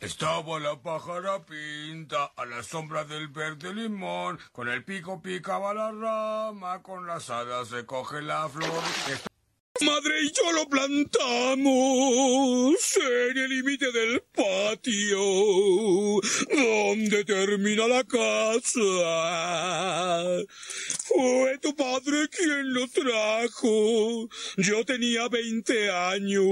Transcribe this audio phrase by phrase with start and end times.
[0.00, 5.90] Estaba la pájara pinta a la sombra del verde limón, con el pico picaba la
[5.90, 8.82] rama, con las alas se coge la flor.
[9.80, 11.66] Madre y yo lo plantamos
[12.96, 15.18] en el límite del patio,
[16.50, 18.70] donde termina la casa.
[21.06, 24.28] Fue tu padre quien lo trajo.
[24.58, 26.46] Yo tenía 20 años.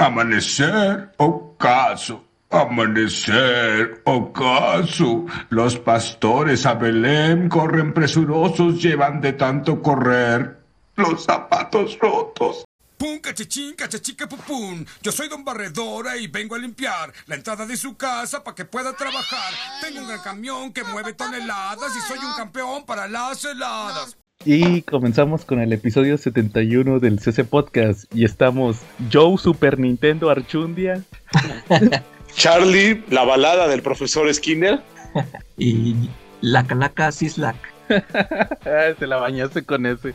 [0.00, 2.24] Amanecer, ocaso.
[2.50, 5.26] Amanecer, ocaso.
[5.50, 10.56] Los pastores a Belén corren presurosos, llevan de tanto correr
[10.94, 12.64] los zapatos rotos.
[12.96, 14.86] Pum, cachachín, cachachica, pupún.
[15.02, 18.64] Yo soy don Barredora y vengo a limpiar la entrada de su casa para que
[18.64, 19.52] pueda trabajar.
[19.80, 24.16] Tengo un gran camión que mueve toneladas y soy un campeón para las heladas.
[24.44, 28.04] Y comenzamos con el episodio 71 del CC Podcast.
[28.14, 28.78] Y estamos
[29.12, 31.02] Joe Super Nintendo Archundia.
[32.36, 34.80] Charlie, la balada del profesor Skinner.
[35.58, 36.08] y
[36.40, 37.56] la calaca Sislak.
[38.98, 40.14] Se la bañaste con ese.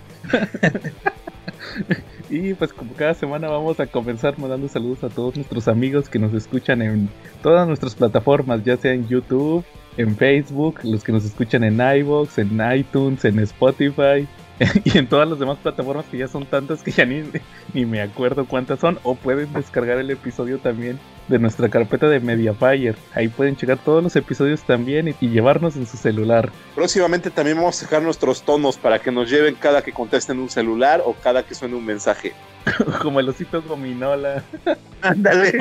[2.30, 6.20] y pues como cada semana vamos a comenzar mandando saludos a todos nuestros amigos que
[6.20, 7.10] nos escuchan en
[7.42, 9.66] todas nuestras plataformas, ya sea en YouTube,
[9.98, 14.28] en Facebook, los que nos escuchan en iVoox, en iTunes, en Spotify
[14.84, 17.24] y en todas las demás plataformas que ya son tantas que ya ni,
[17.74, 19.00] ni me acuerdo cuántas son.
[19.04, 22.96] O pueden descargar el episodio también de nuestra carpeta de Mediafire.
[23.14, 26.52] Ahí pueden checar todos los episodios también y, y, llevarnos en su celular.
[26.76, 30.50] Próximamente también vamos a dejar nuestros tonos para que nos lleven cada que contesten un
[30.50, 32.34] celular o cada que suene un mensaje.
[33.02, 34.44] Como el osito gominola.
[35.02, 35.58] Ándale.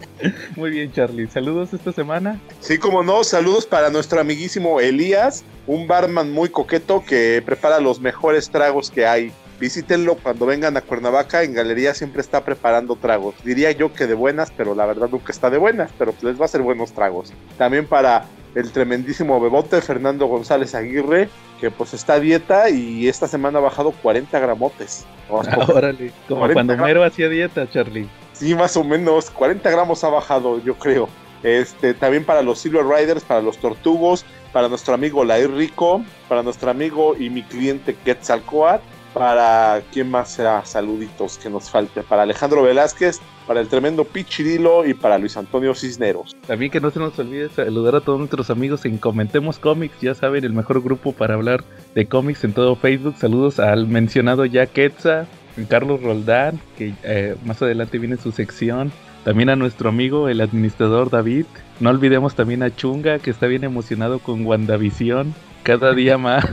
[0.56, 1.26] Muy bien, Charlie.
[1.26, 2.40] Saludos esta semana.
[2.60, 8.00] Sí, como no, saludos para nuestro amiguísimo Elías, un barman muy coqueto que prepara los
[8.00, 9.32] mejores tragos que hay.
[9.58, 13.34] Visítenlo cuando vengan a Cuernavaca, en Galería siempre está preparando tragos.
[13.42, 16.42] Diría yo que de buenas, pero la verdad nunca está de buenas, pero les va
[16.42, 17.32] a hacer buenos tragos.
[17.56, 21.28] También para el tremendísimo bebote Fernando González Aguirre,
[21.60, 25.06] que pues está a dieta y esta semana ha bajado 40 gramotes.
[25.28, 28.08] Órale, como cuando Mero hacía dieta, Charlie.
[28.32, 31.08] Sí, más o menos, 40 gramos ha bajado, yo creo.
[31.42, 36.42] Este, también para los Silver Riders, para los Tortugos, para nuestro amigo Lair Rico, para
[36.42, 38.82] nuestro amigo y mi cliente Quetzalcoatl,
[39.16, 44.84] para quién más será saluditos que nos falte, para Alejandro Velázquez, para el tremendo Pichirilo
[44.84, 46.36] y para Luis Antonio Cisneros.
[46.46, 50.14] También que no se nos olvide saludar a todos nuestros amigos en Comentemos Comics, ya
[50.14, 53.14] saben, el mejor grupo para hablar de cómics en todo Facebook.
[53.16, 55.24] Saludos al mencionado ya Quetza,
[55.66, 58.92] Carlos Roldán, que eh, más adelante viene su sección.
[59.24, 61.46] También a nuestro amigo, el administrador David.
[61.80, 65.34] No olvidemos también a Chunga, que está bien emocionado con WandaVision.
[65.62, 66.44] Cada día más,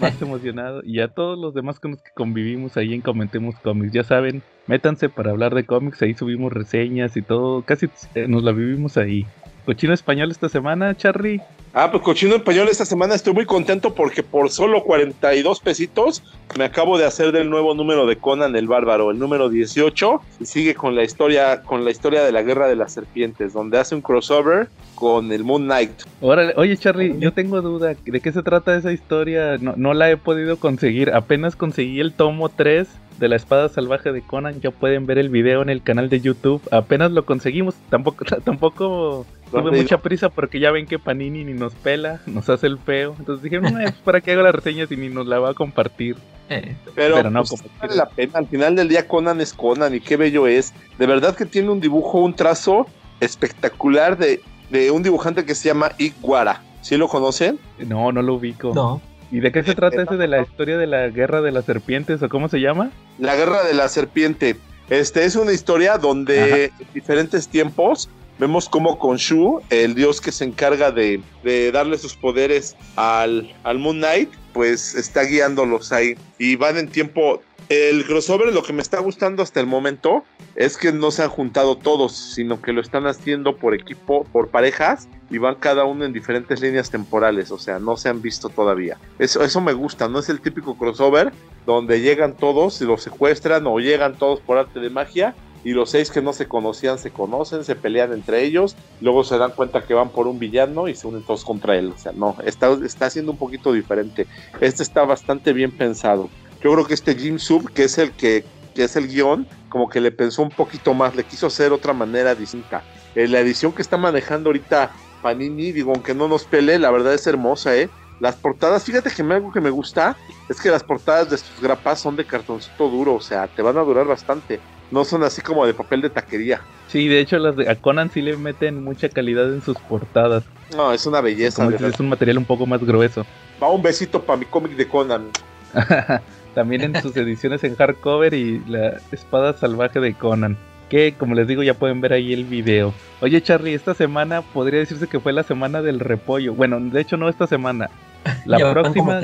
[0.00, 0.82] más emocionado.
[0.84, 3.92] Y a todos los demás con los que convivimos ahí en Comentemos Comics.
[3.92, 6.02] Ya saben, métanse para hablar de cómics.
[6.02, 7.62] Ahí subimos reseñas y todo.
[7.62, 9.26] Casi eh, nos la vivimos ahí.
[9.64, 11.40] Cochino español esta semana, Charlie.
[11.74, 16.22] Ah, pues cochino español esta semana estoy muy contento porque por solo 42 pesitos
[16.58, 20.44] me acabo de hacer del nuevo número de Conan el Bárbaro, el número 18, y
[20.44, 23.94] sigue con la historia con la historia de la Guerra de las Serpientes, donde hace
[23.94, 26.02] un crossover con el Moon Knight.
[26.20, 29.56] Órale, oye Charlie, yo tengo duda, ¿de qué se trata esa historia?
[29.56, 32.86] No, no la he podido conseguir, apenas conseguí el tomo 3
[33.18, 36.20] de la espada salvaje de Conan, ya pueden ver el video en el canal de
[36.20, 41.54] YouTube, apenas lo conseguimos, tampoco tampoco tuve mucha prisa porque ya ven que Panini ni
[41.62, 43.14] nos pela, nos hace el feo.
[43.18, 45.54] Entonces dije, no, pues, ¿para qué hago la reseña si ni nos la va a
[45.54, 46.16] compartir?
[46.48, 48.32] Eh, pero, pero, no, pues, vale la pena.
[48.34, 50.74] Al final del día Conan es Conan y qué bello es.
[50.98, 52.86] De verdad que tiene un dibujo, un trazo
[53.20, 56.62] espectacular de, de un dibujante que se llama Iguara.
[56.82, 57.60] ¿Sí lo conocen?
[57.78, 58.72] No, no lo ubico.
[58.74, 59.00] No.
[59.30, 62.22] ¿Y de qué se trata ese de la historia de la guerra de las serpientes
[62.22, 62.90] o cómo se llama?
[63.18, 64.56] La guerra de la serpiente.
[64.90, 68.10] Este es una historia donde en diferentes tiempos
[68.42, 73.78] vemos como Khonshu, el dios que se encarga de, de darle sus poderes al, al,
[73.78, 76.16] Moon Knight, pues está guiándolos ahí.
[76.38, 77.40] Y van en tiempo.
[77.68, 80.24] El crossover, lo que me está gustando hasta el momento,
[80.56, 84.48] es que no se han juntado todos, sino que lo están haciendo por equipo, por
[84.48, 88.48] parejas, y van cada uno en diferentes líneas temporales, o sea, no se han visto
[88.48, 88.98] todavía.
[89.20, 91.32] Eso, eso me gusta, no es el típico crossover
[91.64, 95.32] donde llegan todos y los secuestran o llegan todos por arte de magia
[95.64, 99.38] y los seis que no se conocían se conocen, se pelean entre ellos, luego se
[99.38, 101.92] dan cuenta que van por un villano y se unen todos contra él.
[101.94, 104.26] O sea, no, está, está siendo un poquito diferente.
[104.60, 106.28] Este está bastante bien pensado.
[106.62, 108.44] Yo creo que este Jim Sub, que es el que,
[108.74, 111.92] que es el guion, como que le pensó un poquito más, le quiso hacer otra
[111.92, 112.82] manera distinta.
[113.14, 114.90] Eh, la edición que está manejando ahorita
[115.22, 117.88] Panini, digo, aunque no nos pele, la verdad es hermosa, ¿eh?
[118.20, 120.16] Las portadas, fíjate que me, algo que me gusta
[120.48, 123.76] es que las portadas de sus grapas son de cartoncito duro, o sea, te van
[123.78, 124.60] a durar bastante.
[124.92, 126.60] No son así como de papel de taquería.
[126.86, 130.44] Sí, de hecho las de a Conan sí le meten mucha calidad en sus portadas.
[130.76, 131.64] No, es una belleza.
[131.64, 133.26] Como es un material un poco más grueso.
[133.60, 135.30] Va un besito para mi cómic de Conan.
[136.54, 140.58] También en sus ediciones en hardcover y la espada salvaje de Conan.
[140.92, 142.92] Que como les digo ya pueden ver ahí el video.
[143.22, 146.52] Oye Charlie, esta semana podría decirse que fue la semana del repollo.
[146.52, 147.88] Bueno, de hecho no esta semana.
[148.44, 149.18] La próxima,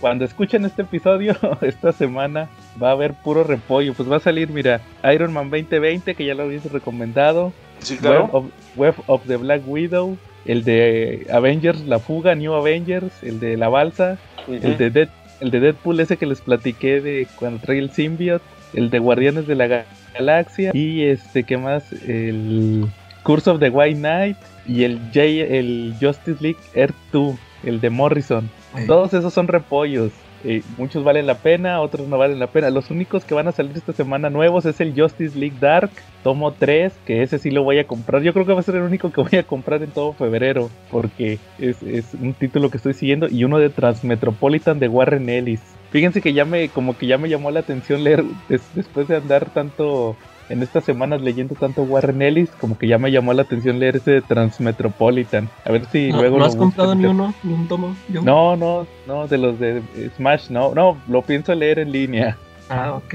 [0.00, 2.48] cuando escuchen este episodio, esta semana
[2.82, 3.94] va a haber puro repollo.
[3.94, 4.80] Pues va a salir, mira,
[5.14, 7.52] Iron Man 2020, que ya lo habéis recomendado.
[7.78, 8.28] Sí, Web claro.
[8.32, 10.18] of, Web of the Black Widow.
[10.44, 13.22] El de Avengers, la fuga, New Avengers.
[13.22, 14.18] El de la balsa.
[14.48, 15.08] El de, Dead-
[15.40, 18.44] el de Deadpool, ese que les platiqué de cuando trae el symbiote.
[18.74, 19.66] El de Guardianes de la
[20.14, 20.70] Galaxia.
[20.74, 21.92] Y este, ¿qué más?
[22.06, 22.86] El
[23.22, 24.36] Curse of the White Knight.
[24.66, 27.36] Y el, J, el Justice League Earth 2.
[27.64, 28.48] El de Morrison.
[28.86, 30.12] Todos esos son repollos.
[30.44, 32.70] Eh, muchos valen la pena, otros no valen la pena.
[32.70, 35.90] Los únicos que van a salir esta semana nuevos es el Justice League Dark,
[36.24, 38.22] tomo 3, que ese sí lo voy a comprar.
[38.22, 40.70] Yo creo que va a ser el único que voy a comprar en todo febrero,
[40.90, 45.60] porque es, es un título que estoy siguiendo y uno de Transmetropolitan de Warren Ellis.
[45.92, 49.16] Fíjense que ya me, como que ya me llamó la atención leer, des- después de
[49.16, 50.16] andar tanto
[50.48, 53.96] en estas semanas leyendo tanto Warren Ellis, como que ya me llamó la atención leer
[53.96, 55.50] ese de Transmetropolitan.
[55.64, 57.34] A ver si ¿No, luego ¿no has comprado ni uno?
[57.42, 57.94] ¿Ni un tomo?
[58.08, 58.22] Yo.
[58.22, 59.82] No, no, no, de los de
[60.16, 62.36] Smash, no, no, lo pienso leer en línea.
[62.68, 63.14] Ah, ok.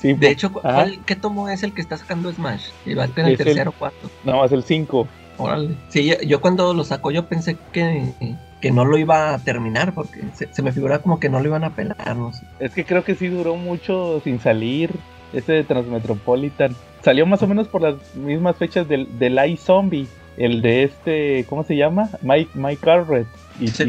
[0.00, 0.74] Sí, De hecho, ¿cu- Ajá.
[0.84, 2.68] ¿cuál, ¿qué tomo es el que está sacando Smash?
[2.86, 4.08] Y va a tener el tercero o cuarto.
[4.22, 5.08] no, es el 5.
[5.36, 5.70] Órale.
[5.88, 8.12] Sí, yo, yo cuando lo sacó yo pensé que,
[8.60, 11.46] que no lo iba a terminar porque se, se me figuraba como que no lo
[11.46, 12.44] iban a pelar, no sé.
[12.60, 14.90] Es que creo que sí duró mucho sin salir
[15.32, 16.74] ese de Transmetropolitan.
[17.02, 20.06] Salió más o menos por las mismas fechas del, del iZombie,
[20.36, 22.08] el de este, ¿cómo se llama?
[22.22, 23.26] Mike, Mike Carret.
[23.60, 23.84] Y, Sí.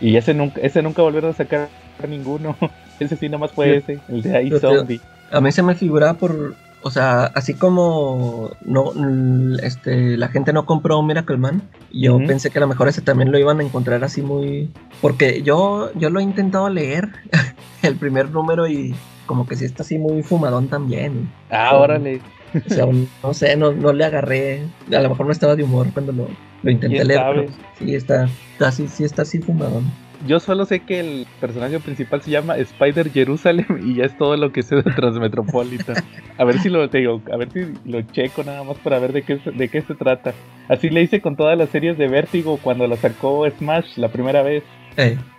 [0.00, 1.68] y, y ese nunca, ese nunca volvieron a sacar
[2.08, 2.56] ninguno.
[3.00, 3.92] ese sí nomás fue Sí.
[3.92, 5.00] ese, el de iZombie.
[5.30, 8.92] A mí se me figuraba por, o sea, así como no,
[9.62, 11.62] este, la gente no compró Miracle Man,
[11.92, 15.42] yo pensé que a lo mejor ese también lo iban a encontrar así muy, porque
[15.42, 17.10] yo, yo lo he intentado leer
[17.82, 18.94] el primer número y
[19.26, 21.30] como que sí está así muy fumadón también.
[21.50, 22.20] Ah, órale.
[22.54, 22.86] O sea,
[23.22, 24.62] no sé, no, no le agarré,
[24.92, 26.28] a lo mejor no estaba de humor cuando lo,
[26.62, 29.84] lo intenté ¿Quién leer, pero sí está, está así, sí está así fumadón.
[30.26, 34.36] Yo solo sé que el personaje principal se llama Spider Jerusalem y ya es todo
[34.36, 35.96] lo que sé de Transmetropolitan.
[36.36, 39.12] A ver si lo te digo, a ver si lo checo nada más para ver
[39.12, 40.34] de qué, se- de qué se trata.
[40.68, 44.42] Así le hice con todas las series de Vértigo cuando la sacó Smash la primera
[44.42, 44.62] vez.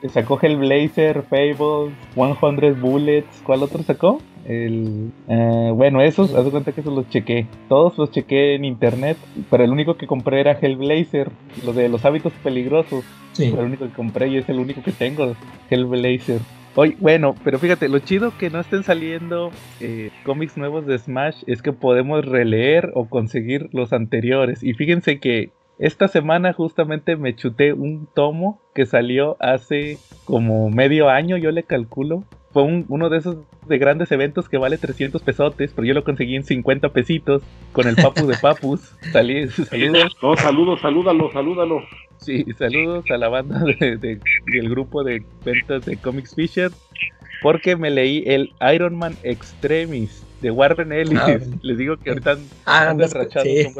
[0.01, 3.41] Que Sacó Hellblazer, Fables, 100 Bullets.
[3.43, 4.19] ¿Cuál otro sacó?
[4.45, 7.47] El, eh, bueno, esos, haz de cuenta que esos los chequé.
[7.69, 9.17] Todos los chequé en internet,
[9.49, 11.29] pero el único que compré era Hellblazer,
[11.65, 13.03] lo de los hábitos peligrosos.
[13.33, 13.49] sí.
[13.51, 15.35] Fue el único que compré y es el único que tengo,
[15.69, 16.39] Hellblazer.
[16.75, 19.51] Oye, bueno, pero fíjate, lo chido que no estén saliendo
[19.81, 24.63] eh, cómics nuevos de Smash es que podemos releer o conseguir los anteriores.
[24.63, 31.09] Y fíjense que esta semana justamente me chuté un tomo que salió hace como medio
[31.09, 32.23] año, yo le calculo.
[32.53, 33.37] Fue un- uno de esos
[33.67, 37.87] de grandes eventos que vale 300 pesotes, pero yo lo conseguí en 50 pesitos con
[37.87, 38.81] el Papu de Papus.
[39.13, 40.17] Salí, saludos.
[40.21, 41.81] No, saludos, salúdalo, salúdalo.
[42.17, 44.19] Sí, saludos a la banda de, de-
[44.51, 46.71] del grupo de ventas de Comics Fisher.
[47.41, 51.19] Porque me leí el Iron Man Extremis de Warren Ellis.
[51.19, 51.57] Ah, bueno.
[51.63, 53.57] Les digo que ahorita Ah, rachados sí.
[53.61, 53.75] Ellis.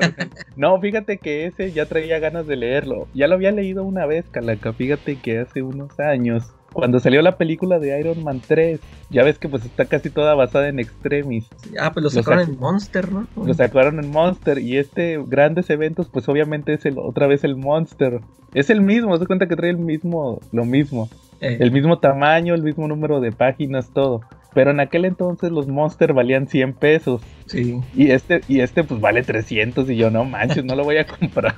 [0.56, 3.08] No, fíjate que ese ya traía ganas de leerlo.
[3.14, 4.74] Ya lo había leído una vez, Calaca.
[4.74, 6.52] Fíjate que hace unos años.
[6.74, 10.36] Cuando salió la película de Iron Man 3, ya ves que pues está casi toda
[10.36, 11.48] basada en Extremis.
[11.80, 13.28] Ah, pues lo sacaron sac- en Monster, ¿no?
[13.36, 17.56] Lo sacaron en Monster y este grandes eventos pues obviamente es el, otra vez el
[17.56, 18.20] Monster.
[18.54, 21.10] Es el mismo, se cuenta que trae el mismo, lo mismo,
[21.42, 24.22] Eh, el mismo tamaño, el mismo número de páginas, todo.
[24.54, 27.80] Pero en aquel entonces los Monster valían 100 pesos sí.
[27.96, 31.06] y este y este pues vale 300 y yo no manches, no lo voy a
[31.20, 31.56] comprar.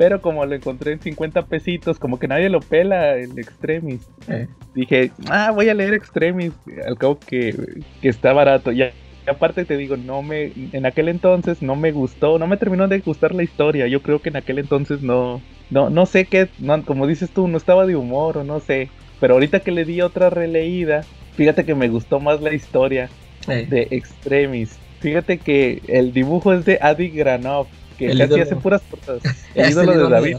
[0.00, 4.08] Pero como lo encontré en 50 pesitos, como que nadie lo pela el Extremis.
[4.28, 4.48] eh.
[4.74, 6.54] Dije, ah, voy a leer Extremis,
[6.86, 7.54] al cabo que,
[8.00, 8.72] que está barato.
[8.72, 8.92] Ya,
[9.26, 12.88] y aparte te digo, no me, en aquel entonces no me gustó, no me terminó
[12.88, 13.88] de gustar la historia.
[13.88, 17.46] Yo creo que en aquel entonces no, no, no sé qué, no, como dices tú,
[17.46, 18.88] no estaba de humor o no sé.
[19.20, 21.02] Pero ahorita que le di otra releída,
[21.34, 23.10] fíjate que me gustó más la historia
[23.48, 23.66] eh.
[23.68, 24.78] de Extremis.
[25.00, 27.66] Fíjate que el dibujo es de Adi Granov,
[28.00, 28.42] que El casi ídolo.
[28.42, 29.22] hace puras portadas.
[29.54, 30.36] El ídolo de ídolo de David.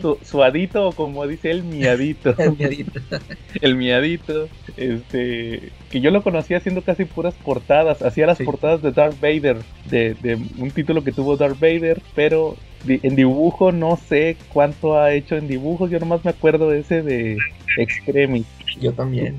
[0.00, 2.34] Su, suadito, o como dice él, miadito.
[2.38, 3.00] El miedito.
[3.62, 8.44] el miadito, este, que yo lo conocía haciendo casi puras portadas, hacía las Sí.
[8.44, 12.56] portadas de Darth Vader, de, de un título que tuvo Darth Vader, pero
[12.86, 17.02] en dibujo no sé cuánto ha hecho en dibujos, yo nomás me acuerdo de ese
[17.02, 17.38] de
[17.78, 18.46] Extremis.
[18.80, 19.38] Yo también.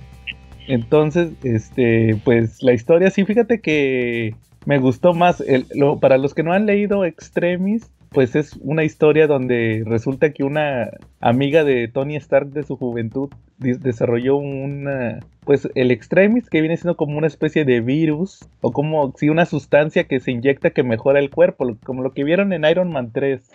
[0.67, 5.43] Entonces, este, pues la historia, sí, fíjate que me gustó más.
[5.99, 10.89] para los que no han leído Extremis, pues es una historia donde resulta que una
[11.21, 16.97] amiga de Tony Stark de su juventud desarrolló una, pues el Extremis que viene siendo
[16.97, 21.19] como una especie de virus o como si una sustancia que se inyecta que mejora
[21.19, 23.49] el cuerpo, como lo que vieron en Iron Man 3.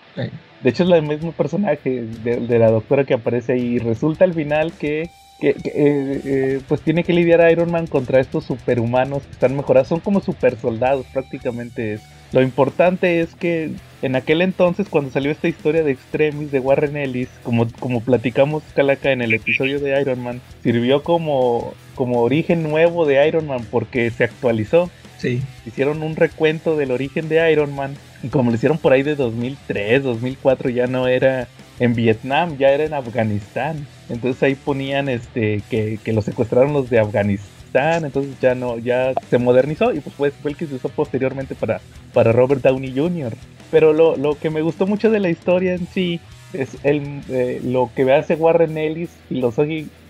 [0.63, 4.33] De hecho es el mismo personaje de, la doctora que aparece ahí y resulta al
[4.33, 9.33] final que que, eh, eh, pues tiene que lidiar Iron Man contra estos superhumanos que
[9.33, 12.03] están mejorados, son como super soldados prácticamente es.
[12.33, 13.71] Lo importante es que
[14.03, 18.63] en aquel entonces, cuando salió esta historia de Extremis de Warren Ellis, como, como platicamos
[18.75, 23.65] Calaca en el episodio de Iron Man, sirvió como, como origen nuevo de Iron Man
[23.71, 24.91] porque se actualizó.
[25.19, 25.41] Sí.
[25.65, 29.15] Hicieron un recuento del origen de Iron Man, y como lo hicieron por ahí de
[29.15, 33.87] 2003, 2004, ya no era en Vietnam, ya era en Afganistán.
[34.09, 39.13] Entonces ahí ponían este que, que lo secuestraron los de Afganistán entonces ya no, ya
[39.29, 41.81] se modernizó y pues fue, el que se usó posteriormente para,
[42.13, 43.35] para Robert Downey Jr.
[43.71, 46.21] Pero lo, lo que me gustó mucho de la historia en sí
[46.53, 49.11] es el, eh, lo que hace Warren Ellis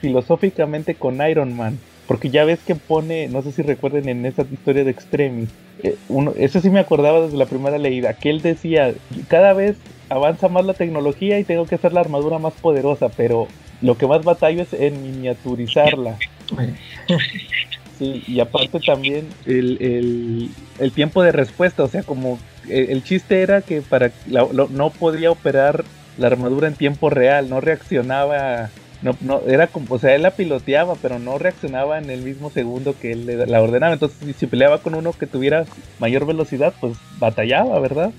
[0.00, 1.78] filosóficamente con Iron Man.
[2.06, 5.48] Porque ya ves que pone, no sé si recuerden en esa historia de Extremis,
[5.82, 8.94] eh, uno, eso sí me acordaba desde la primera leída, que él decía,
[9.26, 9.76] cada vez
[10.08, 13.48] avanza más la tecnología y tengo que hacer la armadura más poderosa, pero
[13.82, 16.18] lo que más batallo es en miniaturizarla.
[17.98, 20.50] Sí, y aparte también el,
[20.94, 25.82] tiempo de respuesta, o sea, como el, chiste era que para no podría operar
[26.18, 28.68] la armadura en tiempo real, no reaccionaba,
[29.00, 32.50] no, no, era como, o sea, él la piloteaba, pero no reaccionaba en el mismo
[32.50, 33.94] segundo que él la ordenaba.
[33.94, 35.64] Entonces, si peleaba con uno que tuviera
[35.98, 38.10] mayor velocidad, pues batallaba, ¿verdad?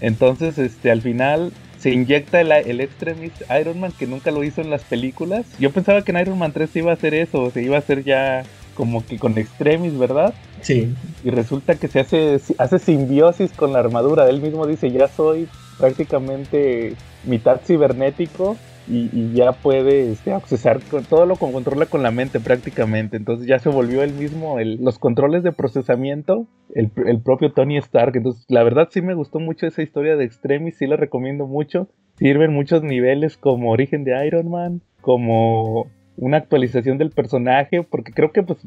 [0.00, 4.60] Entonces, este, al final se inyecta el, el Extremist Iron Man que nunca lo hizo
[4.60, 5.46] en las películas.
[5.58, 7.76] Yo pensaba que en Iron Man 3 se iba a hacer eso, o se iba
[7.76, 8.44] a hacer ya
[8.74, 10.34] como que con Extremis, ¿verdad?
[10.60, 10.94] Sí.
[11.24, 14.28] Y resulta que se hace, hace simbiosis con la armadura.
[14.28, 16.94] Él mismo dice, ya soy prácticamente
[17.24, 18.56] mitad cibernético
[18.88, 23.16] y, ya puede este, accesar con, todo lo controla con la mente prácticamente.
[23.16, 28.16] Entonces ya se volvió el mismo, los controles de procesamiento, el, el, propio Tony Stark.
[28.16, 31.88] Entonces la verdad sí me gustó mucho esa historia de Extremis, sí la recomiendo mucho.
[32.16, 35.86] Sirven muchos niveles como origen de Iron Man, como
[36.20, 38.58] una actualización del personaje, porque creo que pues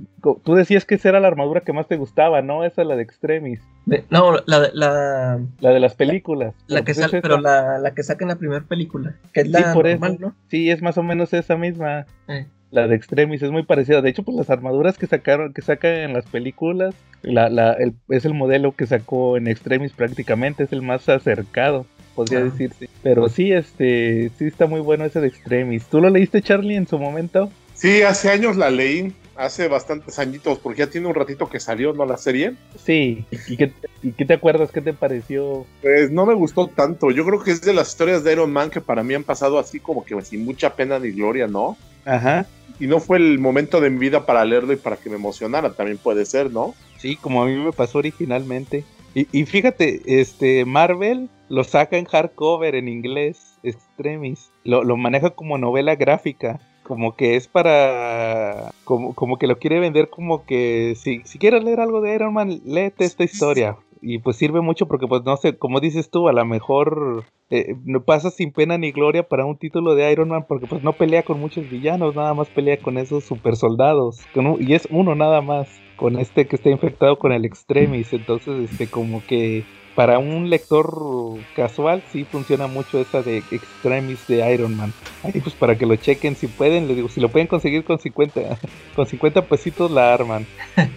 [0.44, 2.64] tú decías que esa era la armadura que más te gustaba, ¿no?
[2.64, 3.62] Esa la de Extremis.
[4.10, 6.56] no, la, la, la de las películas.
[6.66, 9.74] La que pues, pero la, la, que saca en la primera película, que es la
[9.74, 10.36] normal, ¿no?
[10.50, 12.08] Sí, es más o menos esa misma.
[12.28, 12.48] Eh.
[12.72, 14.02] La de Extremis es muy parecida.
[14.02, 17.94] De hecho, pues las armaduras que sacaron, que sacan en las películas, la, la, el,
[18.10, 22.44] es el modelo que sacó en Extremis prácticamente, es el más acercado podría ah.
[22.44, 22.90] decirse.
[23.02, 25.86] Pero sí, este, sí está muy bueno ese de Extremis.
[25.86, 27.52] ¿Tú lo leíste, Charlie, en su momento?
[27.74, 31.94] Sí, hace años la leí, hace bastantes añitos, porque ya tiene un ratito que salió,
[31.94, 32.06] ¿no?
[32.06, 32.54] La serie.
[32.84, 34.72] Sí, ¿y qué, y qué te acuerdas?
[34.72, 35.66] ¿Qué te pareció?
[35.82, 37.12] Pues no me gustó tanto.
[37.12, 39.60] Yo creo que es de las historias de Iron Man que para mí han pasado
[39.60, 41.78] así como que sin mucha pena ni gloria, ¿no?
[42.06, 42.46] Ajá.
[42.80, 45.74] Y no fue el momento de mi vida para leerlo y para que me emocionara,
[45.74, 46.74] también puede ser, ¿no?
[46.98, 48.84] Sí, como a mí me pasó originalmente.
[49.14, 54.52] Y, y fíjate, este, Marvel lo saca en hardcover en inglés, Extremis.
[54.64, 56.60] Lo, lo maneja como novela gráfica.
[56.84, 58.72] Como que es para.
[58.84, 60.96] Como, como que lo quiere vender como que.
[60.98, 63.78] Si, si quieres leer algo de Iron Man, léete esta historia.
[64.02, 67.76] Y pues sirve mucho porque, pues no sé, como dices tú, a lo mejor eh,
[67.86, 70.92] no pasa sin pena ni gloria para un título de Iron Man porque pues no
[70.92, 74.20] pelea con muchos villanos, nada más pelea con esos super soldados.
[74.60, 78.14] y es uno nada más, con este que está infectado con el Extremis.
[78.14, 79.64] Entonces, este, como que
[79.96, 84.94] para un lector casual sí funciona mucho esa de Extremis de Iron Man.
[85.24, 88.00] Ahí pues para que lo chequen si pueden, les digo, si lo pueden conseguir con
[88.00, 88.42] 50
[88.96, 90.46] con 50 pesitos la arman.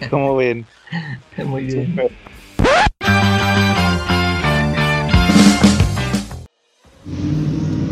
[0.09, 0.65] Como ven.
[1.45, 1.95] Muy bien.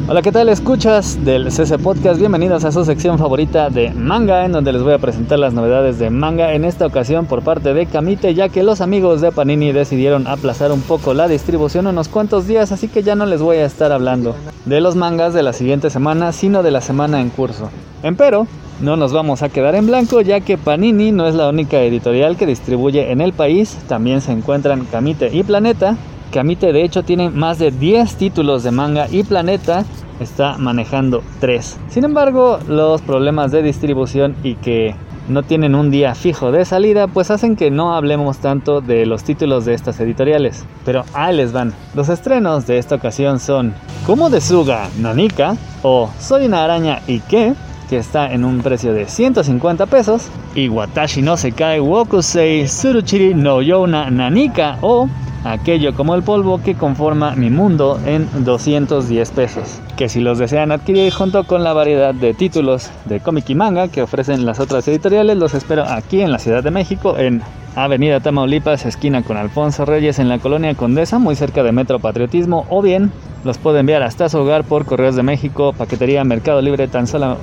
[0.08, 0.50] Hola, ¿qué tal?
[0.50, 2.20] Escuchas del CC Podcast.
[2.20, 5.98] Bienvenidos a su sección favorita de manga, en donde les voy a presentar las novedades
[5.98, 6.54] de manga.
[6.54, 10.72] En esta ocasión por parte de Kamite, ya que los amigos de Panini decidieron aplazar
[10.72, 13.92] un poco la distribución unos cuantos días, así que ya no les voy a estar
[13.92, 14.36] hablando
[14.66, 17.72] de los mangas de la siguiente semana, sino de la semana en curso.
[18.04, 18.46] Empero,
[18.82, 22.38] no nos vamos a quedar en blanco, ya que Panini no es la única editorial
[22.38, 23.76] que distribuye en el país.
[23.88, 25.98] También se encuentran Kamite y Planeta,
[26.36, 29.86] Kamite de hecho tiene más de 10 títulos de manga y Planeta
[30.20, 31.78] está manejando 3.
[31.88, 34.96] Sin embargo, los problemas de distribución y que
[35.30, 39.24] no tienen un día fijo de salida, pues hacen que no hablemos tanto de los
[39.24, 40.66] títulos de estas editoriales.
[40.84, 41.74] Pero ahí les van.
[41.94, 43.74] Los estrenos de esta ocasión son
[44.06, 47.54] Como de Suga Nanika o Soy una araña y qué,
[47.90, 50.28] que está en un precio de 150 pesos.
[50.54, 55.08] Y Watashi no se cae Wokusei Suruchiri no Yona Nanika o
[55.46, 59.80] aquello como el polvo que conforma mi mundo en 210 pesos.
[59.96, 63.88] Que si los desean adquirir junto con la variedad de títulos de cómic y manga
[63.88, 67.42] que ofrecen las otras editoriales, los espero aquí en la Ciudad de México en
[67.76, 72.66] Avenida Tamaulipas, esquina con Alfonso Reyes en la colonia Condesa, muy cerca de Metro Patriotismo,
[72.70, 73.12] o bien
[73.44, 77.38] los puede enviar hasta su hogar por Correos de México, Paquetería Mercado Libre, tan solo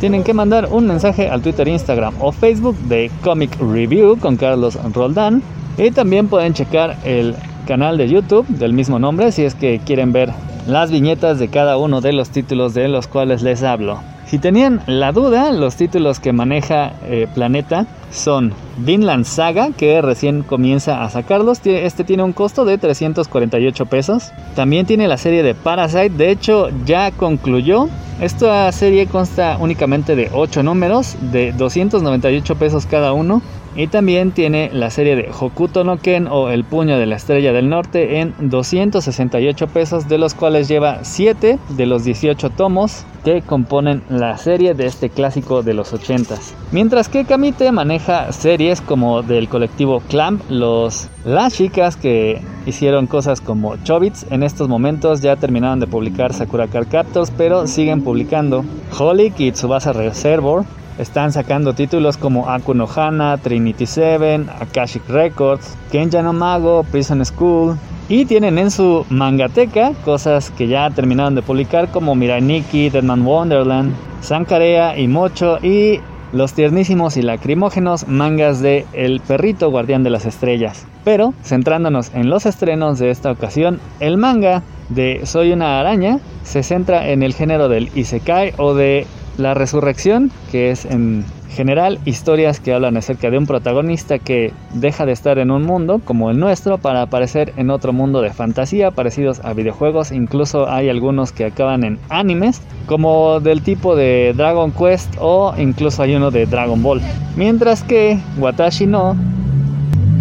[0.00, 4.76] tienen que mandar un mensaje al Twitter, Instagram o Facebook de Comic Review con Carlos
[4.92, 5.42] Roldán
[5.78, 7.34] y también pueden checar el
[7.66, 10.32] canal de YouTube del mismo nombre si es que quieren ver
[10.66, 14.00] las viñetas de cada uno de los títulos de los cuales les hablo.
[14.26, 20.42] Si tenían la duda, los títulos que maneja eh, Planeta son Vinland Saga, que recién
[20.42, 21.60] comienza a sacarlos.
[21.64, 24.32] Este tiene un costo de 348 pesos.
[24.56, 27.88] También tiene la serie de Parasite, de hecho ya concluyó.
[28.20, 33.42] Esta serie consta únicamente de 8 números, de 298 pesos cada uno.
[33.76, 37.52] Y también tiene la serie de Hokuto no Ken o El puño de la estrella
[37.52, 43.42] del norte en 268 pesos, de los cuales lleva 7 de los 18 tomos que
[43.42, 46.54] componen la serie de este clásico de los 80s.
[46.72, 53.40] Mientras que Kamite maneja series como del colectivo Clamp, los las chicas que hicieron cosas
[53.40, 58.64] como Chobits en estos momentos ya terminaron de publicar Sakura Card Captors, pero siguen publicando
[58.98, 60.64] Holic y Tsubasa Reservoir
[60.98, 67.76] están sacando títulos como Akuno Hana, Trinity Seven, Akashic Records, Kenja no Mago, Prison School.
[68.08, 73.26] Y tienen en su mangateca cosas que ya terminaron de publicar como Mirai Nikki, Deadman
[73.26, 76.00] Wonderland, Sankarea y Mocho y
[76.32, 80.86] los tiernísimos y lacrimógenos mangas de El perrito guardián de las estrellas.
[81.04, 86.62] Pero, centrándonos en los estrenos de esta ocasión, el manga de Soy una araña se
[86.62, 89.06] centra en el género del isekai o de
[89.38, 91.24] la resurrección, que es en
[91.56, 96.02] general historias que hablan acerca de un protagonista que deja de estar en un mundo
[96.04, 100.90] como el nuestro para aparecer en otro mundo de fantasía parecidos a videojuegos, incluso hay
[100.90, 106.30] algunos que acaban en animes, como del tipo de Dragon Quest o incluso hay uno
[106.30, 107.00] de Dragon Ball.
[107.36, 109.16] Mientras que Watashi no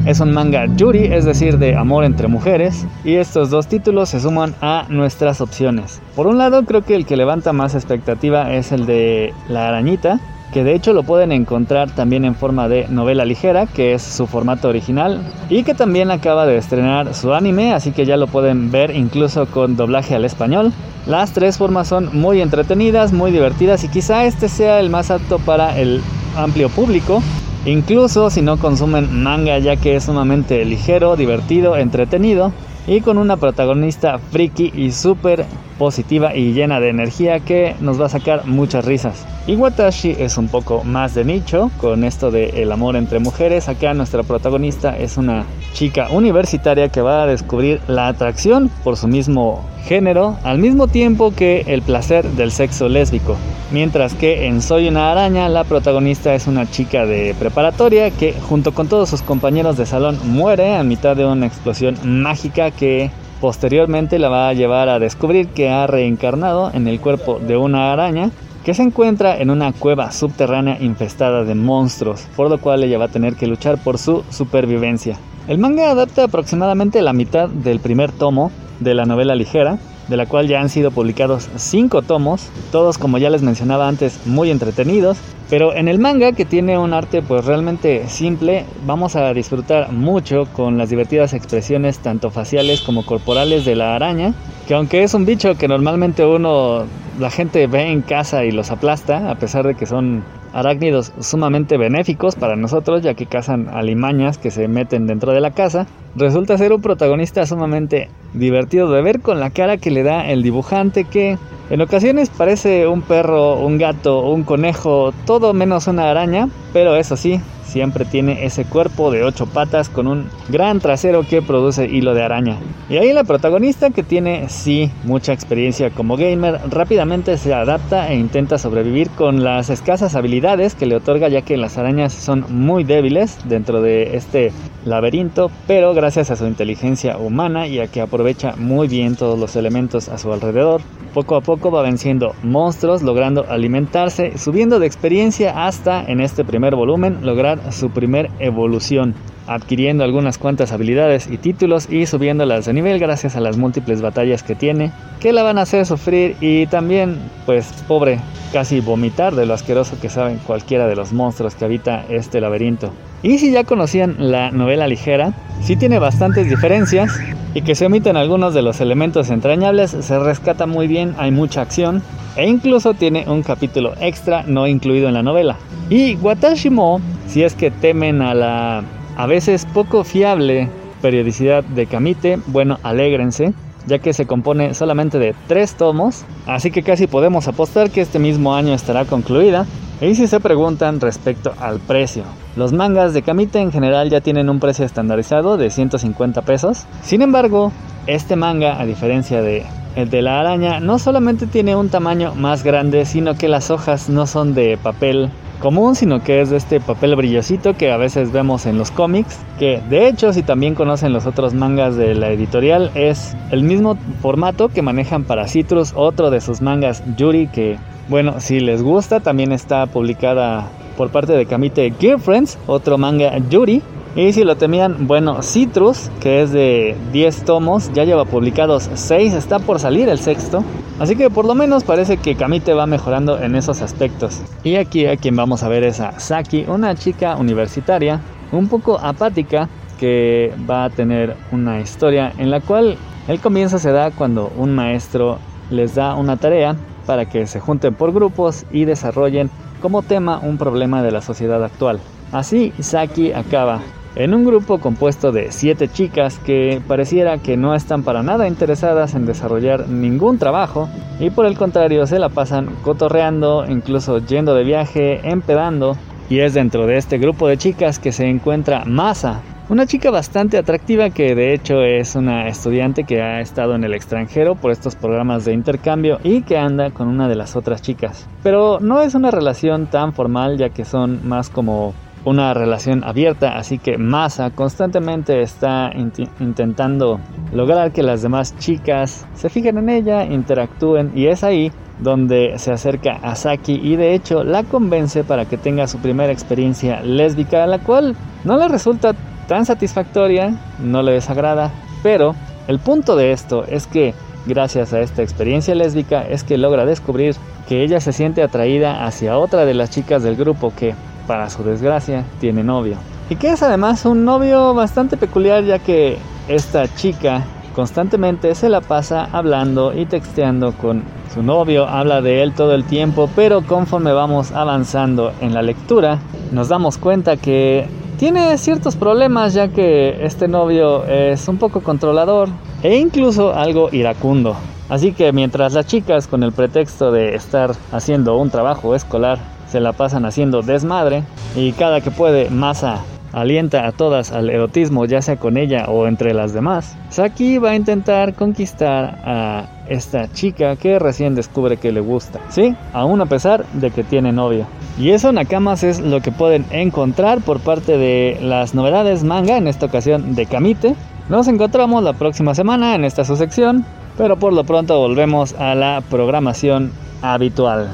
[0.06, 4.20] es un manga yuri, es decir, de amor entre mujeres, y estos dos títulos se
[4.20, 6.02] suman a nuestras opciones.
[6.16, 10.20] Por un lado, creo que el que levanta más expectativa es el de La Arañita,
[10.54, 14.28] que de hecho lo pueden encontrar también en forma de novela ligera, que es su
[14.28, 18.72] formato original, y que también acaba de estrenar su anime, así que ya lo pueden
[18.72, 20.72] ver incluso con doblaje al español.
[21.08, 25.40] Las tres formas son muy entretenidas, muy divertidas y quizá este sea el más apto
[25.40, 26.02] para el
[26.38, 27.22] amplio público,
[27.66, 32.52] incluso si no consumen manga ya que es sumamente ligero, divertido, entretenido
[32.88, 35.46] y con una protagonista friki y súper
[35.78, 39.26] positiva y llena de energía que nos va a sacar muchas risas.
[39.48, 43.70] Y Watashi es un poco más de nicho con esto de el amor entre mujeres.
[43.70, 49.08] Acá nuestra protagonista es una chica universitaria que va a descubrir la atracción por su
[49.08, 53.36] mismo género al mismo tiempo que el placer del sexo lésbico.
[53.72, 58.74] Mientras que en Soy una araña la protagonista es una chica de preparatoria que junto
[58.74, 64.20] con todos sus compañeros de salón muere a mitad de una explosión mágica que posteriormente
[64.20, 68.32] la va a llevar a descubrir que ha reencarnado en el cuerpo de una araña
[68.64, 73.06] que se encuentra en una cueva subterránea infestada de monstruos, por lo cual ella va
[73.06, 75.20] a tener que luchar por su supervivencia.
[75.48, 80.26] El manga adapta aproximadamente la mitad del primer tomo de la novela ligera, de la
[80.26, 85.18] cual ya han sido publicados 5 tomos, todos como ya les mencionaba antes muy entretenidos,
[85.50, 90.46] pero en el manga que tiene un arte pues realmente simple, vamos a disfrutar mucho
[90.54, 94.34] con las divertidas expresiones tanto faciales como corporales de la araña,
[94.68, 96.86] que aunque es un bicho que normalmente uno
[97.20, 100.24] la gente ve en casa y los aplasta, a pesar de que son
[100.56, 105.52] arácnidos sumamente benéficos para nosotros, ya que cazan alimañas que se meten dentro de la
[105.52, 110.26] casa, resulta ser un protagonista sumamente divertido de ver con la cara que le da
[110.28, 111.38] el dibujante que
[111.70, 117.18] en ocasiones parece un perro, un gato, un conejo, todo menos una araña, pero eso
[117.18, 122.14] sí, siempre tiene ese cuerpo de ocho patas con un gran trasero que produce hilo
[122.14, 122.58] de araña.
[122.90, 128.16] Y ahí la protagonista que tiene sí mucha experiencia como gamer rápidamente se adapta e
[128.16, 132.84] intenta sobrevivir con las escasas habilidades que le otorga ya que las arañas son muy
[132.84, 134.52] débiles dentro de este
[134.86, 139.56] laberinto, pero gracias a su inteligencia humana y a que aprovecha muy bien todos los
[139.56, 140.82] elementos a su alrededor,
[141.14, 146.76] poco a poco va venciendo monstruos, logrando alimentarse, subiendo de experiencia hasta en este primer
[146.76, 149.16] volumen lograr su primer evolución.
[149.48, 154.44] Adquiriendo algunas cuantas habilidades y títulos y subiéndolas de nivel gracias a las múltiples batallas
[154.44, 158.20] que tiene, que la van a hacer sufrir y también, pues pobre,
[158.52, 162.92] casi vomitar de lo asqueroso que saben cualquiera de los monstruos que habita este laberinto.
[163.24, 167.12] Y si ya conocían la novela ligera, sí tiene bastantes diferencias
[167.54, 171.62] y que se omiten algunos de los elementos entrañables, se rescata muy bien, hay mucha
[171.62, 172.04] acción
[172.36, 175.58] e incluso tiene un capítulo extra no incluido en la novela.
[175.90, 178.84] Y Watashimo, si es que temen a la
[179.16, 180.70] a veces poco fiable
[181.02, 183.54] periodicidad de Kamite, bueno, alégrense,
[183.88, 188.20] ya que se compone solamente de tres tomos, así que casi podemos apostar que este
[188.20, 189.66] mismo año estará concluida.
[190.02, 192.24] Y si se preguntan respecto al precio,
[192.58, 196.86] los mangas de Kamite en general ya tienen un precio estandarizado de 150 pesos.
[197.02, 197.72] Sin embargo,
[198.06, 199.64] este manga, a diferencia de
[199.96, 204.10] el de la araña, no solamente tiene un tamaño más grande, sino que las hojas
[204.10, 205.30] no son de papel
[205.60, 209.40] común, sino que es de este papel brillosito que a veces vemos en los cómics,
[209.58, 213.98] que de hecho si también conocen los otros mangas de la editorial es el mismo
[214.22, 217.78] formato que manejan para Citrus, otro de sus mangas Yuri que
[218.08, 223.38] bueno, si les gusta también está publicada por parte de Kamite Gear Friends, otro manga
[223.50, 223.82] Yuri
[224.16, 229.34] y si lo temían, bueno, Citrus, que es de 10 tomos, ya lleva publicados 6,
[229.34, 230.64] está por salir el sexto.
[231.00, 234.42] Así que por lo menos parece que Kamite va mejorando en esos aspectos.
[234.64, 238.22] Y aquí a quien vamos a ver es a Saki, una chica universitaria,
[238.54, 239.68] un poco apática,
[240.00, 242.98] que va a tener una historia en la cual
[243.28, 246.76] el comienzo se da cuando un maestro les da una tarea
[247.06, 249.50] para que se junten por grupos y desarrollen
[249.82, 252.00] como tema un problema de la sociedad actual.
[252.32, 253.82] Así, Saki acaba
[254.16, 259.14] en un grupo compuesto de siete chicas que pareciera que no están para nada interesadas
[259.14, 264.64] en desarrollar ningún trabajo y por el contrario se la pasan cotorreando, incluso yendo de
[264.64, 265.98] viaje, empedando.
[266.28, 270.60] Y es dentro de este grupo de chicas que se encuentra Masa, una chica bastante
[270.60, 274.96] atractiva que de hecho es una estudiante que ha estado en el extranjero por estos
[274.96, 278.28] programas de intercambio y que anda con una de las otras chicas.
[278.44, 281.96] Pero no es una relación tan formal ya que son más como
[282.26, 285.92] una relación abierta, así que Masa constantemente está
[286.40, 287.20] intentando
[287.54, 292.72] lograr que las demás chicas se fijen en ella, interactúen y es ahí donde se
[292.72, 297.66] acerca a Saki y de hecho la convence para que tenga su primera experiencia lésbica,
[297.68, 299.14] la cual no le resulta
[299.48, 301.72] tan satisfactoria, no le desagrada,
[302.04, 302.36] pero
[302.68, 304.14] el punto de esto es que
[304.48, 307.36] gracias a esta experiencia lésbica es que logra descubrir
[307.68, 310.94] que ella se siente atraída hacia otra de las chicas del grupo que
[311.28, 312.98] para su desgracia, tiene novio.
[313.30, 317.44] Y que es además un novio bastante peculiar ya que esta chica
[317.76, 322.86] constantemente se la pasa hablando y texteando con su novio, habla de él todo el
[322.86, 326.20] tiempo, pero conforme vamos avanzando en la lectura,
[326.52, 332.48] nos damos cuenta que tiene ciertos problemas ya que este novio es un poco controlador
[332.82, 334.56] e incluso algo iracundo.
[334.88, 339.40] Así que mientras las chicas con el pretexto de estar haciendo un trabajo escolar
[339.76, 345.04] se la pasan haciendo desmadre y cada que puede Masa alienta a todas al erotismo
[345.04, 346.96] ya sea con ella o entre las demás.
[347.10, 352.74] Saki va a intentar conquistar a esta chica que recién descubre que le gusta, ¿sí?
[352.94, 354.66] Aún a pesar de que tiene novio.
[354.98, 359.68] Y eso Nakamas es lo que pueden encontrar por parte de las novedades manga, en
[359.68, 360.96] esta ocasión de Kamite.
[361.28, 363.84] Nos encontramos la próxima semana en esta su sección,
[364.18, 367.90] pero por lo pronto volvemos a la programación habitual.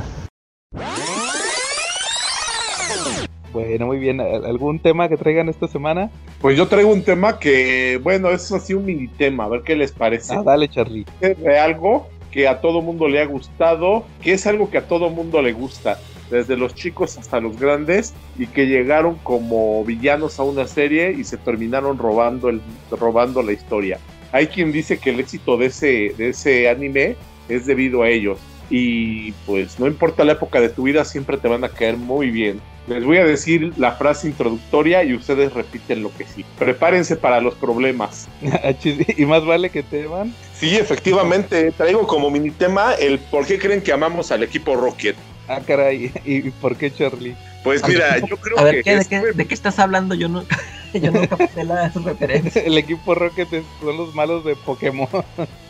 [3.53, 4.21] Bueno, muy bien.
[4.21, 6.09] ¿Algún tema que traigan esta semana?
[6.39, 9.75] Pues yo traigo un tema que, bueno, es así un mini tema, a ver qué
[9.75, 10.33] les parece.
[10.33, 11.05] Ah, dale, Charlie.
[11.19, 15.09] De algo que a todo mundo le ha gustado, que es algo que a todo
[15.09, 20.43] mundo le gusta, desde los chicos hasta los grandes, y que llegaron como villanos a
[20.43, 23.99] una serie y se terminaron robando, el, robando la historia.
[24.31, 27.17] Hay quien dice que el éxito de ese, de ese anime
[27.49, 28.39] es debido a ellos.
[28.71, 32.31] Y pues no importa la época de tu vida, siempre te van a caer muy
[32.31, 32.61] bien.
[32.87, 36.43] Les voy a decir la frase introductoria y ustedes repiten lo que sí.
[36.57, 38.27] Prepárense para los problemas.
[39.17, 40.33] ¿Y más vale que te van?
[40.55, 41.71] Sí, efectivamente.
[41.73, 45.15] Traigo como mini tema el por qué creen que amamos al equipo Rocket.
[45.51, 46.11] Ah, caray.
[46.23, 47.35] ¿Y por qué Charlie?
[47.63, 48.95] Pues mira, yo creo a ver, que.
[48.95, 50.15] de, qué, ¿de, qué, estás hablando?
[50.15, 50.45] Yo no,
[50.93, 52.61] yo no capté la referencia.
[52.63, 55.09] El equipo Rocket son los malos de Pokémon.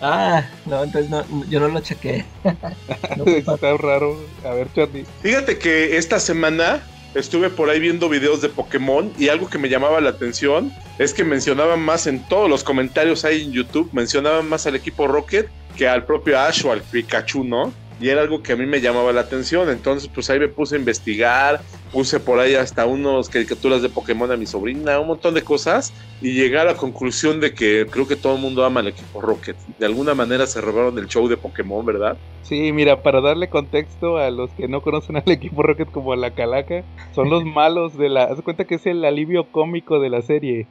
[0.01, 2.25] Ah, no, entonces no, yo no lo chequé.
[3.17, 4.17] No, Está raro.
[4.45, 5.05] A ver, Charlie.
[5.21, 6.81] Fíjate que esta semana
[7.15, 11.13] estuve por ahí viendo videos de Pokémon y algo que me llamaba la atención es
[11.13, 15.49] que mencionaban más en todos los comentarios ahí en YouTube, mencionaban más al equipo Rocket
[15.75, 17.73] que al propio Ash o al Pikachu, ¿no?
[18.01, 20.75] Y era algo que a mí me llamaba la atención, entonces pues ahí me puse
[20.75, 21.61] a investigar
[21.91, 25.93] puse por ahí hasta unos caricaturas de Pokémon a mi sobrina, un montón de cosas,
[26.21, 29.21] y llegué a la conclusión de que creo que todo el mundo ama al equipo
[29.21, 29.57] Rocket.
[29.77, 32.17] De alguna manera se robaron el show de Pokémon, ¿verdad?
[32.43, 36.31] Sí, mira, para darle contexto a los que no conocen al equipo Rocket como la
[36.31, 36.83] calaca,
[37.13, 38.23] son los malos de la...
[38.23, 40.67] Haz cuenta que es el alivio cómico de la serie.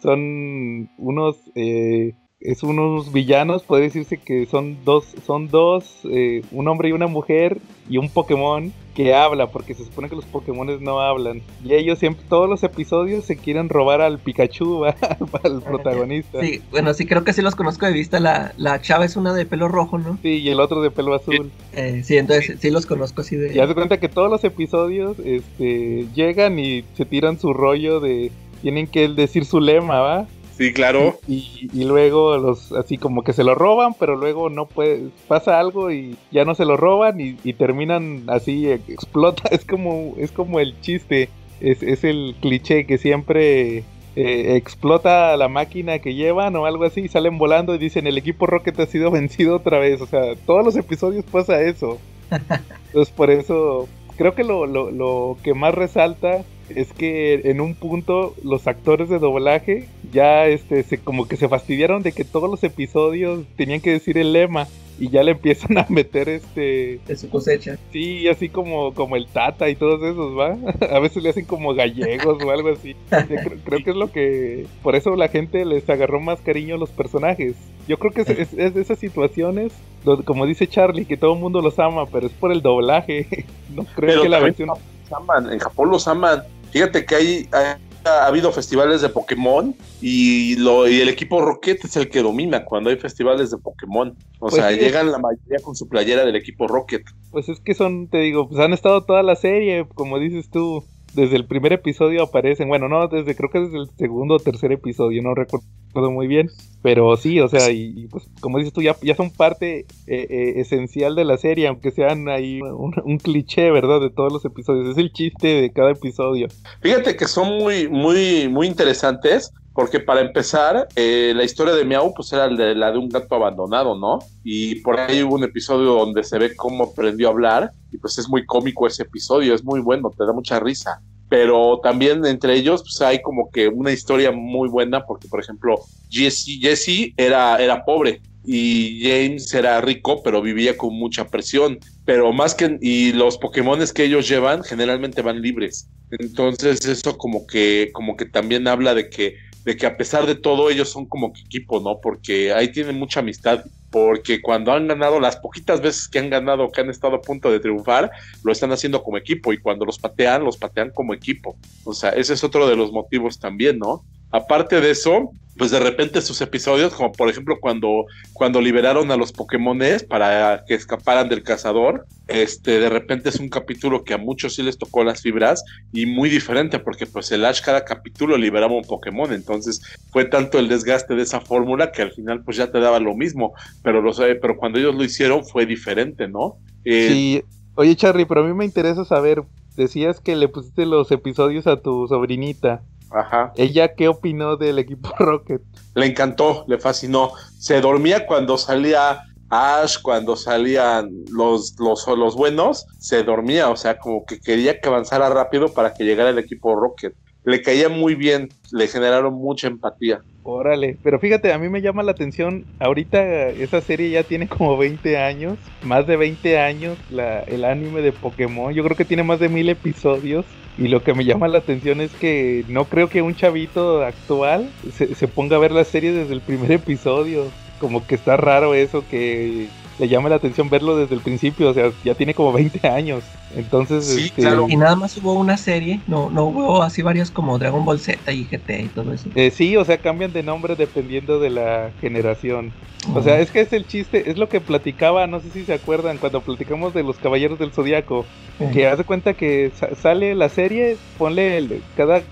[0.00, 1.36] Son unos...
[1.54, 6.92] Eh, es unos villanos, puede decirse que son dos, son dos, eh, un hombre y
[6.92, 11.40] una mujer y un Pokémon que habla, porque se supone que los Pokémon no hablan.
[11.64, 14.84] Y ellos siempre, todos los episodios se quieren robar al Pikachu,
[15.42, 16.40] al protagonista.
[16.42, 18.20] Sí, bueno, sí creo que sí los conozco de vista.
[18.20, 20.18] La, la chava es una de pelo rojo, ¿no?
[20.22, 21.50] Sí, y el otro de pelo azul.
[21.72, 23.54] Eh, sí, entonces sí los conozco así de...
[23.54, 28.00] Y haz de cuenta que todos los episodios este, llegan y se tiran su rollo
[28.00, 28.30] de...
[28.60, 30.28] Tienen que decir su lema, ¿va?
[30.56, 31.18] Sí, claro.
[31.26, 35.90] Y, luego los así como que se lo roban, pero luego no puede, pasa algo
[35.90, 40.80] y ya no se lo roban y, terminan así, explota, es como, es como el
[40.80, 41.28] chiste,
[41.60, 43.78] es, es el cliché que siempre
[44.16, 48.16] eh, explota la máquina que llevan o algo así y salen volando y dicen el
[48.16, 51.98] equipo Rocket ha sido vencido otra vez, o sea, todos los episodios pasa eso.
[52.86, 57.74] Entonces por eso creo que lo, lo, lo que más resalta es que en un
[57.74, 62.50] punto los actores de doblaje ya este se como que se fastidiaron de que todos
[62.50, 64.66] los episodios tenían que decir el lema
[64.98, 67.76] y ya le empiezan a meter este de su cosecha.
[67.92, 70.56] Sí, así como como el Tata y todos esos, ¿va?
[70.94, 72.94] A veces le hacen como gallegos o algo así.
[73.64, 76.90] Creo, que es lo que por eso la gente les agarró más cariño a los
[76.90, 77.56] personajes.
[77.86, 79.72] Yo creo que es, es, de esas situaciones
[80.04, 83.46] donde, como dice Charlie que todo el mundo los ama, pero es por el doblaje.
[83.74, 84.70] No creo que la versión
[85.14, 86.42] aman, en Japón los aman.
[86.74, 91.96] Fíjate que hay, ha, habido festivales de Pokémon y, lo, y el equipo Rocket es
[91.96, 94.08] el que domina cuando hay festivales de Pokémon.
[94.40, 97.04] O pues sea, llegan la mayoría con su playera del equipo Rocket.
[97.30, 100.84] Pues es que son, te digo, pues han estado toda la serie, como dices tú
[101.14, 104.72] desde el primer episodio aparecen, bueno, no, desde creo que desde el segundo o tercer
[104.72, 105.64] episodio, no recuerdo
[106.10, 106.50] muy bien,
[106.82, 110.52] pero sí, o sea, y, pues como dices tú, ya, ya son parte eh, eh,
[110.56, 114.00] esencial de la serie, aunque sean ahí un, cliché, ¿verdad?
[114.00, 116.48] De todos los episodios, es el chiste de cada episodio.
[116.80, 119.52] Fíjate que son muy, muy, muy interesantes.
[119.74, 123.98] Porque para empezar, eh, la historia de Miau pues era la de un gato abandonado,
[123.98, 124.20] ¿no?
[124.44, 128.16] Y por ahí hubo un episodio donde se ve cómo aprendió a hablar y pues
[128.18, 131.00] es muy cómico ese episodio, es muy bueno, te da mucha risa.
[131.28, 135.80] Pero también entre ellos pues hay como que una historia muy buena porque por ejemplo
[136.08, 141.80] Jesse, Jesse era, era pobre y James era rico, pero vivía con mucha presión.
[142.04, 145.88] Pero más que, y los Pokémones que ellos llevan generalmente van libres.
[146.10, 150.34] Entonces eso como que, como que también habla de que de que a pesar de
[150.34, 152.00] todo ellos son como que equipo, ¿no?
[152.00, 156.70] Porque ahí tienen mucha amistad, porque cuando han ganado, las poquitas veces que han ganado,
[156.70, 158.10] que han estado a punto de triunfar,
[158.42, 161.56] lo están haciendo como equipo y cuando los patean, los patean como equipo.
[161.84, 164.04] O sea, ese es otro de los motivos también, ¿no?
[164.34, 169.16] Aparte de eso, pues de repente sus episodios, como por ejemplo cuando, cuando liberaron a
[169.16, 174.18] los Pokémones para que escaparan del cazador, este, de repente es un capítulo que a
[174.18, 178.36] muchos sí les tocó las fibras y muy diferente porque pues el Ash cada capítulo
[178.36, 182.56] liberaba un Pokémon, entonces fue tanto el desgaste de esa fórmula que al final pues
[182.56, 183.52] ya te daba lo mismo,
[183.84, 186.56] pero, lo, pero cuando ellos lo hicieron fue diferente, ¿no?
[186.84, 187.42] Eh, sí,
[187.76, 189.44] oye Charlie, pero a mí me interesa saber,
[189.76, 192.82] decías que le pusiste los episodios a tu sobrinita.
[193.14, 193.52] Ajá.
[193.56, 195.62] ¿Ella qué opinó del equipo Rocket?
[195.94, 197.32] Le encantó, le fascinó.
[197.58, 203.98] Se dormía cuando salía Ash, cuando salían los, los, los buenos, se dormía, o sea,
[203.98, 207.14] como que quería que avanzara rápido para que llegara el equipo Rocket.
[207.44, 210.20] Le caía muy bien, le generaron mucha empatía.
[210.42, 214.76] Órale, pero fíjate, a mí me llama la atención, ahorita esa serie ya tiene como
[214.76, 219.22] 20 años, más de 20 años, la, el anime de Pokémon, yo creo que tiene
[219.22, 220.44] más de mil episodios
[220.76, 224.68] y lo que me llama la atención es que no creo que un chavito actual
[224.92, 227.44] se, se ponga a ver la serie desde el primer episodio,
[227.80, 231.74] como que está raro eso que le llama la atención verlo desde el principio, o
[231.74, 233.22] sea, ya tiene como 20 años.
[233.56, 234.66] Entonces, sí, este, claro.
[234.68, 238.32] Y nada más hubo una serie, no, no hubo así varios como Dragon Ball Z
[238.32, 239.28] y GT y todo eso.
[239.34, 242.72] Eh, sí, o sea, cambian de nombre dependiendo de la generación.
[243.14, 245.74] O sea, es que es el chiste, es lo que platicaba, no sé si se
[245.74, 248.24] acuerdan, cuando platicamos de los Caballeros del Zodiaco,
[248.72, 252.22] que hace cuenta que sale la serie, ponle, cada,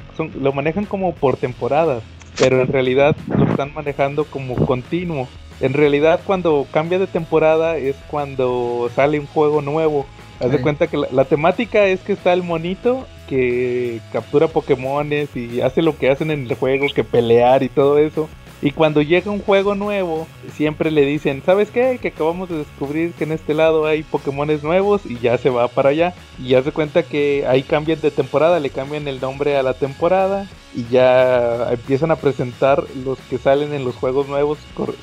[0.41, 2.03] lo manejan como por temporadas,
[2.39, 5.29] pero en realidad lo están manejando como continuo.
[5.63, 10.07] En realidad cuando cambia de temporada es cuando sale un juego nuevo.
[10.41, 15.61] Haz de cuenta que la, temática es que está el monito que captura Pokémones y
[15.61, 18.29] hace lo que hacen en el juego, que pelear y todo eso.
[18.63, 21.99] Y cuando llega un juego nuevo, siempre le dicen, ¿sabes qué?
[22.01, 25.67] Que acabamos de descubrir que en este lado hay Pokémones nuevos y ya se va
[25.67, 26.15] para allá.
[26.39, 29.75] Y ya se cuenta que ahí cambian de temporada, le cambian el nombre a la
[29.75, 34.59] temporada y ya empiezan a presentar los que salen en los juegos nuevos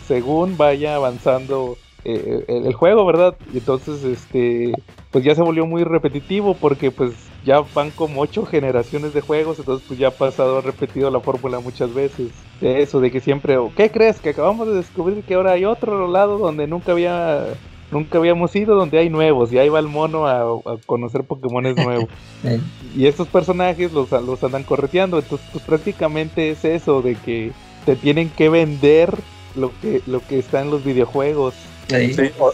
[0.08, 3.36] según vaya avanzando eh, el, juego, ¿verdad?
[3.54, 4.72] Y entonces, este,
[5.12, 7.12] pues ya se volvió muy repetitivo porque pues
[7.46, 11.60] ya van como ocho generaciones de juegos, entonces pues ya ha pasado, repetido la fórmula
[11.60, 12.30] muchas veces.
[12.62, 14.20] De eso, de que siempre, ¿qué crees?
[14.20, 17.46] Que acabamos de descubrir que ahora hay otro lado donde nunca había
[17.92, 22.10] nunca habíamos ido donde hay nuevos y ahí va el mono a, conocer Pokémones nuevos.
[22.96, 27.52] Y estos personajes los, los andan correteando, entonces pues prácticamente es eso de que
[27.86, 29.14] te tienen que vender
[29.56, 31.54] lo que, lo que está en los videojuegos
[32.40, 32.52] o,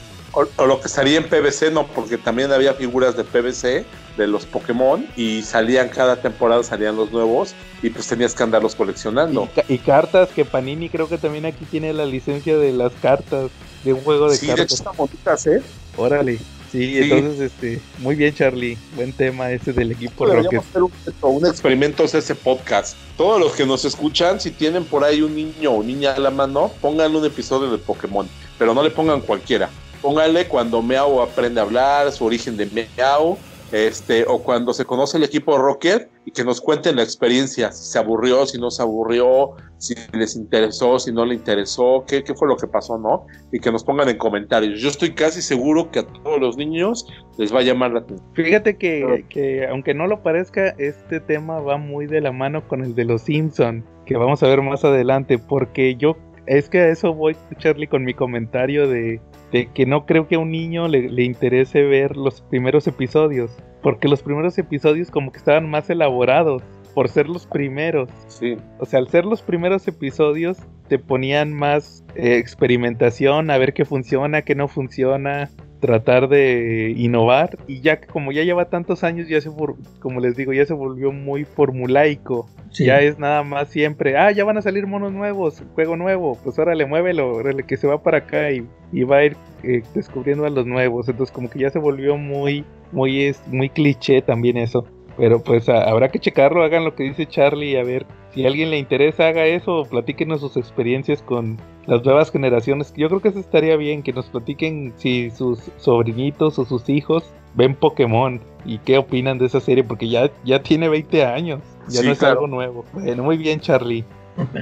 [0.58, 3.86] lo que salía en PVC, no, porque también había figuras de PVC
[4.18, 8.76] de los Pokémon y salían cada temporada, salían los nuevos y pues tenías que andarlos
[8.76, 9.50] coleccionando.
[9.68, 13.52] Y, cartas, que Panini creo que también aquí tiene la licencia de las cartas,
[13.84, 14.56] de un juego de sí, cartas.
[14.56, 15.62] Sí, de hecho están bonitas, ¿eh?
[15.98, 16.40] Órale.
[16.72, 18.78] Sí, entonces, este, muy bien, Charlie.
[18.96, 20.60] Buen tema ese del equipo Rocket.
[20.60, 22.98] hacer un, un, experimento ese podcast.
[23.16, 26.32] Todos los que nos escuchan, si tienen por ahí un niño o niña a la
[26.32, 29.70] mano, pónganle un episodio de Pokémon pero no le pongan cualquiera.
[30.06, 33.40] Pónganle cuando Meow aprende a hablar, su origen de Meow,
[33.72, 37.92] este, o cuando se conoce el equipo Rocket y que nos cuenten la experiencia, si
[37.92, 42.36] se aburrió, si no se aburrió, si les interesó, si no le interesó, qué, qué
[42.36, 43.26] fue lo que pasó, ¿no?
[43.52, 44.80] Y que nos pongan en comentarios.
[44.80, 47.08] Yo estoy casi seguro que a todos los niños
[47.40, 48.30] les va a llamar la atención.
[48.36, 52.84] Fíjate que, que aunque no lo parezca, este tema va muy de la mano con
[52.84, 56.16] el de los Simpson, que vamos a ver más adelante, porque yo
[56.46, 59.20] es que a eso voy, Charlie, con mi comentario de,
[59.52, 63.52] que no creo que a un niño le, le, interese ver los primeros episodios.
[63.82, 66.64] Porque los primeros episodios como que estaban más elaborados
[66.96, 68.10] por ser los primeros.
[68.28, 68.58] Sí.
[68.80, 73.86] O sea, al ser los primeros episodios te ponían más eh, experimentación, a ver qué
[73.86, 75.50] funciona, qué no funciona,
[75.86, 79.52] tratar de innovar y ya que como ya lleva tantos años ya se
[80.00, 82.50] como les digo ya se volvió muy formulaico.
[82.78, 86.60] Ya es nada más siempre ah ya van a salir monos nuevos juego nuevo pues
[86.60, 88.68] órale muévelo órale que se va para acá y,
[89.04, 92.66] va a ir eh, descubriendo a los nuevos entonces como que ya se volvió muy
[92.92, 94.86] muy muy cliché también eso
[95.18, 98.70] pero pues habrá que checarlo, hagan lo que dice Charlie, a ver si a alguien
[98.70, 102.94] le interesa, haga eso, platíquenos sus experiencias con las nuevas generaciones.
[102.98, 107.24] Yo creo que eso estaría bien, que nos platiquen si sus sobrinitos o sus hijos
[107.54, 112.04] ven Pokémon y qué opinan de esa serie, porque ya, ya tiene 20 años, ya
[112.04, 112.84] no es algo nuevo.
[112.94, 114.04] Bueno, muy bien Charlie.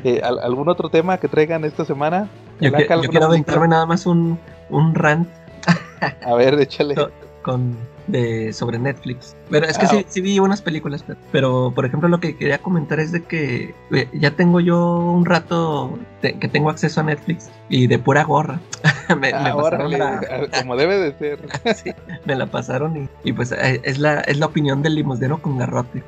[0.03, 2.29] Eh, ¿Algún otro tema que traigan esta semana?
[2.61, 4.37] Yo, quiero aventarme nada más un,
[4.69, 5.27] un rant.
[6.23, 6.93] a ver, échale.
[7.41, 7.75] con
[8.07, 9.35] de sobre Netflix.
[9.49, 12.99] Pero es que sí, sí, vi unas películas, pero, por ejemplo lo que quería comentar
[12.99, 17.87] es de que eh, ya tengo yo un rato que tengo acceso a Netflix y
[17.87, 18.59] de pura gorra.
[19.19, 19.53] me, ah,
[20.61, 21.95] como debe de ser.
[22.25, 26.03] me la pasaron y, pues eh, es la, es la opinión del limosnero con garrote.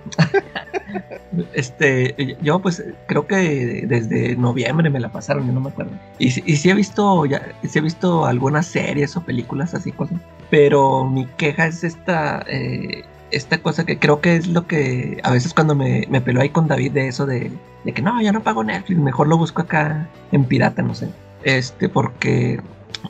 [1.54, 5.92] este, yo pues creo que desde noviembre me la pasaron, yo no me acuerdo.
[6.18, 10.20] Y, y sí he visto, ya, sí he visto algunas series o películas así, cosas.
[10.50, 15.32] Pero mi queja es esta, eh, esta cosa que creo que es lo que a
[15.32, 17.52] veces cuando me, me peló ahí con David de eso de,
[17.84, 21.10] de que no, yo no pago Netflix, mejor lo busco acá en pirata, no sé.
[21.44, 22.62] Este, porque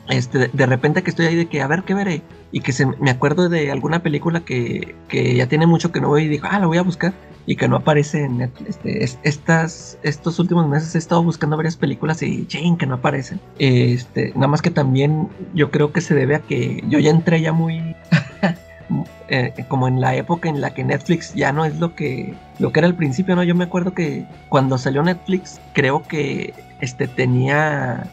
[0.08, 2.22] este, de repente que estoy ahí de que a ver qué veré
[2.52, 6.08] y que se, me acuerdo de alguna película que, que ya tiene mucho que no
[6.08, 7.12] voy y digo, ah, la voy a buscar
[7.46, 8.70] y que no aparece en Netflix.
[8.84, 13.40] Este, estas, estos últimos meses he estado buscando varias películas y ching, que no aparecen.
[13.58, 17.40] Este, nada más que también yo creo que se debe a que yo ya entré
[17.40, 17.94] ya muy
[19.28, 22.72] eh, como en la época en la que Netflix ya no es lo que lo
[22.72, 23.44] que era al principio, ¿no?
[23.44, 28.06] Yo me acuerdo que cuando salió Netflix, creo que este tenía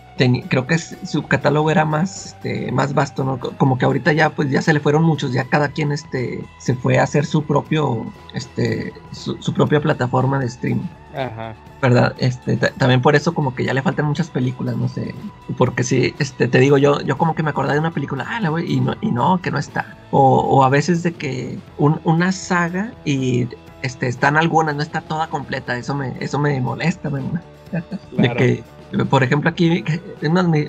[0.49, 3.39] creo que su catálogo era más este, más vasto, ¿no?
[3.39, 6.76] Como que ahorita ya pues ya se le fueron muchos, ya cada quien este se
[6.76, 10.86] fue a hacer su propio este su, propia plataforma de streaming.
[11.15, 11.54] Ajá.
[11.82, 12.15] ¿Verdad?
[12.17, 15.13] Este, también por eso como que ya le faltan muchas películas, no sé,
[15.58, 18.39] porque si este te digo yo yo como que me acordaba de una película, ah,
[18.39, 19.97] la voy, y no y no, que no está.
[20.12, 23.47] O, o a veces de que una saga y
[23.82, 27.10] este están algunas, no está toda completa, eso me eso me molesta,
[28.17, 28.63] De que
[29.10, 29.84] por ejemplo, aquí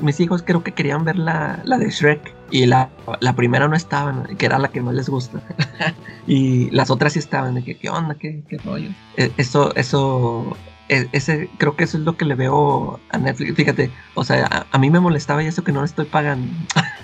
[0.00, 2.88] mis hijos creo que querían ver la, la de Shrek y la,
[3.20, 5.40] la, primera no estaba, que era la que más les gusta.
[6.26, 8.14] y las otras sí estaban, de que, ¿qué onda?
[8.14, 8.88] ¿Qué, qué rollo?
[9.16, 10.56] E, eso, eso,
[10.88, 13.56] e, ese, creo que eso es lo que le veo a Netflix.
[13.56, 16.50] Fíjate, o sea, a, mí me molestaba y eso que no estoy pagando.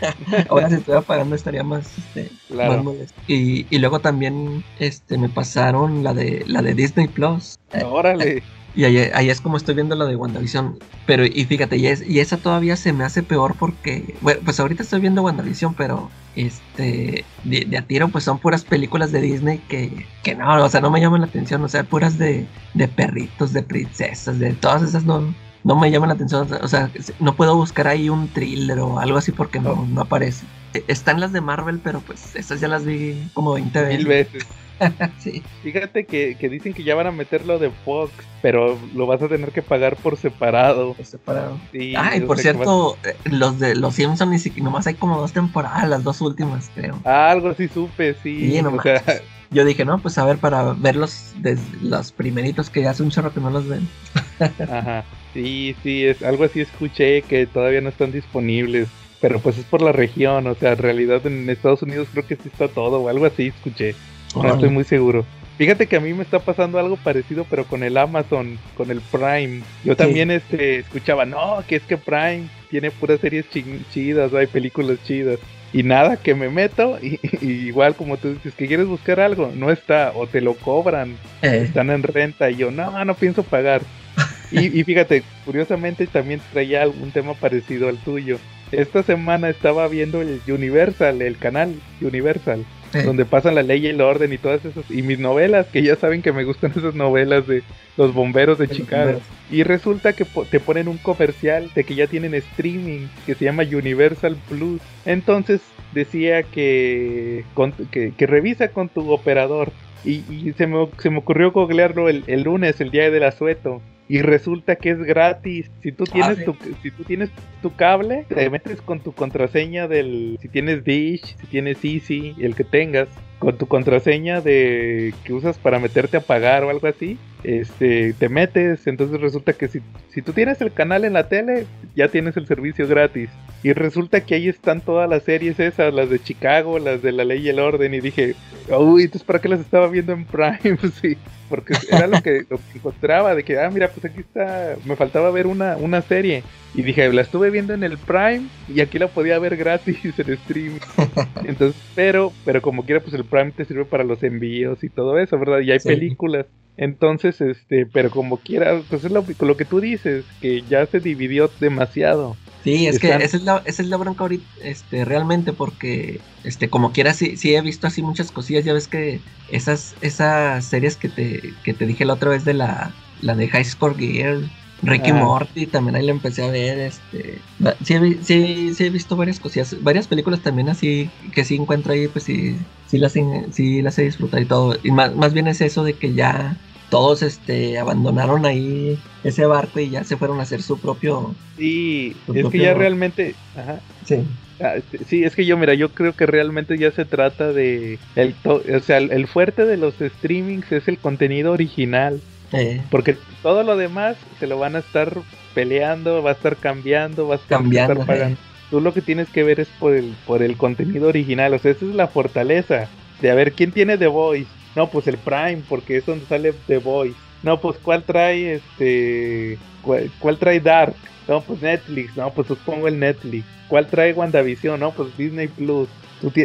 [0.49, 3.21] Ahora si estuviera pagando estaría más, este, más molesto.
[3.27, 7.59] Y, y, luego también este, me pasaron la de, la de Disney Plus.
[7.85, 8.43] Órale.
[8.73, 10.81] Y ahí, ahí es como estoy viendo la de WandaVision.
[11.07, 14.61] Pero, y fíjate, y, es, y esa todavía se me hace peor porque, bueno, pues
[14.61, 19.21] ahorita estoy viendo WandaVision, pero este, de, de a tiro, pues son puras películas de
[19.21, 22.53] Disney que, que no, o sea, no me llaman la atención, o sea, puras de,
[22.73, 26.93] de perritos, de princesas, de todas esas no, no me llaman la atención, o sea,
[27.19, 30.49] no puedo buscar ahí un thriller o algo así porque no, no aparece.
[30.73, 34.49] E- Están las de Marvel, pero pues esas ya las vi como 20 Mil veces.
[35.19, 35.43] sí.
[35.63, 38.13] Fíjate que, que dicen que ya van a meterlo de Fox,
[38.43, 40.95] pero lo vas a tener que pagar por separado.
[40.95, 41.59] por separado.
[41.73, 44.95] Sí, Ah, y por vas- cierto, eh, los de los Simpsons ni siquiera, nomás hay
[44.95, 46.99] como dos temporadas, las dos últimas, creo.
[47.05, 48.53] Ah, algo así supe, sí.
[48.53, 49.23] Sí, no o sea, manches.
[49.53, 53.11] Yo dije, no, pues a ver, para verlos desde los primeritos que ya hace un
[53.11, 53.89] chorro que no los ven.
[54.71, 55.05] Ajá.
[55.35, 58.89] Sí, sí, es algo así escuché que todavía no están disponibles.
[59.21, 62.37] Pero pues es por la región, o sea, en realidad en Estados Unidos creo que
[62.37, 63.95] sí está todo, o algo así escuché.
[64.35, 64.55] No Órale.
[64.55, 65.25] estoy muy seguro.
[65.59, 69.01] Fíjate que a mí me está pasando algo parecido, pero con el Amazon, con el
[69.03, 69.61] Prime.
[69.85, 74.47] Yo también este, escuchaba, no, que es que Prime tiene puras series chi- chidas, hay
[74.47, 75.39] películas chidas.
[75.73, 79.53] Y nada, que me meto, y, y igual como tú dices, que quieres buscar algo,
[79.55, 83.43] no está, o te lo cobran, Eh, están en renta, y yo, no, no pienso
[83.43, 83.83] pagar.
[84.53, 88.39] Y, y fíjate, curiosamente también traía algún tema parecido al tuyo.
[88.73, 92.65] Esta semana estaba viendo el Universal, el canal Universal
[92.95, 95.83] eh, donde pasan la ley y el orden y todas esas y mis novelas que
[95.83, 97.63] ya saben que me gustan esas novelas de
[97.97, 99.21] los bomberos de Chicago.
[99.51, 103.45] y resulta que po- te ponen un comercial de que ya tienen streaming que se
[103.45, 104.81] llama Universal Plus.
[105.05, 105.61] Entonces
[105.93, 109.73] decía que con- que, que revisa con tu operador
[110.05, 113.83] y, y se, me, se me ocurrió googlearlo el, el lunes el día del asueto
[114.09, 115.71] y resulta que es gratis.
[115.83, 116.45] Si tú tienes sí.
[116.45, 117.31] tu si tú tienes
[117.63, 122.57] tu cable, te metes con tu contraseña del si tienes Dish, si tienes Easy, el
[122.57, 123.09] que tengas,
[123.41, 128.29] con tu contraseña de que usas para meterte a pagar o algo así, este te
[128.29, 129.81] metes, entonces resulta que si,
[130.11, 131.67] si tú tienes el canal en la tele,
[131.97, 133.31] ya tienes el servicio gratis.
[133.63, 137.25] Y resulta que ahí están todas las series esas, las de Chicago, las de La
[137.25, 138.35] Ley y el Orden, y dije,
[138.69, 141.17] uy, entonces para qué las estaba viendo en Prime, sí,
[141.51, 144.97] porque era lo que, lo que encontraba, de que, ah, mira, pues aquí está, me
[144.97, 146.45] faltaba ver una, una serie.
[146.75, 150.37] Y dije, la estuve viendo en el Prime y aquí la podía ver gratis en
[150.39, 150.79] stream.
[151.45, 155.19] Entonces, pero, pero como quiera, pues el Prime te sirve para los envíos y todo
[155.19, 155.61] eso, ¿verdad?
[155.61, 155.89] Y hay Sí.
[155.89, 156.47] películas.
[156.77, 161.01] Entonces, este, pero como quiera, pues es lo, lo que tú dices, que ya se
[161.01, 162.37] dividió demasiado.
[162.63, 166.69] Sí, es que esa es la, esa es la bronca ahorita, este, realmente, porque, este,
[166.69, 170.99] como quiera, sí, sí he visto así muchas cosillas, ya ves que esas, esas series
[170.99, 174.53] que te, que te dije la otra vez de la, la de High Score Girl,
[174.83, 175.15] Ricky Ah.
[175.15, 177.47] Morty, también ahí la empecé a ver, este,
[177.83, 182.09] sí, sí, sí he visto varias cosillas, varias películas también así, que sí encuentro ahí,
[182.09, 183.15] pues sí, sí las,
[183.53, 186.61] sí las he disfrutado y todo, y más, más bien es eso de que ya
[186.91, 192.17] todos, este, abandonaron ahí ese barco y ya se fueron a hacer su propio Sí,
[192.35, 194.25] es que ya realmente, ajá, Sí.
[194.63, 197.99] Ah, este, Sí, es que yo, mira, yo creo que realmente ya se trata de.
[198.15, 202.21] El to- o sea, el, el fuerte de los streamings es el contenido original.
[202.53, 205.17] Eh, Porque todo lo demás se lo van a estar
[205.55, 208.39] peleando, va a estar cambiando, va a estar, Cambiando, estar pagando.
[208.71, 211.55] Tú lo que tienes que ver es por el, por el contenido original.
[211.55, 212.89] O sea, esa es la fortaleza.
[213.21, 214.51] De a ver, ¿quién tiene The Voice?
[214.75, 217.19] No, pues el Prime, porque es donde sale The Voice.
[217.43, 219.59] No, pues ¿cuál trae este.
[219.81, 220.97] ¿Cuál, cuál trae Dark?
[221.27, 222.17] No, pues Netflix.
[222.17, 223.47] No, pues pongo el Netflix.
[223.67, 224.79] ¿Cuál trae WandaVision?
[224.81, 225.89] No, pues Disney Plus.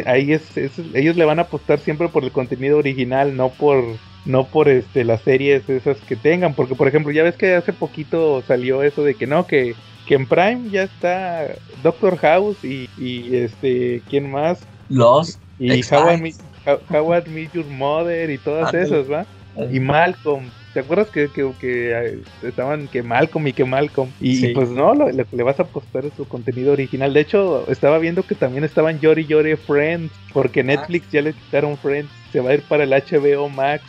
[0.06, 4.00] Ahí es, es- ellos le van a apostar siempre por el contenido original, no por
[4.24, 7.72] no por este las series esas que tengan, porque por ejemplo, ya ves que hace
[7.72, 12.88] poquito salió eso de que no que que en Prime ya está Doctor House y,
[12.96, 15.38] y este quién más Los.
[15.58, 15.82] y.
[15.92, 16.36] How I, Met,
[16.66, 19.26] How- How I Met Your Mother y todas esas, ¿va?
[19.70, 20.50] Y Malcolm.
[20.74, 24.10] ¿Te acuerdas que, que, que, eh, estaban que Malcolm y que Malcolm?
[24.20, 24.46] Y, Sí.
[24.48, 27.14] y pues no, lo, que le vas a apostar su contenido original.
[27.14, 31.78] De hecho, estaba viendo que también estaban Yori Yori Friends, porque Netflix ya le quitaron
[31.78, 33.84] Friends, se va a ir para el HBO Max.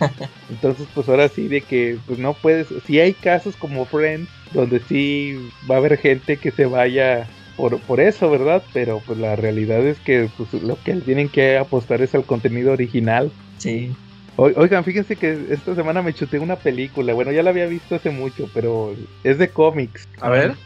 [0.50, 4.80] Entonces, pues ahora sí, de que pues no puedes, si hay casos como Friends, donde
[4.80, 5.36] sí
[5.70, 8.64] va a haber gente que se vaya por, por eso, ¿verdad?
[8.72, 12.72] Pero pues la realidad es que pues, lo que tienen que apostar es al contenido
[12.72, 13.34] original.
[13.58, 13.92] Sí.
[14.36, 17.14] O- Oigan, fíjense que esta semana me chuté una película.
[17.14, 20.08] Bueno, ya la había visto hace mucho, pero es de cómics.
[20.20, 20.56] A ver.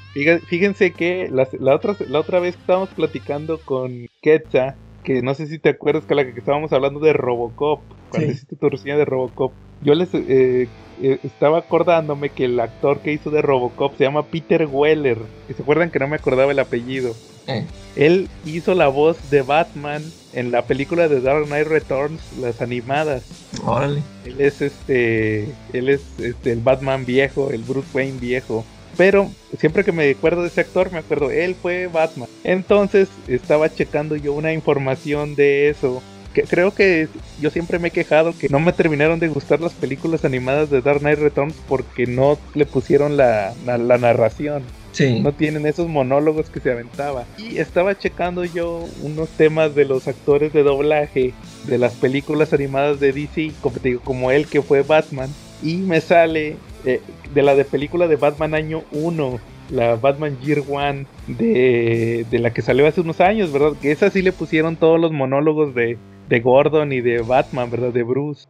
[0.47, 5.34] Fíjense que la, la otra, la otra vez que estábamos platicando con Ketsa, que no
[5.34, 8.32] sé si te acuerdas que la que estábamos hablando de Robocop, cuando Sí.
[8.32, 10.72] hiciste tu reseña de Robocop, yo les eh,
[11.03, 15.18] eh, estaba acordándome que el actor que hizo de Robocop se llama Peter Weller.
[15.55, 17.14] Se acuerdan que no me acordaba el apellido.
[17.46, 17.64] Eh.
[17.96, 23.24] Él hizo la voz de Batman en la película de Dark Knight Returns, las animadas.
[23.64, 24.03] Órale.
[24.24, 28.64] Él es este, él es este, el Batman viejo, el Bruce Wayne viejo.
[28.96, 32.28] Pero siempre que me acuerdo de ese actor, me acuerdo, él fue Batman.
[32.44, 36.03] Entonces estaba checando yo una información de eso.
[36.39, 37.09] Que creo que
[37.41, 40.82] yo siempre me he quejado que no me terminaron de gustar las películas animadas de
[40.82, 44.62] Dark Knight Returns porque no le pusieron la, la, la narración.
[44.93, 45.18] Sí.
[45.18, 47.24] No tienen esos monólogos que se aventaba.
[47.39, 51.34] Y estaba checando yo unos temas de los actores de doblaje
[51.66, 55.30] de las películas animadas de DC, como, te digo, como él que fue Batman.
[55.61, 57.01] Y me sale eh,
[57.34, 62.53] de la de película de Batman año 1, la Batman Year One, de, de la
[62.53, 63.72] que salió hace unos años, ¿verdad?
[63.82, 65.99] Que esa sí le pusieron todos los monólogos de,
[66.29, 67.93] de Gordon y de Batman, ¿verdad?
[67.93, 68.47] De Bruce.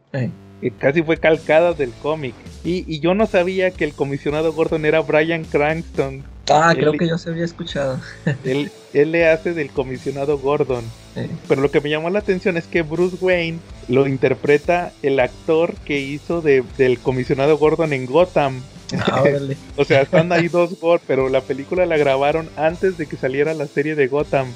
[0.77, 2.33] Casi fue calcada del cómic.
[2.63, 6.23] Y, y yo no sabía que el comisionado Gordon era Brian Cranston.
[6.49, 7.99] Ah, Él- creo que yo se había escuchado.
[8.43, 10.83] Él, él le hace del comisionado Gordon.
[11.15, 11.29] Eh.
[11.47, 15.75] Pero lo que me llamó la atención es que Bruce Wayne lo interpreta el actor
[15.85, 18.61] que hizo de, del comisionado Gordon en Gotham.
[19.05, 19.55] Ah, órale.
[19.77, 23.53] O sea, están ahí dos Gord, pero la película la grabaron antes de que saliera
[23.53, 24.47] la serie de Gotham.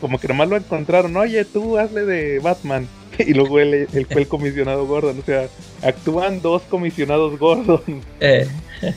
[0.00, 2.86] Como que nomás lo encontraron, oye, tú hazle de Batman.
[3.26, 5.18] Y luego él, él fue el comisionado Gordon.
[5.18, 5.46] O sea,
[5.82, 7.82] actúan dos comisionados Gordon.
[8.20, 8.46] Eh,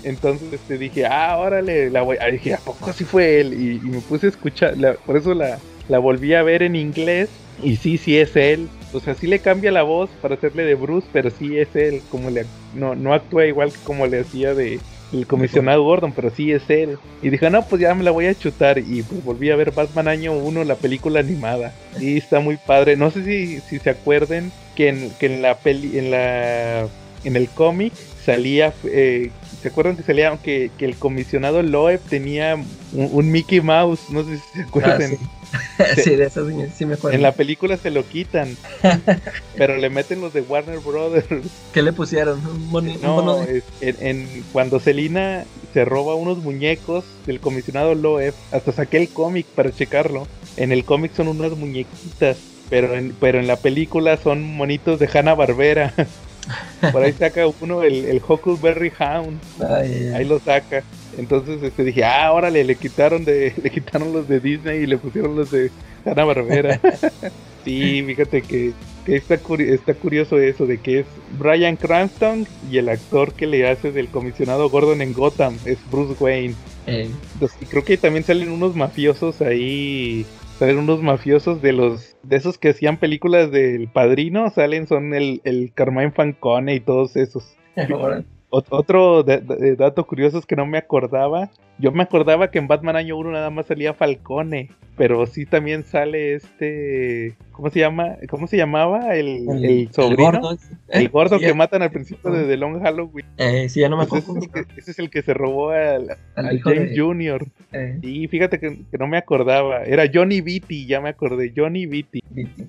[0.04, 2.18] Entonces este, dije, ah, órale, la voy.
[2.20, 3.54] ah, dije, ¿a poco así fue él?
[3.54, 6.76] Y, y me puse a escuchar, la- por eso la, la volví a ver en
[6.76, 7.30] inglés.
[7.64, 8.68] Y sí, sí es él.
[8.94, 12.02] O sea, sí le cambia la voz para hacerle de Bruce, pero sí es él.
[12.10, 14.80] Como le, no, no actúa igual que como le hacía de
[15.14, 16.98] el comisionado Gordon, pero sí es él.
[17.22, 18.78] Y dije, no, pues ya me la voy a chutar.
[18.78, 21.74] Y pues volví a ver Batman Año 1, la película animada.
[22.00, 22.98] Y está muy padre.
[22.98, 26.88] No sé si, si se acuerden que en, que en la peli, en la
[27.24, 27.94] en el cómic
[28.24, 29.32] salía, eh,
[29.62, 34.10] ¿se acuerdan que salía que, que el comisionado Loeb tenía un, un Mickey Mouse?
[34.10, 35.10] No sé si se ah, acuerdan.
[35.10, 35.18] sí.
[36.04, 37.16] sí, de eso sí, sí me acuerdo.
[37.16, 38.56] En la película se lo quitan,
[39.58, 41.28] pero le meten los de Warner Brothers.
[41.74, 42.42] ¿Qué le pusieron?
[42.46, 48.72] Un, No, de- en, en- cuando Selina se roba unos muñecos del comisionado Loeb, hasta
[48.72, 50.28] saqué el cómic para checarlo.
[50.58, 52.38] En el cómic son unas muñequitas,
[52.70, 55.94] pero en, pero en la película son monitos de Hanna Barbera.
[56.92, 59.40] Por ahí saca uno el, el Huckleberry Hound.
[59.70, 60.12] Ay.
[60.16, 60.84] ahí lo saca.
[61.18, 64.98] Entonces este, dije, ah, órale, le quitaron de, le quitaron los de Disney y le
[64.98, 65.72] pusieron los de
[66.06, 66.80] Hanna Barbera.
[67.66, 68.72] sí, fíjate que,
[69.06, 71.06] que está, curi- está curioso eso de que es
[71.40, 76.16] Brian Cranston y el actor que le hace del comisionado Gordon en Gotham es Bruce
[76.24, 76.56] Wayne.
[76.86, 80.26] Eh, Entonces, y creo que también salen unos mafiosos ahí.
[80.60, 82.16] Salen unos mafiosos de los.
[82.24, 84.50] De esos que hacían películas del padrino.
[84.50, 87.56] Salen, son el, el Carmine Fancone y todos esos.
[88.50, 91.50] Otro de- dato curioso es que no me acordaba.
[91.80, 94.70] Yo me acordaba que en Batman Año 1 nada más salía Falcone.
[94.98, 97.36] Pero sí también sale este.
[97.52, 98.18] ¿Cómo se llama?
[98.30, 99.16] ¿Cómo se llamaba?
[99.16, 100.32] El, el, sobrino.
[100.32, 100.58] gordo.
[100.90, 103.26] El Eh, gordo sí, que eh, matan al principio de The Long Halloween.
[103.38, 104.38] Eh, sí, ya no me acuerdo.
[104.38, 107.46] ese, es el que, ese es el que se robó al, Al James de- Jr.
[107.74, 109.84] Eh, Y fíjate que, que no me acordaba.
[109.84, 111.52] Era Johnny Vitti, ya me acordé.
[111.56, 112.20] Johnny Vitti.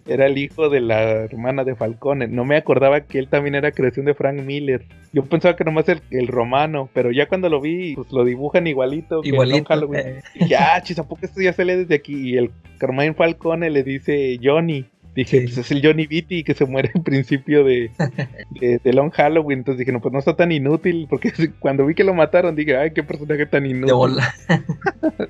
[0.07, 2.27] Era el hijo de la hermana de Falcone.
[2.29, 4.85] No me acordaba que él también era creación de Frank Miller.
[5.13, 8.67] Yo pensaba que nomás el, el romano, pero ya cuando lo vi, pues lo dibujan
[8.67, 9.21] igualito.
[9.23, 9.69] que en Long igualito.
[9.69, 10.01] Halloween.
[10.07, 12.18] eh, Dije, ah, chis, ¿a poco esto ya sale desde aquí?
[12.19, 14.85] Y el Carmine Falcone le dice Johnny.
[15.15, 15.45] Dije, Sí.
[15.47, 17.91] pues es el Johnny Vitti que se muere en principio de,
[18.61, 19.61] de, de Long Halloween.
[19.61, 21.07] Entonces dije, no, pues no está tan inútil.
[21.11, 23.87] Porque cuando vi que lo mataron, dije, ay, qué personaje tan inútil.
[23.87, 24.35] de bola.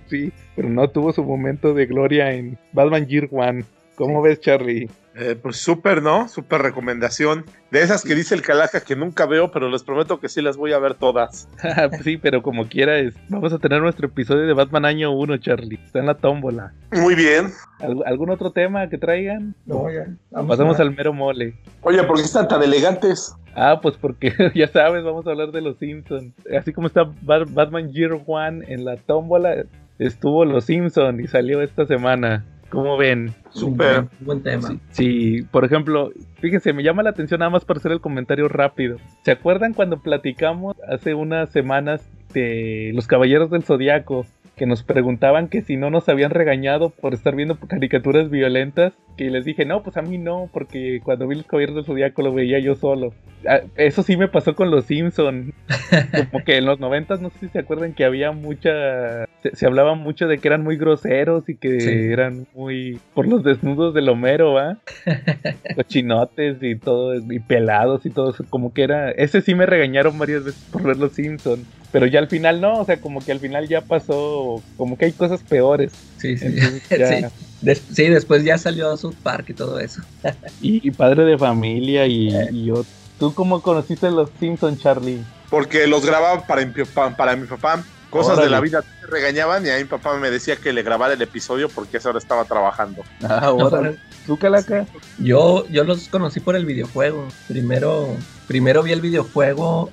[0.09, 3.65] Sí, pero no tuvo su momento de gloria en Batman Year One.
[3.95, 4.89] ¿Cómo ves, Charlie?
[5.21, 6.29] Eh, pues súper, ¿no?
[6.29, 7.45] Súper recomendación.
[7.73, 10.57] De esas que dice el Calaca que nunca veo, pero les prometo que sí las
[10.57, 11.49] voy a ver todas.
[12.05, 15.81] Sí, pero como quiera, es- vamos a tener nuestro episodio de Batman Año 1, Charlie.
[15.85, 16.73] Está en la tómbola.
[16.93, 17.51] Muy bien.
[17.81, 19.55] ¿Alg- ¿Algún otro tema que traigan?
[19.67, 20.07] No, ya.
[20.31, 21.55] Vamos Pasamos al mero mole.
[21.83, 23.35] Oye, ¿por qué están tan elegantes?
[23.57, 26.33] Ah, pues porque ya sabes, vamos a hablar de los Simpsons.
[26.57, 29.65] Así como está Ba- Batman Year One en la tómbola,
[29.99, 32.45] estuvo los Simpsons y salió esta semana.
[32.71, 33.35] ¿Cómo ven?
[33.51, 34.01] Súper.
[34.01, 34.69] Un buen tema.
[34.69, 38.49] Sí, sí, por ejemplo, fíjense, me llama la atención nada más para hacer el comentario
[38.49, 38.99] rápido.
[39.23, 42.03] ¿Se acuerdan cuando platicamos hace unas semanas
[42.35, 44.27] de los Caballeros del Zodiaco?
[44.59, 48.93] Que nos preguntaban que si no nos habían regañado por estar viendo caricaturas violentas.
[49.17, 52.23] Que les dije, no, pues a mí no, porque cuando vi los Caballeros del Zodiaco
[52.23, 53.13] lo veía yo solo.
[53.49, 55.53] Ah, Eso sí me pasó con los Simpson.
[56.31, 59.25] Como que en los noventas, no sé si se acuerdan que había mucha...
[59.43, 61.89] Se, se hablaba mucho de que eran muy groseros y que Sí.
[62.13, 62.99] eran muy...
[63.15, 64.79] por los desnudos del Homero, ¿va?
[65.77, 70.45] cochinotes y todo, y pelados y todo como que era, ese sí me regañaron varias
[70.45, 71.65] veces por ver los Simpsons.
[71.93, 75.07] Pero ya al final no, o sea, como que al final ya pasó, como que
[75.07, 75.93] hay cosas peores.
[76.19, 76.55] Sí, sí.
[76.91, 77.25] Ya- sí.
[77.61, 80.01] Des- sí, después ya salió South Park y todo eso.
[80.61, 82.85] y, y padre de familia y, y yo.
[83.19, 85.21] ¿Tú cómo conociste los Simpsons, Charlie?
[85.51, 87.83] Porque los grababa para mi papá, para mi papá.
[88.11, 88.45] Cosas Órale.
[88.47, 91.21] de la vida me regañaban y a mi papá me decía que le grabara el
[91.21, 93.03] episodio porque esa hora estaba trabajando.
[93.23, 93.99] Ah, órale.
[94.27, 94.87] ¿Tú, Calaca?
[95.19, 97.27] Yo, yo los conocí por el videojuego.
[97.49, 98.09] Primero,
[98.47, 99.91] primero vi el videojuego.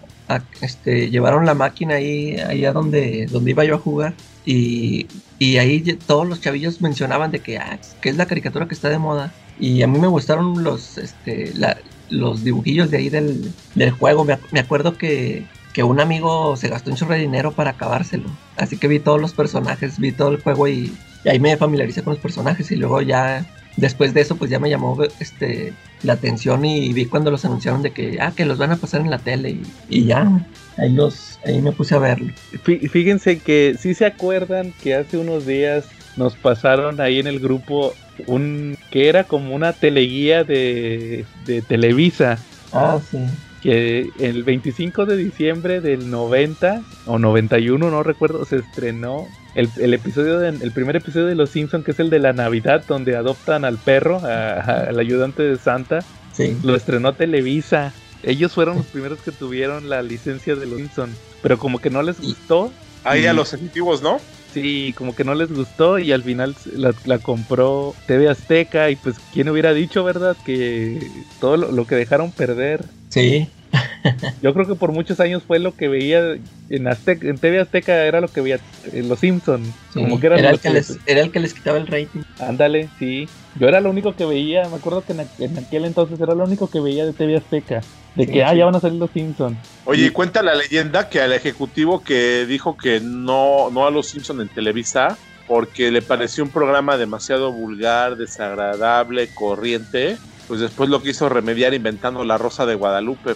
[0.61, 4.13] Este, llevaron la máquina ahí, allá donde, donde iba yo a jugar.
[4.45, 5.07] Y,
[5.39, 8.99] y ahí todos los chavillos mencionaban de que, ah, es la caricatura que está de
[8.99, 9.33] moda.
[9.59, 11.77] Y a mí me gustaron los, este, la-
[12.09, 14.23] los dibujillos de ahí del, del juego.
[14.25, 17.71] Me, ac- me acuerdo que, que un amigo se gastó un chorro de dinero para
[17.71, 18.29] acabárselo.
[18.57, 20.93] Así que vi todos los personajes, vi todo el juego y
[21.25, 22.69] ahí me familiaricé con los personajes.
[22.71, 23.45] Y luego ya
[23.77, 25.73] después de eso pues ya me llamó este
[26.03, 29.01] la atención y vi cuando los anunciaron de que ah que los van a pasar
[29.01, 30.29] en la tele y, y ya
[30.77, 32.31] ahí los ahí me puse a verlo.
[32.63, 35.85] Fí- Fíjense que sí se acuerdan que hace unos días
[36.17, 37.93] nos pasaron ahí en el grupo
[38.27, 42.37] un que era como una teleguía de, de Televisa.
[42.71, 43.19] Ah sí
[43.65, 49.93] que el 25 de diciembre del 90 o 91 no recuerdo se estrenó el, el
[49.93, 53.15] episodio de- el primer episodio de Los Simpson que es el de la Navidad donde
[53.15, 55.99] adoptan al perro a- a- al ayudante de Santa
[56.33, 57.93] sí lo estrenó Televisa.
[58.23, 61.09] Ellos fueron los primeros que tuvieron la licencia de los Simpson.
[61.43, 62.71] Pero como que no les gustó.
[63.03, 64.19] Ahí a los sensitivos, ¿no?
[64.51, 68.89] Sí, como que no les gustó y al final la, la compró TV Azteca.
[68.89, 70.35] Y pues, ¿quién hubiera dicho, verdad?
[70.45, 71.07] Que
[71.39, 72.83] todo lo, lo que dejaron perder.
[73.15, 73.47] Sí
[74.41, 76.37] Yo creo que por muchos años fue lo que veía
[76.69, 78.59] en, Azteca, en TV Azteca, era lo que veía
[78.91, 79.63] en Los Simpson.
[79.93, 80.01] sí.
[80.01, 83.27] Como que era, el que les era el que les quitaba el rating Ándale, sí.
[83.59, 86.35] Yo era lo único que veía, me acuerdo que en, aqu- en aquel entonces era
[86.35, 87.81] lo único que veía de TV Azteca.
[88.15, 89.57] De Sí, que, ah, ya van a salir los Simpsons.
[89.85, 90.07] Oye, Sí.
[90.07, 94.41] y cuenta la leyenda que al ejecutivo que dijo que no, no a los Simpson
[94.41, 101.29] en Televisa porque le pareció un programa demasiado vulgar, desagradable, corriente, pues después lo quiso
[101.29, 103.35] remediar inventando La Rosa de Guadalupe.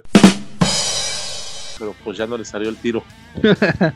[1.79, 3.03] Pero pues ya no le salió el tiro.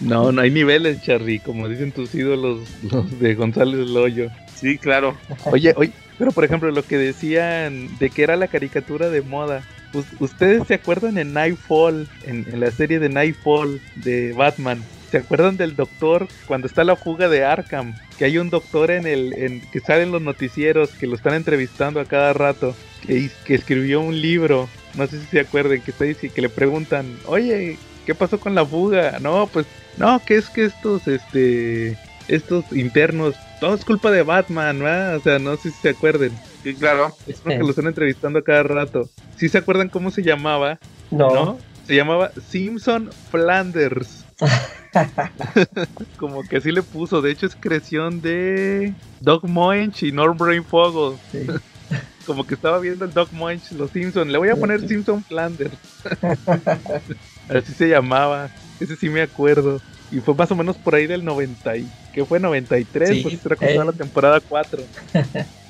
[0.00, 4.30] No, no hay niveles, Charly, como dicen tus ídolos, los de González Loyo.
[4.54, 5.18] Sí, claro.
[5.44, 9.62] Oye, oye, pero por ejemplo, lo que decían de que era la caricatura de moda.
[9.92, 14.82] Us- ¿Ustedes se acuerdan en Nightfall, en, en la serie de Nightfall de Batman?
[15.10, 17.94] ¿Se acuerdan del doctor cuando está la fuga de Arkham?
[18.18, 21.34] Que hay un doctor en el en, que sale en los noticieros que lo están
[21.34, 22.74] entrevistando a cada rato,
[23.06, 26.48] que, que escribió un libro, no sé si se acuerdan, que, está, dic- que le
[26.48, 29.18] preguntan, oye, ¿qué pasó con la fuga?
[29.20, 31.96] No, pues, no, que es que estos, este,
[32.26, 35.16] estos internos, todo es culpa de Batman, ¿verdad?
[35.16, 36.32] O sea, no sé si se acuerden.
[36.64, 37.16] Sí, claro.
[37.28, 39.08] Es porque lo están entrevistando a cada rato.
[39.36, 40.78] ¿Sí se acuerdan cómo se llamaba?
[41.12, 41.58] no, ¿No?
[41.86, 44.25] Se llamaba Simpson Flanders.
[46.16, 47.22] Como que así le puso.
[47.22, 51.18] De hecho, es creación de Doc Moench y Norm Brain Fogel.
[51.32, 51.46] Sí.
[52.26, 54.30] Como que estaba viendo el Doc Moench, los Simpson.
[54.32, 55.76] Le voy a poner Simpson Flanders.
[57.48, 58.50] así se llamaba.
[58.80, 59.80] Ese sí me acuerdo.
[60.10, 61.76] Y fue más o menos por ahí del 90.
[61.76, 62.40] y- ¿Qué fue?
[62.40, 63.08] 93.
[63.08, 63.84] Sí, pues cuando eh.
[63.84, 64.82] la temporada 4.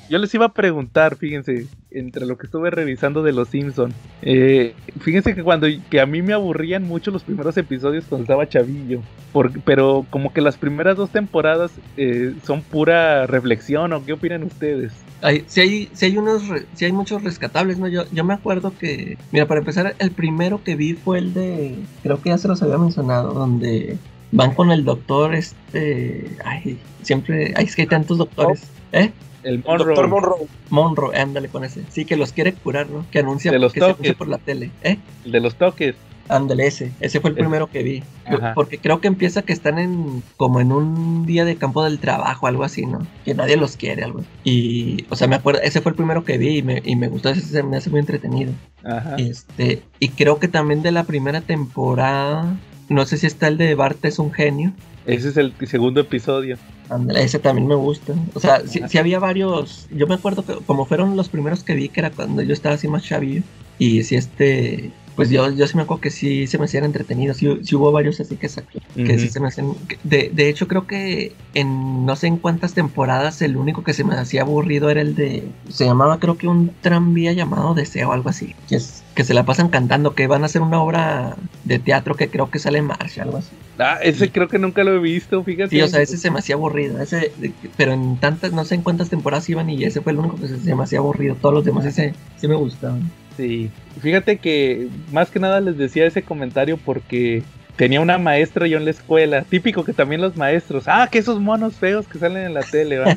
[0.09, 4.73] Yo les iba a preguntar, fíjense, entre lo que estuve revisando de Los Simpson, eh,
[5.01, 9.01] fíjense que cuando que a mí me aburrían mucho los primeros episodios cuando estaba chavillo,
[9.33, 14.43] por- pero como que las primeras dos temporadas eh, son pura reflexión, ¿o qué opinan
[14.43, 14.93] ustedes?
[15.21, 16.43] Hay, sí, hay, sí hay unos,
[16.73, 17.89] sí hay muchos rescatables, ¿no?
[17.89, 21.75] Yo, yo me acuerdo que, mira, para empezar, el primero que vi fue el de,
[22.03, 23.97] creo que ya se los había mencionado, donde
[24.31, 29.11] van con el doctor, este, ay, siempre, ay, es que hay tantos doctores, ¿eh?
[29.47, 30.47] El Monroe, Doctor Monroe.
[30.69, 33.05] Monroe, ándale con ese, sí, que los quiere curar, ¿no?
[33.11, 34.17] Que anuncia, De los que se anuncia toques.
[34.17, 34.97] por la tele, ¿eh?
[35.25, 35.95] el de los toques.
[36.29, 38.53] Ándale, ese, ese fue el primero que vi, Ajá.
[38.53, 42.47] porque creo que empieza que están en, como en un día de campo del trabajo,
[42.47, 43.07] algo así, ¿no?
[43.23, 44.25] Que nadie los quiere, algo.
[44.43, 47.07] Y, o sea, me acuerdo, ese fue el primero que vi y me, y me
[47.07, 48.51] gustó, ese se me hace muy entretenido.
[48.83, 49.15] Ajá.
[49.15, 52.57] Este, y creo que también de la primera temporada,
[52.89, 54.73] no sé si está el de Bart es un genio.
[55.07, 56.57] Ese es el segundo episodio.
[56.89, 58.13] Ándale, ese también me gusta.
[58.33, 59.87] O sea, sí, sí había varios.
[59.89, 62.75] Yo me acuerdo que como fueron los primeros que vi, que era cuando yo estaba
[62.75, 63.41] así más chavillo.
[63.79, 64.91] Y si este.
[65.15, 67.37] Pues yo, yo sí me acuerdo que sí se me hacían entretenidos.
[67.37, 68.81] Sí, sí hubo varios así que saqué.
[68.95, 69.73] Que sí se me hacían.
[70.03, 74.03] De, de hecho, creo que en no sé en cuántas temporadas el único que se
[74.03, 75.47] me hacía aburrido era el de.
[75.69, 78.53] Se llamaba, creo que un tranvía llamado Deseo, algo así.
[78.67, 82.15] Que, es, que se la pasan cantando, que van a hacer una obra de teatro
[82.15, 83.55] que creo que sale en marcha, algo así.
[83.79, 85.69] Ah, ese creo que nunca lo he visto, fíjate.
[85.69, 86.99] Sí, o sea, ese se me hacía aburrido.
[86.99, 87.31] Ese,
[87.75, 90.47] pero en tantas, no sé en cuántas temporadas iban y ese fue el único que
[90.47, 91.35] se, se me hacía aburrido.
[91.35, 93.09] Todos los demás ese sí me gustaban.
[93.37, 93.69] Sí,
[94.01, 97.43] fíjate que más que nada les decía ese comentario porque
[97.75, 101.39] tenía una maestra yo en la escuela, típico que también los maestros, ah, que esos
[101.39, 103.15] monos feos que salen en la tele, ¿va?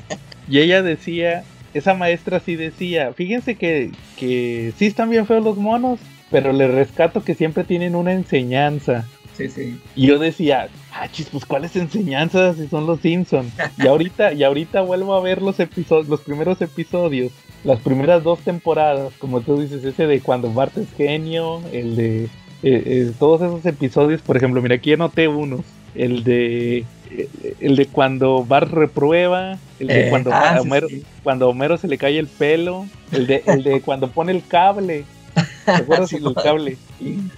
[0.48, 1.42] y ella decía,
[1.72, 5.98] esa maestra sí decía, fíjense que, que sí están bien feos los monos,
[6.30, 9.06] pero les rescato que siempre tienen una enseñanza.
[9.40, 9.80] Sí, sí.
[9.96, 13.52] Y yo decía, ah, chis, pues cuáles enseñanzas si son los Simpsons.
[13.78, 17.32] Y ahorita, y ahorita vuelvo a ver los episodios, los primeros episodios,
[17.64, 22.24] las primeras dos temporadas, como tú dices, ese de cuando Bart es genio, el de
[22.24, 22.28] eh,
[22.62, 25.60] eh, todos esos episodios, por ejemplo, mira aquí anoté unos,
[25.94, 27.28] el de eh,
[27.60, 31.04] el de cuando Bart reprueba, el de Eh, cuando, ah, sí, Homero, sí.
[31.22, 35.04] cuando Homero se le cae el pelo, el de, el de cuando pone el cable,
[35.64, 36.76] ¿te acuerdas Sí, del cable?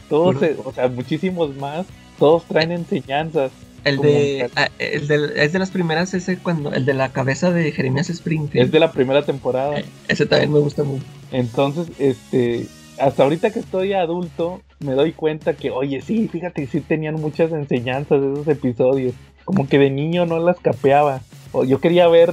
[0.08, 1.86] Todos, o sea, muchísimos más,
[2.18, 3.50] todos traen enseñanzas.
[3.84, 7.50] El de, ah, el del- es de las primeras ese cuando el de la cabeza
[7.50, 8.66] de Jeremías Springfield.
[8.66, 9.80] Es de la primera temporada.
[9.80, 11.02] Eh, Ese también me gusta mucho.
[11.32, 12.68] Entonces, este,
[13.00, 17.50] hasta ahorita que estoy adulto, me doy cuenta que, oye, sí, fíjate, sí tenían muchas
[17.50, 19.14] enseñanzas de esos episodios.
[19.44, 21.20] Como que de niño no las capeaba.
[21.50, 22.32] O yo quería ver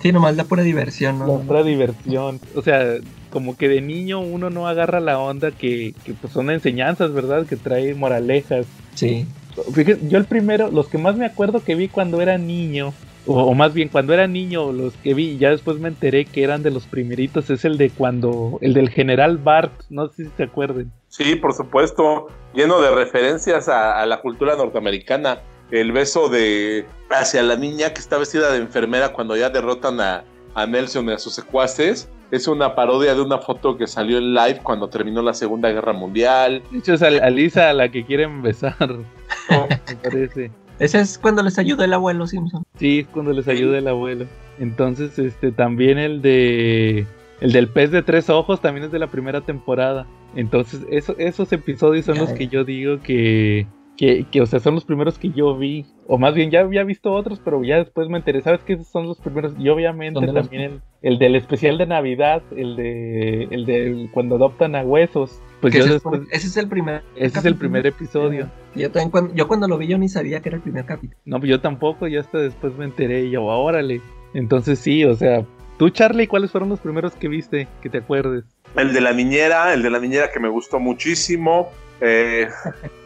[0.00, 1.32] Sí, nomás la pura diversión, la ¿no?
[1.34, 2.40] otra diversión.
[2.54, 2.94] O sea,
[3.30, 7.46] como que de niño uno no agarra la onda que, que pues son enseñanzas, ¿verdad?
[7.46, 8.66] Que trae moralejas.
[8.94, 9.26] Sí.
[9.74, 12.92] Fíjate, yo el primero, los que más me acuerdo que vi cuando era niño,
[13.26, 16.44] o, o más bien cuando era niño, los que vi, ya después me enteré que
[16.44, 20.30] eran de los primeritos, es el de cuando, el del general Bart, no sé si
[20.36, 20.92] se acuerden.
[21.08, 25.40] Sí, por supuesto, lleno de referencias a, a la cultura norteamericana.
[25.70, 30.22] El beso de hacia la niña que está vestida de enfermera cuando ya derrotan a,
[30.54, 32.08] a Nelson y a sus secuaces.
[32.30, 35.92] Es una parodia de una foto que salió en live cuando terminó la Segunda Guerra
[35.92, 36.62] Mundial.
[36.70, 38.76] De hecho es a, a Lisa a la que quieren besar,
[39.50, 40.50] me parece.
[40.78, 42.64] Ese es cuando les ayuda el abuelo Simpson.
[42.78, 44.26] Sí, es cuando les ayuda el abuelo.
[44.58, 47.06] Entonces, este, también el de,
[47.40, 50.06] el del pez de tres ojos también es de la primera temporada.
[50.34, 53.66] Entonces, eso, esos episodios son los que yo digo que,
[53.96, 55.86] que, que, o sea, son los primeros que yo vi.
[56.06, 58.42] O más bien, ya había visto otros, pero ya después me enteré.
[58.42, 59.54] ¿Sabes que esos son los primeros?
[59.58, 64.08] Y obviamente ¿Dónde los- también el, el del especial de Navidad, el de, el de
[64.12, 65.40] cuando adoptan a huesos.
[65.60, 67.02] Pues yo ese, después, es, ese es el primer.
[67.16, 68.50] ese es el primer episodio.
[68.74, 71.18] Yo, también cuando, yo cuando lo vi yo ni sabía que era el primer capítulo.
[71.24, 74.00] No, pues yo tampoco, ya hasta después me enteré y yo, órale.
[74.34, 75.44] Entonces sí, o sea,
[75.78, 77.66] tú Charlie, ¿cuáles fueron los primeros que viste?
[77.80, 78.44] Que te acuerdes.
[78.76, 81.70] El de la niñera, el de la niñera que me gustó muchísimo.
[82.00, 82.48] Eh,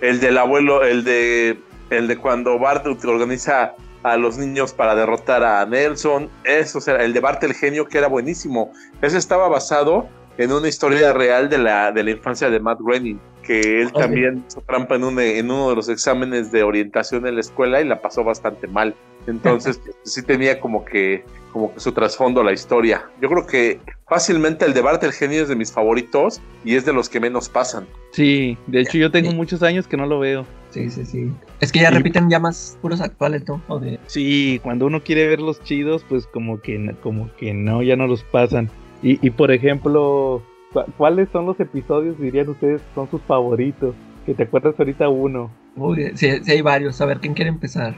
[0.01, 1.61] el del abuelo, el de,
[1.91, 6.31] el de cuando Bart organiza a los niños para derrotar a Nelson.
[6.45, 8.73] Eso, o sea, el de Bart el genio que era buenísimo.
[9.03, 10.09] Ese estaba basado
[10.43, 14.45] en una historia real de la, de la infancia de Matt Groening, que él también
[14.49, 17.85] hizo trampa en, un- en uno de los exámenes de orientación en la escuela y
[17.85, 18.95] la pasó bastante mal.
[19.27, 23.05] Entonces, pues, sí tenía como que, como que su trasfondo la historia.
[23.21, 26.85] Yo creo que fácilmente el de Bart el genio es de mis favoritos y es
[26.85, 27.87] de los que menos pasan.
[28.13, 30.47] Sí, de hecho yo tengo muchos años que no lo veo.
[30.71, 31.31] Sí, sí, sí.
[31.61, 33.61] Es que ya repiten ya más puros actuales, ¿no?
[33.69, 37.83] O de, Sí, cuando uno quiere ver los chidos, pues como que, como que no,
[37.83, 38.71] ya no los pasan.
[39.03, 40.43] Y, y por ejemplo,
[40.73, 43.95] ¿cu- ¿cuáles son los episodios, dirían ustedes, son sus favoritos?
[44.27, 45.51] Que te acuerdas ahorita uno.
[45.77, 47.01] uy, sí, sí hay varios.
[47.01, 47.97] A ver, ¿quién quiere empezar?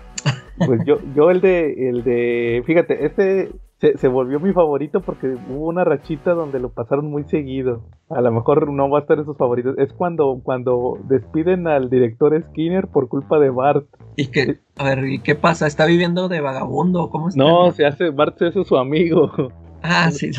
[0.65, 3.51] Pues yo, yo el de, el de, fíjate, este
[3.81, 7.83] se, se volvió mi favorito porque hubo una rachita donde lo pasaron muy seguido.
[8.09, 9.77] A lo mejor no va a estar en sus favoritos.
[9.79, 13.87] Es cuando, cuando despiden al director Skinner por culpa de Bart.
[14.15, 15.67] ¿Y qué, a ver, ¿y qué pasa?
[15.67, 17.11] ¿Está viviendo de vagabundo?
[17.11, 17.43] ¿Cómo está?
[17.43, 19.33] No, se hace, Bart se hace su amigo.
[19.83, 20.31] Ah, sí.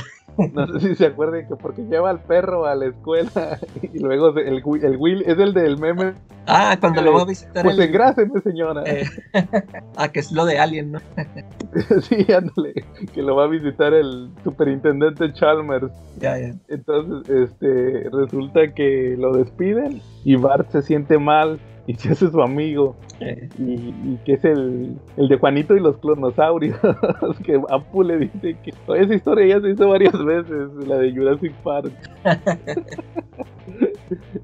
[0.54, 3.60] No sé si se acuerdan que porque lleva al perro a la escuela
[3.94, 6.14] y luego el, el Will es el del meme.
[6.46, 8.84] Ah, cuando lo va a visitar Pues el- engráseme, señora.
[8.86, 9.06] eh,
[9.96, 11.00] ah, que es lo de Alien, ¿no?
[12.02, 12.74] sí, ándale.
[13.14, 15.92] Que lo va a visitar el superintendente Chalmers.
[16.20, 16.54] Ya, ya.
[16.68, 22.42] Entonces, este, resulta que lo despiden y Bart se siente mal y se hace su
[22.42, 22.96] amigo.
[23.60, 26.78] Y, y que es el, el de Juanito y los clonosaurios.
[27.46, 31.54] que Apu le dice que esa historia ya se hizo varias veces, la de Jurassic
[31.64, 31.92] Park.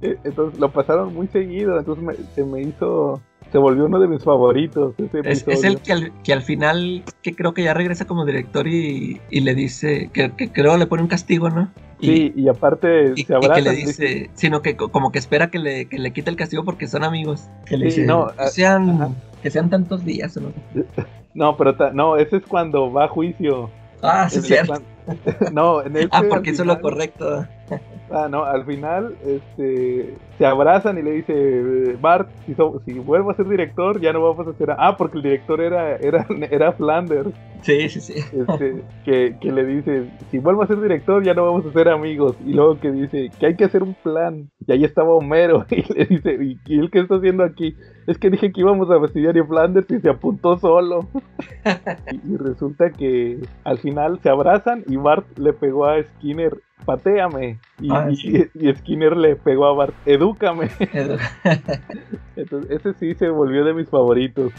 [0.01, 3.21] Eh, entonces lo pasaron muy seguido, entonces me- se me hizo,
[3.51, 4.95] se volvió uno de mis favoritos.
[4.97, 5.19] Ese
[5.51, 9.19] es, el que al, que al final, que creo que ya regresa como director y,
[9.29, 11.69] y le dice, que, que creo le pone un castigo, ¿no?
[12.01, 13.55] Sí, y aparte y- se y abrazan.
[13.55, 16.35] que le dice, sino que co- como que espera que le, que le quite el
[16.37, 17.47] castigo porque son amigos.
[17.65, 19.09] Que le Sí, dice, no, que ah, sean, ajá.
[19.43, 20.53] que sean tantos días, ¿o ¿no?
[21.33, 23.69] No, pero ta- no, ese es cuando va a juicio.
[24.01, 24.81] Ah, sí, cierto.
[25.53, 27.47] no, en este Ah, porque hizo lo final- correcto.
[28.11, 32.55] Ah, no, al final este, se abrazan y le dice, Bart, si,
[32.85, 34.71] si vuelvo a ser director, ya no vamos a hacer...
[34.77, 37.29] Ah, porque el director era, era, era Flanders.
[37.61, 38.13] Sí, sí, sí.
[38.13, 41.89] Este, que, que, le dice, si vuelvo a ser director, ya no vamos a ser
[41.89, 42.35] amigos.
[42.45, 44.49] Y luego que dice, que hay que hacer un plan.
[44.65, 45.65] Y ahí estaba Homero.
[45.71, 47.75] Y le dice, ¿y, él qué está haciendo aquí?
[48.07, 51.07] Es que dije que íbamos a estudiar en Flanders y se apuntó solo.
[52.11, 57.59] y, y resulta que al final se abrazan y Bart le pegó a Skinner pateame.
[57.89, 60.69] Ah, y, Skinner le pegó a Bart, edúcame.
[62.35, 64.51] Entonces, ese sí se volvió de mis favoritos.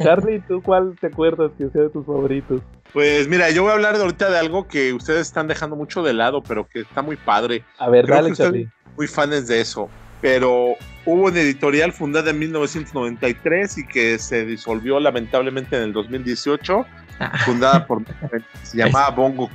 [0.00, 2.62] Charlie, ¿tú cuál te acuerdas que sea de tus favoritos?
[2.92, 6.12] Pues mira, yo voy a hablar ahorita de algo que ustedes están dejando mucho de
[6.12, 7.64] lado, pero que está muy padre.
[7.78, 8.68] A ver, dale, Charlie.
[8.96, 9.88] Muy fans de eso.
[10.20, 16.86] Pero hubo una editorial fundada en 1993 y que se disolvió lamentablemente en el 2018,
[17.18, 17.38] ah.
[17.44, 18.02] fundada por
[18.62, 19.50] se llamaba Bongo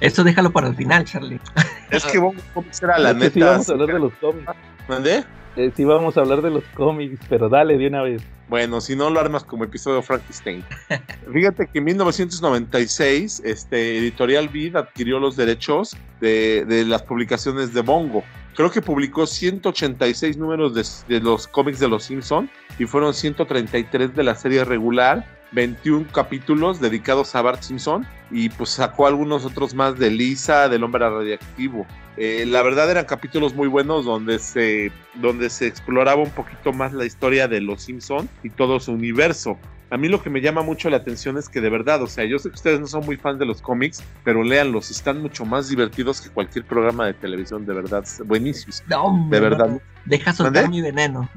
[0.00, 1.40] eso déjalo para el final, Charlie.
[1.90, 3.32] Es que Bongo Comics era la neta.
[3.32, 4.52] Sí, vamos a hablar de los cómics.
[4.88, 5.24] ¿Mandé?
[5.56, 8.22] Eh, sí, vamos a hablar de los cómics, pero dale de una vez.
[8.48, 10.64] Bueno, si no lo armas como episodio Frankenstein.
[11.32, 17.80] Fíjate que en 1996, este, Editorial Vid adquirió los derechos de, de, las publicaciones de
[17.80, 18.22] Bongo.
[18.54, 24.14] Creo que publicó 186 números de, de los cómics de Los Simpson y fueron 133
[24.14, 29.74] de la serie regular 21 capítulos dedicados a Bart Simpson y pues sacó algunos otros
[29.74, 31.86] más de Lisa, del hombre radiactivo.
[32.16, 36.92] Eh, la verdad eran capítulos muy buenos donde se, donde se exploraba un poquito más
[36.92, 39.58] la historia de los Simpson y todo su universo.
[39.90, 42.24] A mí lo que me llama mucho la atención es que de verdad, o sea,
[42.26, 45.46] yo sé que ustedes no son muy fans de los cómics, pero léanlos, están mucho
[45.46, 48.82] más divertidos que cualquier programa de televisión, de verdad, buenísimos.
[49.30, 49.80] de verdad.
[50.04, 51.30] Deja soltar mi veneno.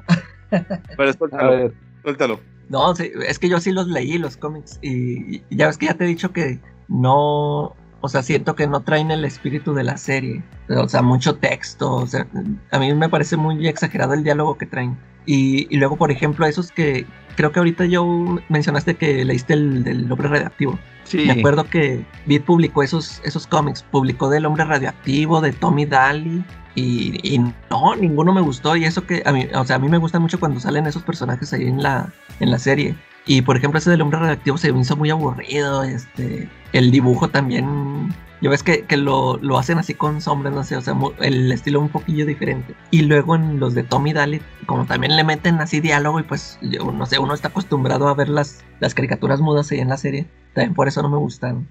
[0.97, 1.71] Pero suéltalo,
[2.03, 2.50] suéltalo.
[2.71, 6.05] No, es que yo sí los leí, los cómics, y, ya ves que ya te
[6.05, 10.41] he dicho que no, o sea, siento que no traen el espíritu de la serie,
[10.69, 12.25] o sea, mucho texto, o sea,
[12.71, 14.97] a mí me parece muy exagerado el diálogo que traen.
[15.25, 17.05] Y, luego, por ejemplo, esos que
[17.35, 18.05] creo que ahorita yo
[18.47, 20.79] mencionaste que leíste el del hombre radioactivo.
[21.13, 26.43] Me acuerdo que Beat publicó esos, esos cómics, publicó del hombre radioactivo, de Tommy Daly,
[26.75, 27.39] y,
[27.69, 28.75] no, ninguno me gustó.
[28.75, 31.03] Y eso que a mí, o sea, a mí me gusta mucho cuando salen esos
[31.03, 32.95] personajes ahí en la, en la serie.
[33.25, 35.83] Y por ejemplo, ese del hombre radioactivo se me hizo muy aburrido.
[35.83, 38.09] Este, el dibujo también.
[38.41, 41.51] Yo ves que, que lo, lo, hacen así con sombras, no sé, o sea, el
[41.51, 42.73] estilo un poquillo diferente.
[42.89, 46.57] Y luego en los de Tommy Daly, como también le meten así diálogo, y pues,
[46.63, 49.97] yo no sé, uno está acostumbrado a ver las, las caricaturas mudas ahí en la
[49.97, 50.25] serie.
[50.53, 51.67] También por eso no me gustaron.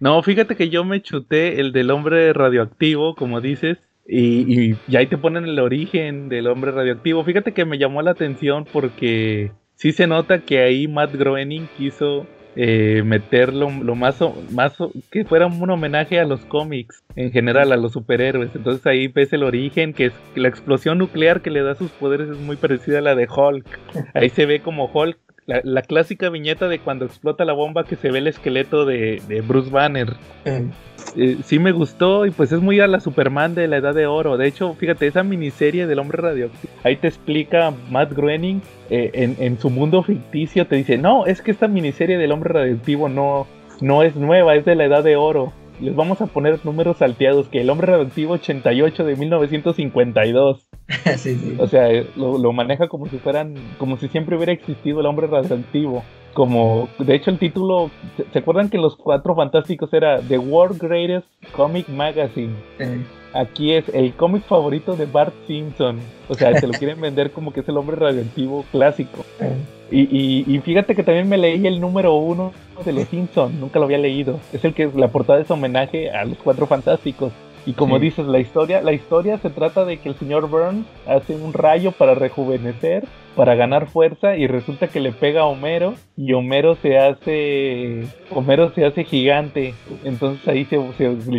[0.00, 5.06] No, fíjate que yo me chuté el del hombre radioactivo, como dices, y, y, ahí
[5.06, 7.22] te ponen el origen del hombre radioactivo.
[7.24, 12.26] Fíjate que me llamó la atención porque sí se nota que ahí Matt Groening quiso
[12.60, 14.18] eh, meterlo lo más,
[14.50, 14.76] más
[15.12, 18.50] que fuera un homenaje a los cómics en general, a los superhéroes.
[18.52, 21.92] Entonces ahí ves el origen, que es que la explosión nuclear que le da sus
[21.92, 23.78] poderes es muy parecida a la de Hulk.
[24.12, 28.10] Ahí se ve como Hulk la, clásica viñeta de cuando explota la bomba que se
[28.10, 30.08] ve el esqueleto de, Bruce Banner.
[31.16, 34.06] Eh, sí me gustó y pues es muy a la Superman de la Edad de
[34.06, 34.36] Oro.
[34.36, 39.36] De hecho, fíjate, esa miniserie del hombre radioactivo, ahí te explica Matt Groening eh, en,
[39.38, 43.46] en, su mundo ficticio, te dice, no, es que esta miniserie del hombre radioactivo no,
[43.80, 47.48] no es nueva, es de la Edad de Oro les vamos a poner números salteados,
[47.48, 50.64] que el hombre radioactivo 88 de 1952.
[51.58, 55.26] O sea, eh, lo, maneja como si fueran, como si siempre hubiera existido el hombre
[55.26, 56.02] radioactivo.
[56.38, 57.90] Como, de hecho el título,
[58.32, 62.54] ¿se, acuerdan que los cuatro fantásticos era The World Greatest Comic Magazine?
[63.34, 65.98] Aquí es el cómic favorito de Bart Simpson.
[66.28, 69.24] O sea, se lo quieren vender como que es el hombre radioactivo clásico.
[69.90, 72.52] Y, fíjate que también me leí el número uno
[72.84, 74.38] de Los Simpsons, nunca lo había leído.
[74.52, 77.32] Es el que la portada es homenaje a los Cuatro Fantásticos.
[77.66, 81.34] Y como dices, la historia, la historia se trata de que el señor Burns hace
[81.34, 83.08] un rayo para rejuvenecer,
[83.38, 88.04] para ganar fuerza, y resulta que le pega a Homero, y Homero se hace.
[88.30, 89.76] Homero se hace gigante.
[90.02, 90.76] Entonces ahí se,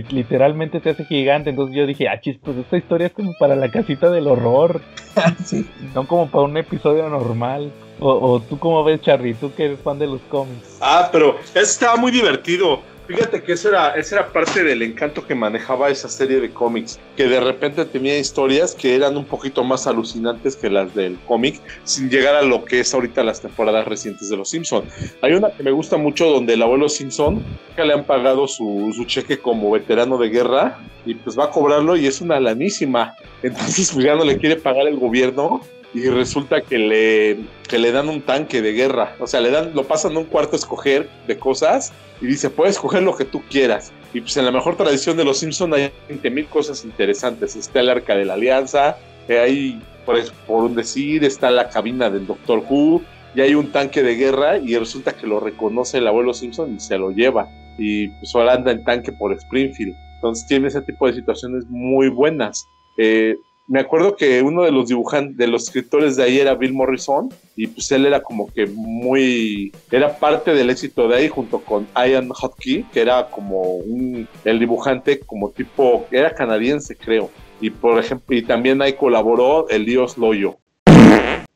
[0.09, 1.49] literalmente se hace gigante.
[1.49, 4.79] Entonces yo dije, ah, chis, pues esta historia es como para la casita del horror.
[5.93, 7.73] No como para un episodio normal.
[7.99, 10.77] O, tú cómo ves, Charlie, tú que eres fan de los cómics.
[10.79, 12.79] Ah, pero estaba muy divertido.
[13.09, 16.99] Fíjate que esa era, esa era parte del encanto que manejaba esa serie de cómics,
[17.17, 21.59] que de repente tenía historias que eran un poquito más alucinantes que las del cómic,
[21.85, 24.83] sin llegar a lo que es ahorita las temporadas recientes de Los Simpson.
[25.23, 27.43] Hay una que me gusta mucho donde el abuelo Simpson
[27.75, 31.49] que le han pagado su, su cheque como veterano de guerra y pues va a
[31.49, 33.15] cobrarlo y es una lanísima.
[33.41, 35.61] Entonces pues ya le quiere pagar el gobierno
[35.93, 37.37] y resulta que le,
[37.67, 39.15] que le dan un tanque de guerra.
[39.19, 42.49] O sea, le dan, lo pasan a un cuarto a escoger de cosas y dice,
[42.49, 43.91] puedes escoger lo que tú quieras.
[44.13, 47.55] Y pues en la mejor tradición de los Simpsons hay 20.000 cosas interesantes.
[47.55, 48.97] Está el Arca de la Alianza,
[49.29, 53.01] hay, por, por un decir, está la cabina del Doctor Who,
[53.35, 56.79] y hay un tanque de guerra y resulta que lo reconoce el abuelo Simpson y
[56.79, 57.47] se lo lleva.
[57.77, 59.95] Y pues ahora anda en tanque por Springfield.
[60.15, 62.67] Entonces tiene ese tipo de situaciones muy buenas.
[62.97, 63.37] Eh,
[63.69, 67.29] me acuerdo que uno de los dibujantes, de los escritores de ahí era Bill Morrison,
[67.55, 71.87] y pues él era como que muy, era parte del éxito de ahí junto con
[71.95, 77.29] Ian Hotkey, que era como un, el dibujante como tipo, era canadiense creo,
[77.61, 80.57] y por ejemplo, y también ahí colaboró el Dios Loyo.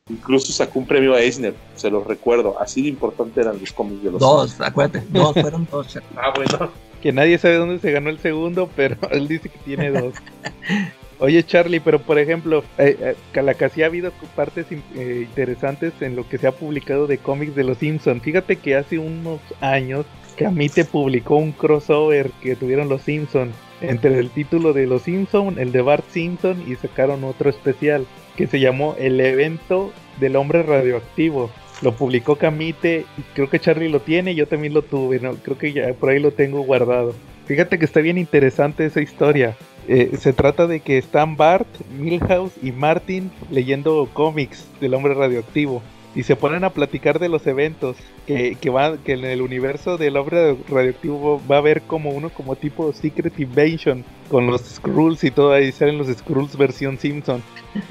[0.08, 4.04] Incluso sacó un premio a Eisner, se los recuerdo, así de importante eran los cómics
[4.04, 4.20] de los...
[4.20, 5.98] Dos, acuérdate, dos, fueron dos.
[6.16, 6.70] ah, bueno.
[7.02, 10.14] Que nadie sabe dónde se ganó el segundo, pero él dice que tiene dos.
[11.20, 16.38] Oye Charlie, pero por ejemplo, eh, eh, ha habido partes eh, interesantes en lo que
[16.38, 18.22] se ha publicado de cómics de los Simpsons.
[18.22, 20.06] Fíjate que hace unos años
[20.38, 25.72] Camite publicó un crossover que tuvieron los Simpsons entre el título de los Simpsons, el
[25.72, 28.06] de Bart Simpson y sacaron otro especial
[28.36, 31.52] que se llamó El evento del hombre radioactivo.
[31.82, 35.36] Lo publicó Camite creo que Charlie lo tiene, yo también lo tuve, ¿no?
[35.36, 37.14] creo que ya por ahí lo tengo guardado.
[37.46, 39.56] Fíjate que está bien interesante esa historia.
[39.88, 41.68] Eh, se trata de que están Bart,
[41.98, 45.82] Milhouse y Martin leyendo cómics del hombre radioactivo
[46.16, 49.98] y se ponen a platicar de los eventos que, que, va, que en el universo
[49.98, 55.24] del hombre radioactivo va a haber como uno como tipo Secret Invasion con los Skrulls
[55.24, 57.42] y todo ahí salen los Skrulls versión Simpson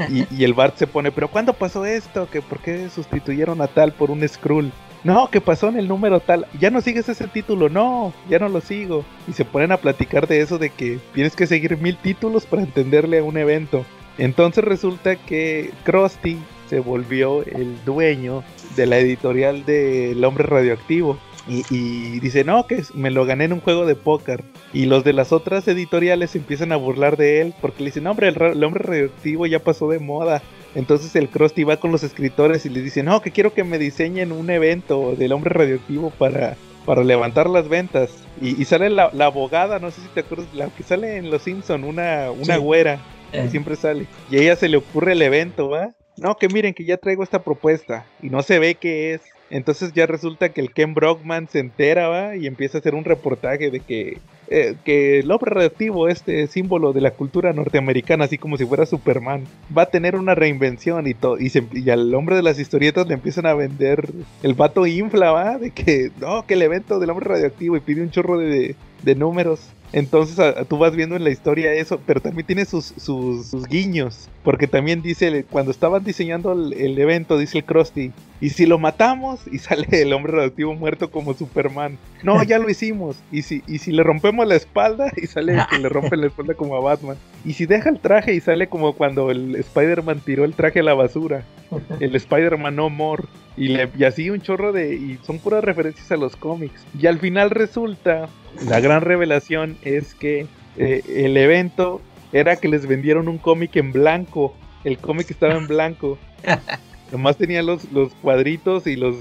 [0.09, 2.28] y, y, el Bart se pone pero ¿cuándo pasó esto?
[2.30, 4.72] ¿Que ¿Por qué sustituyeron a tal por un Skrull?
[5.05, 6.46] No, ¿qué pasó en el número tal?
[6.61, 9.05] Ya no sigues ese título, no, ya no lo sigo.
[9.26, 12.62] Y se ponen a platicar de eso de que tienes que seguir mil títulos para
[12.62, 13.84] entenderle a un evento.
[14.16, 16.38] Entonces resulta que Krusty
[16.68, 18.44] se volvió el dueño
[18.76, 21.18] de la editorial del hombre radioactivo.
[21.48, 24.44] Y, dice, no, que me lo gané en un juego de póker.
[24.72, 28.12] Y los de las otras editoriales empiezan a burlar de él porque le dicen, no,
[28.12, 30.40] hombre, el hombre radioactivo ya pasó de moda.
[30.74, 33.78] Entonces el Krusty va con los escritores y les dice, no, que quiero que me
[33.78, 36.56] diseñen un evento del hombre radioactivo para,
[36.86, 38.10] para levantar las ventas.
[38.40, 41.84] Y, sale la, abogada, no sé si te acuerdas, la que sale en Los Simpson,
[41.84, 42.98] una, una güera,
[43.30, 43.50] que eh.
[43.50, 44.06] siempre sale.
[44.30, 45.90] Y a ella se le ocurre el evento, ¿va?
[46.16, 49.20] No, que miren que ya traigo esta propuesta y no se ve qué es.
[49.53, 52.36] Entonces ya resulta que el Ken Brockman se entera, ¿va?
[52.36, 56.92] Y empieza a hacer un reportaje de que eh, que el hombre radioactivo, este símbolo
[56.92, 59.44] de la cultura norteamericana, así como si fuera Superman,
[59.76, 61.38] va a tener una reinvención y todo.
[61.38, 64.11] Y, y, al hombre de las historietas le empiezan a vender
[64.42, 65.59] el vato infla, ¿va?
[65.59, 69.14] De que, no, que el evento del hombre radioactivo y pide un chorro de, de
[69.14, 69.61] números.
[69.93, 70.38] Entonces
[70.68, 74.28] tú vas viendo en la historia eso, pero también tiene sus, sus, guiños.
[74.43, 79.40] Porque también dice, cuando estaban diseñando el, evento, dice el Krusty, ¿y si lo matamos?
[79.51, 81.99] Y sale el hombre radioactivo muerto como Superman.
[82.22, 83.16] No, ya lo hicimos.
[83.30, 85.12] ¿Y si, y si le rompemos la espalda?
[85.22, 87.16] Y sale que le rompe la espalda como a Batman.
[87.45, 90.82] ¿Y si deja el traje y sale como cuando el Spider-Man tiró el traje a
[90.82, 91.45] la basura?
[92.01, 93.24] El Spider-Man No More.
[93.57, 94.95] Y, le, y así un chorro de...
[94.95, 96.84] Y son puras referencias a los cómics.
[96.99, 98.28] Y al final resulta
[98.68, 102.00] la gran revelación es que eh, el evento
[102.32, 104.54] era que les vendieron un cómic en blanco.
[104.84, 106.18] El cómic estaba en blanco.
[107.12, 109.16] Nomás tenía los, los cuadritos y los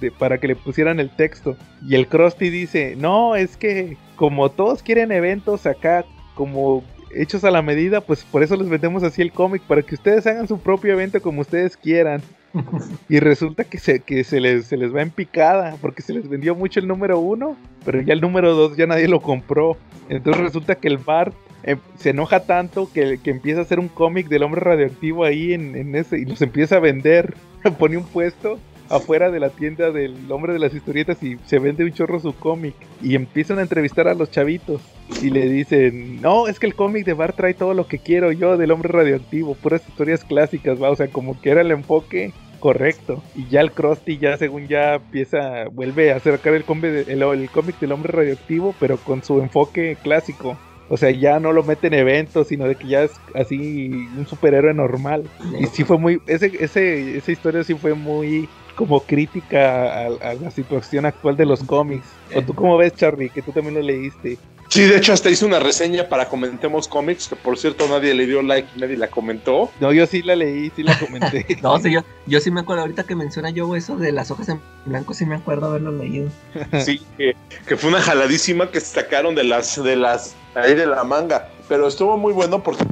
[0.00, 1.56] de, para que le pusieran el texto.
[1.86, 6.04] Y el Krusty dice, no, es que como todos quieren eventos acá,
[6.34, 6.82] como
[7.14, 10.26] hechos a la medida, pues por eso les vendemos así el cómic, para que ustedes
[10.26, 12.22] hagan su propio evento como ustedes quieran.
[13.08, 16.28] y resulta que se, que se les, se les va en picada, porque se les
[16.28, 19.76] vendió mucho el número uno, pero ya el número dos ya nadie lo compró.
[20.08, 21.34] Entonces resulta que el Bart
[21.64, 25.52] eh, se enoja tanto que, que, empieza a hacer un cómic del hombre radioactivo ahí
[25.52, 27.34] en, en, ese y los empieza a vender.
[27.78, 31.84] Pone un puesto afuera de la tienda del hombre de las historietas y se vende
[31.84, 32.74] un chorro su cómic.
[33.02, 34.80] Y empiezan a entrevistar a los chavitos.
[35.08, 38.30] Y le dicen, no, es que el cómic de Bart trae todo lo que quiero
[38.30, 42.32] yo del hombre radioactivo, puras historias clásicas, va, o sea, como que era el enfoque
[42.58, 43.22] correcto.
[43.34, 47.78] Y ya el Krusty ya según ya empieza, vuelve a acercar el cómic, el, cómic
[47.80, 50.58] del hombre radioactivo, pero con su enfoque clásico.
[50.90, 54.26] O sea, ya no lo mete en eventos, sino de que ya es así un
[54.26, 55.24] superhéroe normal.
[55.60, 58.48] Y sí fue muy, ese, ese, esa historia sí fue muy
[58.78, 62.06] como crítica a, la situación actual de los cómics.
[62.32, 63.28] ¿O tú cómo ves, Charlie?
[63.28, 64.38] Que tú también lo leíste.
[64.68, 68.26] Sí, de hecho hasta hice una reseña para Comentemos Cómics, que por cierto nadie le
[68.26, 69.68] dio like, nadie la comentó.
[69.80, 71.44] No, yo sí la leí, sí la comenté.
[71.62, 74.50] no, sí, yo, yo sí me acuerdo, ahorita que menciona yo eso de las hojas
[74.50, 76.28] en blanco, sí me acuerdo haberlo leído.
[76.84, 77.34] sí, que,
[77.66, 81.48] que, fue una jaladísima que sacaron de las, de las, ahí de la manga.
[81.66, 82.84] Pero estuvo muy bueno porque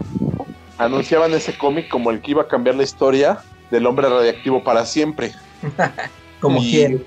[0.79, 3.39] anunciaban ese cómic como el que iba a cambiar la historia
[3.71, 5.33] del hombre radiactivo para siempre.
[6.41, 7.05] Como quién.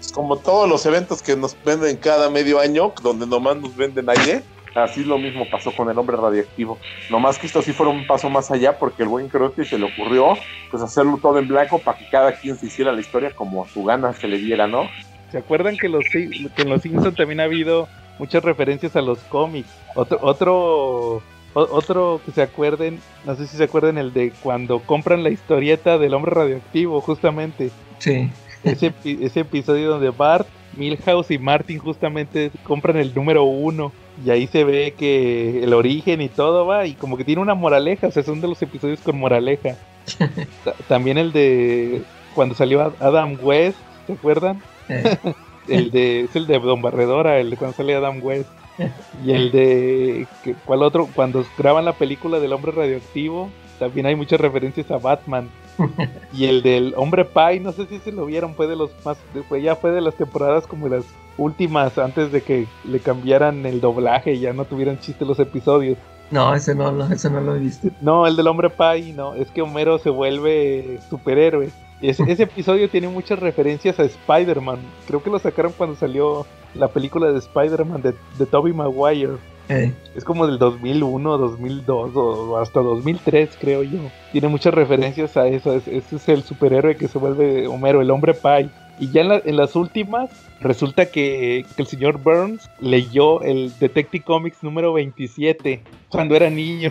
[0.00, 4.08] Es como todos los eventos que nos venden cada medio año, donde nomás nos venden
[4.08, 4.42] aire.
[4.74, 6.78] Así lo mismo pasó con el hombre radioactivo.
[7.10, 9.86] Nomás que esto sí fue un paso más allá porque el buen Krusty se le
[9.86, 10.36] ocurrió
[10.70, 13.68] pues hacerlo todo en blanco para que cada quien se hiciera la historia como a
[13.68, 14.88] su gana se le diera, ¿no?
[15.32, 19.18] ¿Se acuerdan que, los, que en los Simpsons también ha habido muchas referencias a los
[19.20, 19.68] cómics?
[19.94, 21.22] Otro, otro,
[21.56, 25.98] otro que se acuerden, no sé si se acuerdan el de cuando compran la historieta
[25.98, 27.70] del hombre radioactivo, justamente.
[27.98, 28.30] Sí.
[28.62, 30.46] Ese, ese episodio donde Bart,
[30.76, 33.92] Milhouse y Martin justamente compran el número uno
[34.24, 37.54] y ahí se ve que el origen y todo va y como que tiene una
[37.54, 39.76] moraleja, o sea, son de los episodios con moraleja.
[40.88, 42.02] También el de
[42.34, 44.62] cuando salió Adam West, ¿se acuerdan?
[44.88, 45.16] Eh.
[45.68, 48.48] el de es el de Don Barredora, el de cuando sale Adam West.
[49.24, 50.26] Y el de
[50.64, 51.08] ¿cuál otro?
[51.14, 55.48] Cuando graban la película del hombre radioactivo, también hay muchas referencias a Batman.
[56.32, 59.18] y el del hombre Pie, no sé si se lo vieron, fue de los más,
[59.48, 61.04] fue, ya fue de las temporadas como las
[61.36, 65.98] últimas antes de que le cambiaran el doblaje y ya no tuvieran chiste los episodios.
[66.30, 67.88] No, ese no, ese no lo he visto.
[68.00, 71.70] No, el del hombre Pie, no, es que Homero se vuelve superhéroe.
[72.00, 74.78] Ese, ese episodio tiene muchas referencias a Spider-Man.
[75.06, 79.36] Creo que lo sacaron cuando salió la película de Spider-Man de, de Tobey Maguire.
[79.68, 79.92] Eh.
[80.14, 83.98] Es como del 2001, 2002 o hasta 2003, creo yo.
[84.32, 85.74] Tiene muchas referencias a eso.
[85.74, 88.68] ese es el superhéroe que se vuelve Homero, el hombre Pie.
[88.98, 90.30] Y ya en, las últimas,
[90.60, 96.90] resulta que, el señor Burns leyó el Detective Comics número 27 cuando era niño.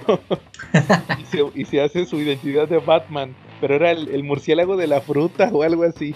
[1.56, 3.34] y, se, hace su identidad de Batman.
[3.66, 6.14] Pero era el, murciélago de la fruta o algo así.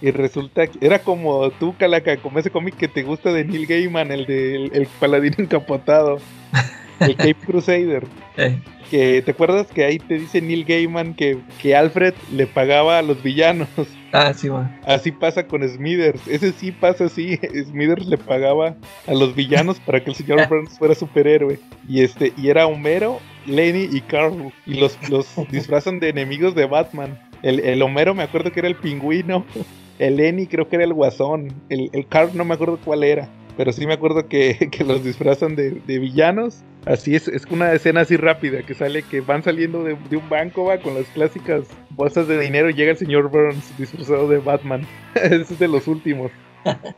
[0.00, 3.66] Y resulta que era como tú, Calaca, como ese cómic que te gusta de Neil
[3.66, 6.18] Gaiman, el de el, paladín encapotado.
[7.00, 8.06] el Cape Crusader.
[8.36, 8.56] Eh.
[8.88, 13.02] Que te acuerdas que ahí te dice Neil Gaiman que, que Alfred le pagaba a
[13.02, 13.68] los villanos.
[14.12, 14.78] Ah, sí, man.
[14.84, 16.28] Así pasa con Smithers.
[16.28, 17.36] Ese sí pasa así.
[17.64, 18.76] Smithers le pagaba
[19.08, 21.58] a los villanos para que el señor Burns fuera superhéroe.
[21.88, 24.52] Y este, y era Homero, Lenny y Carl.
[24.66, 27.18] Y los, los disfrazan de enemigos de Batman.
[27.42, 29.44] El, el Homero me acuerdo que era el pingüino.
[29.98, 31.52] El Lenny creo que era el guasón.
[31.68, 33.28] El, el Carl no me acuerdo cuál era.
[33.56, 36.64] Pero sí me acuerdo que, los disfrazan de, villanos.
[36.86, 40.64] Así es, es una escena así rápida que sale que van saliendo de, un banco,
[40.64, 44.86] va con las clásicas bolsas de dinero y llega el señor Burns disfrazado de Batman.
[45.14, 46.32] ese es de los últimos.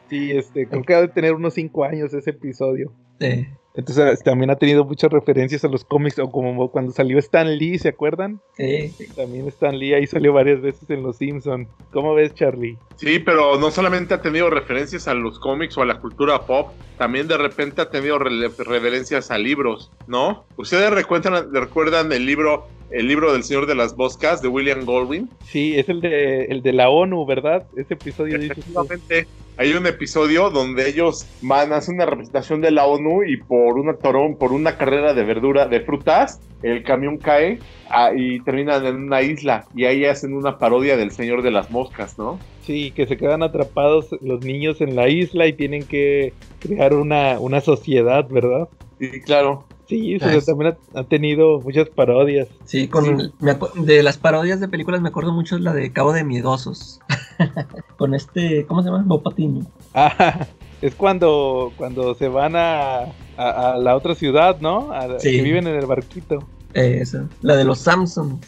[0.08, 2.92] Sí, este, creo que ha de tener unos 5 años ese episodio.
[3.20, 3.46] Sí.
[3.76, 7.78] Entonces también ha tenido muchas referencias a los cómics, o como cuando salió Stan Lee,
[7.78, 8.40] ¿se acuerdan?
[8.56, 8.94] Sí.
[9.16, 11.66] También Stan Lee ahí salió varias veces en Los Simpson.
[11.92, 12.78] ¿Cómo ves, Charlie?
[12.96, 16.70] Sí, pero no solamente ha tenido referencias a los cómics o a la cultura pop,
[16.98, 20.44] también de repente ha tenido referencias a libros, ¿no?
[20.56, 25.28] ¿Ustedes recuerdan, recuerdan el libro el libro del Señor de las Boscas de William Goldwyn?
[25.44, 27.66] Sí, es el de, el de la ONU, ¿verdad?
[27.76, 28.36] Ese episodio.
[28.36, 29.26] Efectivamente,
[29.56, 33.78] hay un episodio donde ellos van a hacer una representación de la ONU y por
[33.78, 37.58] una torón, por una carrera de verdura, de frutas, el camión cae
[37.90, 41.70] ah, y terminan en una isla y ahí hacen una parodia del Señor de las
[41.70, 42.38] Moscas, ¿no?
[42.62, 47.38] Sí, que se quedan atrapados los niños en la isla y tienen que crear una,
[47.38, 48.68] una sociedad, ¿verdad?
[48.98, 49.66] Sí, claro.
[49.86, 52.48] Sí, también ha, tenido muchas parodias.
[52.64, 53.32] Sí, con
[53.74, 57.00] de las parodias de películas me acuerdo mucho la de Cabo de Miedosos.
[57.98, 59.02] con este, ¿cómo se llama?
[59.06, 59.66] Bopatiño.
[59.92, 60.46] Ah,
[60.82, 64.90] es cuando, cuando se van a, a, la otra ciudad, ¿no?
[65.18, 65.36] sí.
[65.36, 66.46] Que viven en el barquito.
[66.74, 68.40] Eso, la de los Samsung.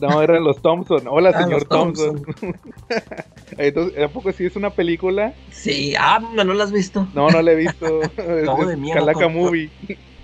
[0.00, 1.02] No, eran los Thompson.
[1.06, 2.20] Hola, ah, señor Thompson.
[3.58, 5.34] Entonces, ¿a poco sí es una película?
[5.52, 7.06] Sí, ah, no, la has visto.
[7.14, 8.00] No, no la he visto.
[8.44, 8.98] Cabo de miedo.
[8.98, 9.70] Calaca Movie.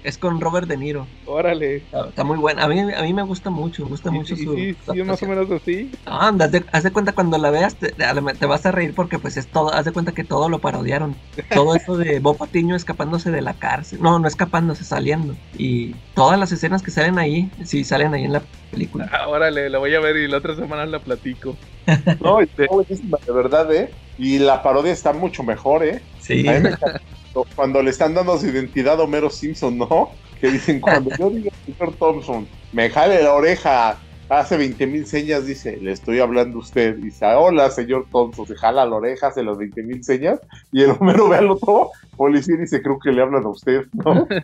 [0.06, 1.08] Es con Robert De Niro.
[1.26, 1.78] Órale.
[1.78, 2.62] Está, muy buena.
[2.62, 4.54] A mí, a mí me gusta mucho, me gusta mucho su.
[4.54, 5.90] Sí, sí, más o menos así.
[6.04, 9.36] Haz de, haz de cuenta cuando la veas, te, te, vas a reír porque pues
[9.36, 11.16] es todo, haz de cuenta que todo lo parodiaron.
[11.52, 14.00] Todo eso de Bob Patiño escapándose de la cárcel.
[14.00, 15.34] No, no escapándose, saliendo.
[15.58, 19.10] Y todas las escenas que salen ahí, sí salen ahí en la película.
[19.12, 21.56] Ah, órale, la voy a ver y la otra semana la platico.
[22.20, 23.90] no, es buenísima, de verdad, ¿eh?
[24.18, 26.00] Y la parodia está mucho mejor, ¿eh?
[26.20, 26.46] Sí.
[27.54, 30.10] Cuando le están dando su identidad a Homero Simpson, ¿no?
[30.40, 35.46] que dicen, cuando yo digo señor Thompson, me jale la oreja, hace 20 mil señas,
[35.46, 36.96] dice, le estoy hablando a usted.
[36.96, 40.40] Dice, hola, señor Thompson, se jala la oreja, hace las 20 mil señas,
[40.72, 43.84] y el Homero ve al otro policía y dice, creo que le hablan a usted,
[43.92, 44.26] ¿no?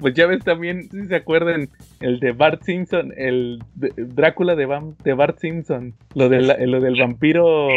[0.00, 1.68] Pues ya ves también, si se acuerdan,
[2.00, 4.66] el de Bart Simpson, el Drácula de,
[5.04, 7.68] de Bart Simpson, lo, de lo del vampiro,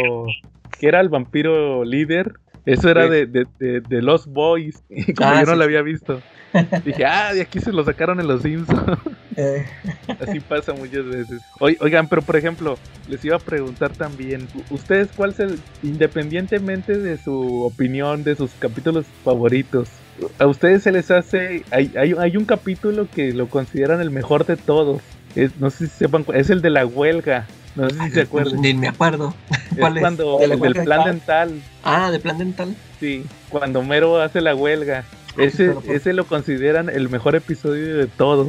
[0.78, 2.34] que era el vampiro líder,
[2.72, 3.46] eso era de, de,
[3.80, 4.82] de, Lost Boys.
[4.88, 6.20] Y como ah, yo no lo había visto.
[6.84, 8.98] Dije, ah, de aquí se lo sacaron en los Simpsons.
[9.40, 9.64] Eh,
[10.20, 11.40] Así pasa muchas veces.
[11.60, 12.76] Oi- Oigan, pero por ejemplo,
[13.06, 15.60] les iba a preguntar también, ¿ustedes cuál es el,
[16.12, 19.88] independientemente de su opinión, de sus capítulos favoritos,
[20.40, 24.44] a ustedes se les hace, hay, hay, hay un capítulo que lo consideran el mejor
[24.44, 25.00] de todos,
[25.36, 27.46] es, no sé si sepan, cu- es el de la huelga,
[27.76, 28.60] no sé si se acuerdan.
[28.60, 29.34] Ni me acuerdo.
[29.78, 32.74] ¿Cuál es cuando, ¿De la del plan dental, Ah, de plan dental.
[33.00, 35.04] sí, cuando Mero hace la huelga.
[35.36, 38.48] Ese, pero por- ese lo consideran el mejor episodio de todos.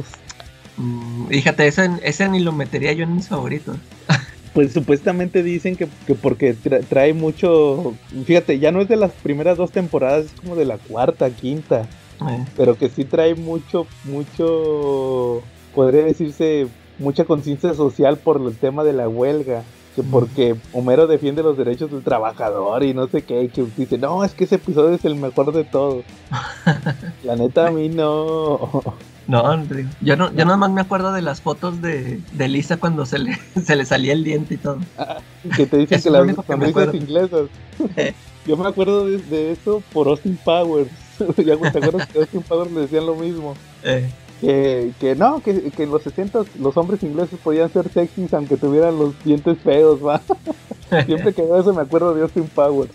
[0.76, 3.76] Mm, fíjate, ese, ese ni lo metería yo en mis favoritos.
[4.52, 7.94] Pues supuestamente dicen que, que porque tra- trae mucho.
[8.26, 11.82] Fíjate, ya no es de las primeras dos temporadas, es como de la cuarta, quinta.
[12.28, 15.42] Eh, Pero que sí trae mucho, mucho.
[15.72, 16.66] Podría decirse,
[17.00, 19.62] mucha conciencia social por el tema de la huelga.
[19.96, 23.48] Que porque Homero defiende los derechos del trabajador y no sé qué.
[23.48, 26.04] Que dice, no, es que ese episodio es el mejor de todos.
[27.24, 28.70] La neta, a mí no.
[29.26, 29.64] No,
[30.00, 33.20] yo no, yo nada más me acuerdo de las fotos de, de Lisa cuando se
[33.20, 34.78] le, se le salía el diente y todo.
[35.56, 37.42] que te dicen Es que las sonrisas inglesas.
[38.46, 40.90] Yo me acuerdo de, de eso por Austin Powers.
[41.36, 43.54] ya te acuerdas que Austin Powers le decían lo mismo.
[43.84, 44.10] Eh,
[44.40, 48.56] Que, que no, que, que en los 60 los hombres ingleses podían ser sexys aunque
[48.56, 50.22] tuvieran los dientes feos, va.
[51.06, 52.90] Siempre que veo eso me acuerdo de Austin Powers.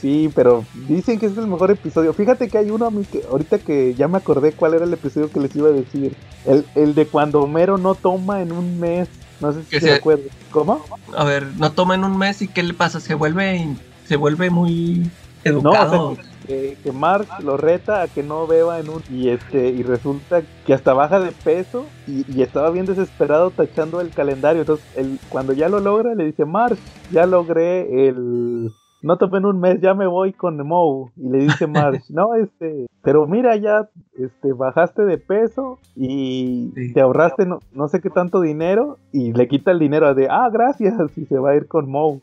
[0.00, 2.14] Sí, pero dicen que es el mejor episodio.
[2.14, 4.92] Fíjate que hay uno a mí que ahorita que ya me acordé cuál era el
[4.94, 6.16] episodio que les iba a decir.
[6.46, 9.08] El, el de cuando Homero no toma en un mes.
[9.40, 10.28] No sé si se acuerdan.
[10.50, 10.82] ¿Cómo?
[11.14, 13.00] a ver, no toma en un mes y ¿qué le pasa?
[13.00, 13.68] Se vuelve,
[14.06, 15.10] se vuelve muy
[15.44, 16.08] No, educado.
[16.08, 19.68] o sea, que, que Mark lo reta a que no beba en un y este
[19.68, 24.62] y resulta que hasta baja de peso y, y estaba bien desesperado tachando el calendario.
[24.62, 26.76] Entonces él, cuando ya lo logra le dice Mark
[27.12, 28.70] ya logré el
[29.02, 32.34] no tomé en un mes ya me voy con Moe y le dice Mark no
[32.34, 36.92] este pero mira ya este bajaste de peso y Sí.
[36.92, 40.50] te ahorraste no, no sé qué tanto dinero y le quita el dinero de ah
[40.52, 42.20] gracias y se va a ir con Moe.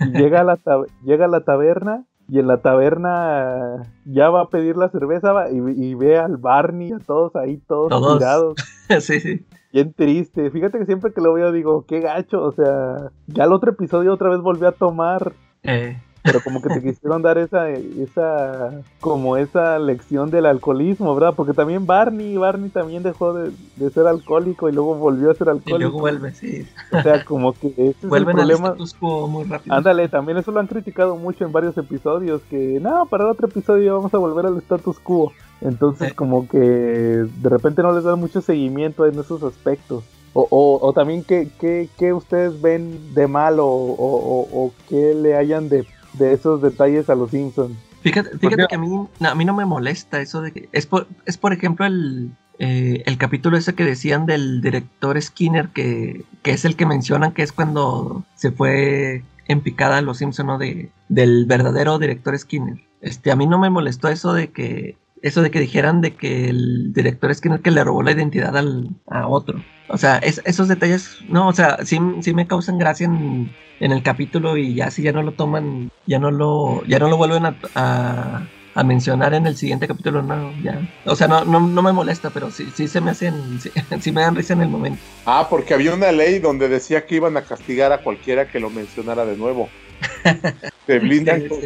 [0.00, 0.58] Y llega a la
[1.02, 5.56] llega a la taberna y en la taberna ya va a pedir la cerveza y,
[5.56, 8.18] y ve al Barney, a todos ahí, todos, Todos.
[8.18, 8.54] tirados,
[9.00, 9.44] sí, sí.
[9.72, 10.50] bien triste.
[10.50, 14.12] Fíjate que siempre que lo veo digo, qué gacho, o sea, ya el otro episodio
[14.14, 15.32] otra vez volvió a tomar,
[15.62, 21.34] Eh, pero como que te quisieron dar esa, esa, como esa lección del alcoholismo, ¿verdad?
[21.36, 25.46] Porque también Barney, Barney también dejó de, de ser alcohólico y luego volvió a ser
[25.46, 25.78] y alcohólico.
[25.78, 26.66] luego vuelve, sí.
[26.92, 28.74] O sea, como que ese es el al problema.
[29.28, 29.74] muy rápido.
[29.76, 33.48] Ándale, también eso lo han criticado mucho en varios episodios, que no, para el otro
[33.48, 35.32] episodio vamos a volver al status quo.
[35.60, 36.14] Entonces Sí.
[36.14, 40.04] como que de repente no les dan mucho seguimiento en esos aspectos.
[40.32, 45.12] O, o, o también que, que, que ustedes ven de mal o, o, o, que
[45.14, 45.84] le hayan de,
[46.14, 47.76] de esos detalles a los Simpsons.
[48.02, 50.68] Fíjate, fíjate Porque- que a mí, no, a mí no me molesta eso de que.
[50.72, 55.68] Es por, es por ejemplo el, eh, el capítulo ese que decían del director Skinner,
[55.68, 60.18] que, que es el que mencionan que es cuando se fue en picada a los
[60.18, 60.58] Simpson, ¿no?
[60.58, 62.80] De, del verdadero director Skinner.
[63.02, 64.96] Este, a mí no me molestó eso de que.
[65.22, 68.88] Eso de que dijeran de que el director Skinner que le robó la identidad al,
[69.06, 69.62] a otro.
[69.88, 73.92] O sea, es- esos detalles, no, o sea, sí, sí me causan gracia en, en
[73.92, 77.16] el capítulo y ya si ya no lo toman, ya no lo, ya no lo
[77.16, 80.80] vuelven a, a- a mencionar en el siguiente capítulo, no, ya.
[81.04, 83.70] O sea, no, no, no me molesta, pero sí, sí se me hacen, sí,
[84.00, 85.00] sí me dan risa en el momento.
[85.26, 88.70] Ah, porque había una ley donde decía que iban a castigar a cualquiera que lo
[88.70, 89.68] mencionara de nuevo.
[90.86, 91.58] Te blindan, con,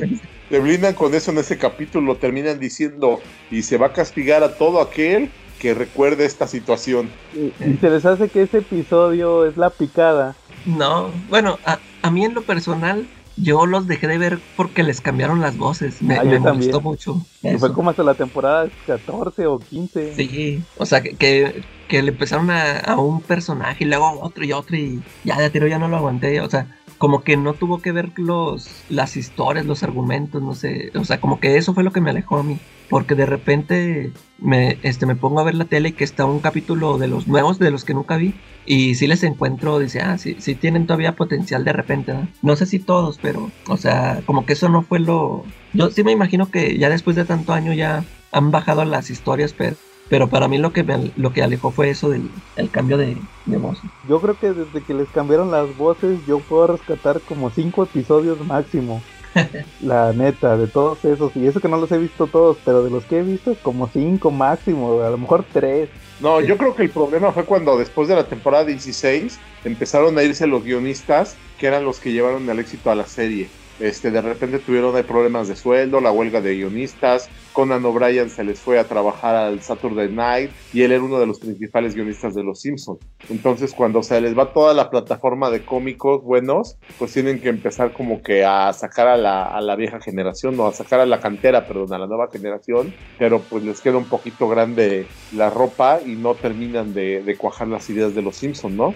[0.51, 3.21] te blindan con eso en ese capítulo, terminan diciendo,
[3.51, 7.09] y se va a castigar a todo aquel que recuerde esta situación.
[7.35, 10.37] Y, y se les hace que ese episodio es la picada.
[10.67, 13.07] No, bueno, a, a mí en lo personal,
[13.37, 16.03] yo los dejé de ver porque les cambiaron las voces.
[16.03, 16.71] Me, Ah, me también.
[16.83, 17.25] mucho.
[17.43, 20.15] Y fue como hasta la temporada 14 o 15.
[20.17, 24.13] Sí, o sea, que, que, que le empezaron a, a un personaje y luego a
[24.13, 26.41] otro y otro y ya de tiro ya no lo aguanté.
[26.41, 26.67] O sea,
[26.99, 30.91] como que no tuvo que ver los, las historias, los argumentos, no sé.
[30.95, 32.59] O sea, como que eso fue lo que me alejó a mí.
[32.89, 36.41] Porque de repente me, este, me pongo a ver la tele y que está un
[36.41, 38.35] capítulo de los nuevos, de los que nunca vi.
[38.67, 42.13] Y sí les encuentro, dice, ah, sí, sí tienen todavía potencial de repente.
[42.13, 42.29] ¿no?
[42.43, 45.45] no sé si todos, pero, o sea, como que eso no fue lo...
[45.73, 49.55] Yo sí me imagino que ya después de tanto año ya han bajado las historias,
[49.57, 49.77] pero,
[50.09, 53.17] pero para mí lo que, me, lo que alejó fue eso del el cambio de,
[53.47, 53.79] de voz.
[54.09, 58.41] Yo creo que desde que les cambiaron las voces, yo puedo rescatar como cinco episodios
[58.47, 59.03] máximo.
[59.81, 61.35] La neta, de todos esos.
[61.37, 63.89] Y eso que no los he visto todos, pero de los que he visto, como
[63.89, 65.01] cinco máximo.
[65.01, 65.89] A lo mejor tres.
[66.21, 70.23] No, yo creo que el problema fue cuando después de la temporada 16 empezaron a
[70.23, 73.49] irse los guionistas que eran los que llevaron el éxito a la serie.
[73.81, 78.59] Este, de repente tuvieron problemas de sueldo, la huelga de guionistas, Conan O'Brien se les
[78.59, 82.43] fue a trabajar al Saturday Night y él era uno de los principales guionistas de
[82.43, 82.99] Los Simpsons.
[83.31, 87.93] Entonces cuando se les va toda la plataforma de cómicos buenos, pues tienen que empezar
[87.93, 91.21] como que a sacar a la, a la vieja generación, no, a sacar a la
[91.21, 96.01] cantera, perdón, a la nueva generación, pero pues les queda un poquito grande la ropa
[96.05, 98.95] y no terminan de, de cuajar las ideas de Los Simpsons, ¿no?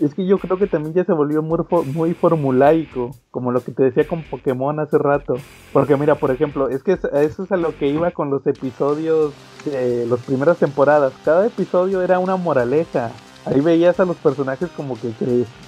[0.00, 3.84] Es que yo creo que también ya se volvió muy, formulaico, como lo que te
[3.84, 5.36] decía con Pokémon hace rato.
[5.72, 9.32] Porque mira, por ejemplo, es que eso es a lo que iba con los episodios
[9.64, 11.14] de las primeras temporadas.
[11.24, 13.10] Cada episodio era una moraleja.
[13.46, 15.12] Ahí veías a los personajes como que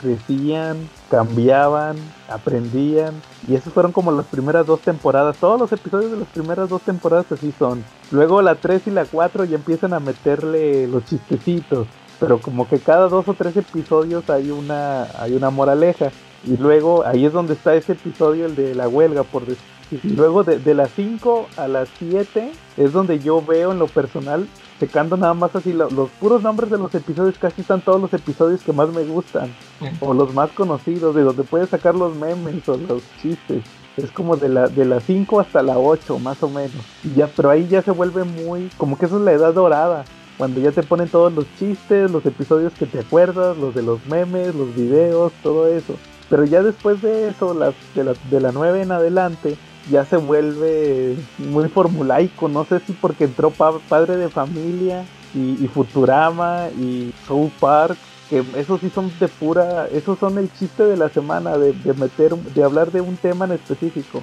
[0.03, 0.77] crecían,
[1.11, 1.97] cambiaban,
[2.29, 3.15] aprendían.
[3.47, 5.39] Y esas fueron como las primeras dos temporadas.
[5.39, 7.83] Todos los episodios de las primeras dos temporadas así son.
[8.11, 11.87] Luego la 3 y la 4 ya empiezan a meterle los chistecitos
[12.19, 16.11] pero como que cada dos o tres episodios hay una, hay una moraleja.
[16.45, 19.65] Y luego ahí es donde está ese episodio, el de la huelga, por decir.
[19.91, 23.87] Y luego de, de las 5 a las 7 es donde yo veo en lo
[23.87, 24.47] personal,
[24.79, 28.63] secando nada más así los puros nombres de los episodios, casi están todos los episodios
[28.63, 29.51] que más me gustan,
[30.01, 33.65] o los más conocidos, de donde puedes sacar los memes o los chistes.
[33.97, 36.85] Es como de la de las 5 hasta la 8, más o menos.
[37.03, 40.05] Y ya, pero ahí ya se vuelve muy, como que eso es la edad dorada
[40.39, 44.07] cuando ya te ponen todos los chistes, los episodios que te acuerdas, los de los
[44.07, 45.97] memes, los videos, todo eso.
[46.31, 49.57] Pero ya después de eso, las, de, la, de la 9 en adelante,
[49.91, 52.49] ya se vuelve muy formulaico.
[52.49, 55.05] No sé si porque entró Padre de Familia
[55.35, 57.97] y, Futurama y South Park,
[58.31, 61.95] que esos sí son de pura, esos son el chiste de la semana, de, de
[61.95, 64.23] meter, de hablar de un tema en específico.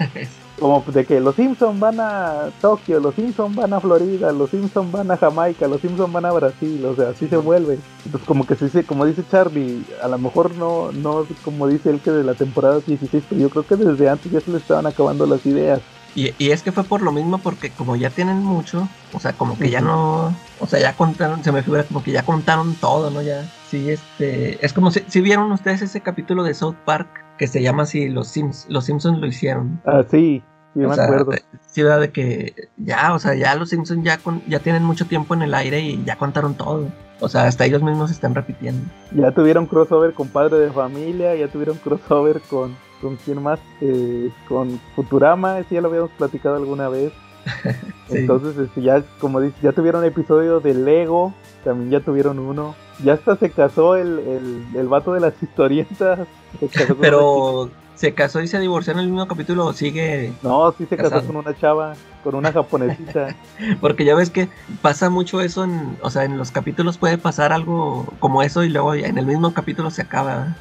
[0.58, 4.92] como de que los Simpsons van a Tokio, los Simpsons van a Florida, los Simpsons
[4.92, 7.78] van a Jamaica, los Simpsons van a Brasil, o sea, así se vuelve.
[8.04, 11.90] Entonces como que se dice, como dice Charlie, a lo mejor no, no como dice
[11.90, 14.58] él que de la temporada 16, pero yo creo que desde antes ya se le
[14.58, 15.80] estaban acabando las ideas.
[16.14, 19.32] Y, y, es que fue por lo mismo, porque como ya tienen mucho, o sea,
[19.32, 22.74] como que ya no, o sea, ya contaron, se me figura como que ya contaron
[22.74, 23.22] todo, ¿no?
[23.22, 27.08] Ya, sí, este, es como si, si vieron ustedes ese capítulo de South Park
[27.42, 29.82] que se llama así, los, Sims, los Simpsons lo hicieron.
[29.84, 30.40] Ah, sí,
[30.74, 31.32] Sí, me acuerdo.
[31.66, 35.42] Sí, de que ya, o sea, ya los Simpsons ya, ya tienen mucho tiempo en
[35.42, 36.86] el aire y ya contaron todo.
[37.18, 38.88] O sea, hasta ellos mismos se están repitiendo.
[39.10, 44.30] Ya tuvieron crossover con Padre de Familia, ya tuvieron crossover con, con quién más, eh,
[44.48, 47.12] con Futurama, ese ya lo habíamos platicado alguna vez.
[48.10, 52.74] Entonces, este, ya, como dices, ya tuvieron episodio de Lego, también ya tuvieron uno.
[53.02, 56.26] Ya hasta se casó el, el, el vato de las historietas.
[57.00, 60.32] Pero se casó y se divorció en el mismo capítulo o sigue.
[60.42, 61.94] No, sí se casó con una chava,
[62.24, 63.34] con una japonesita.
[63.80, 64.48] Porque ya ves que
[64.82, 68.70] pasa mucho eso en, o sea, en los capítulos puede pasar algo como eso y
[68.70, 70.56] luego en el mismo capítulo se acaba.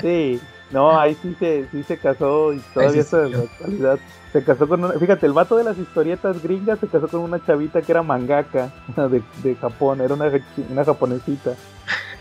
[0.00, 0.40] sí,
[0.70, 3.98] no, ahí sí se, sí se casó y todavía está en la actualidad.
[4.32, 7.44] Se casó con una, fíjate, el vato de las historietas gringas se casó con una
[7.44, 10.30] chavita que era mangaka de, de Japón, era una,
[10.70, 11.52] una japonesita.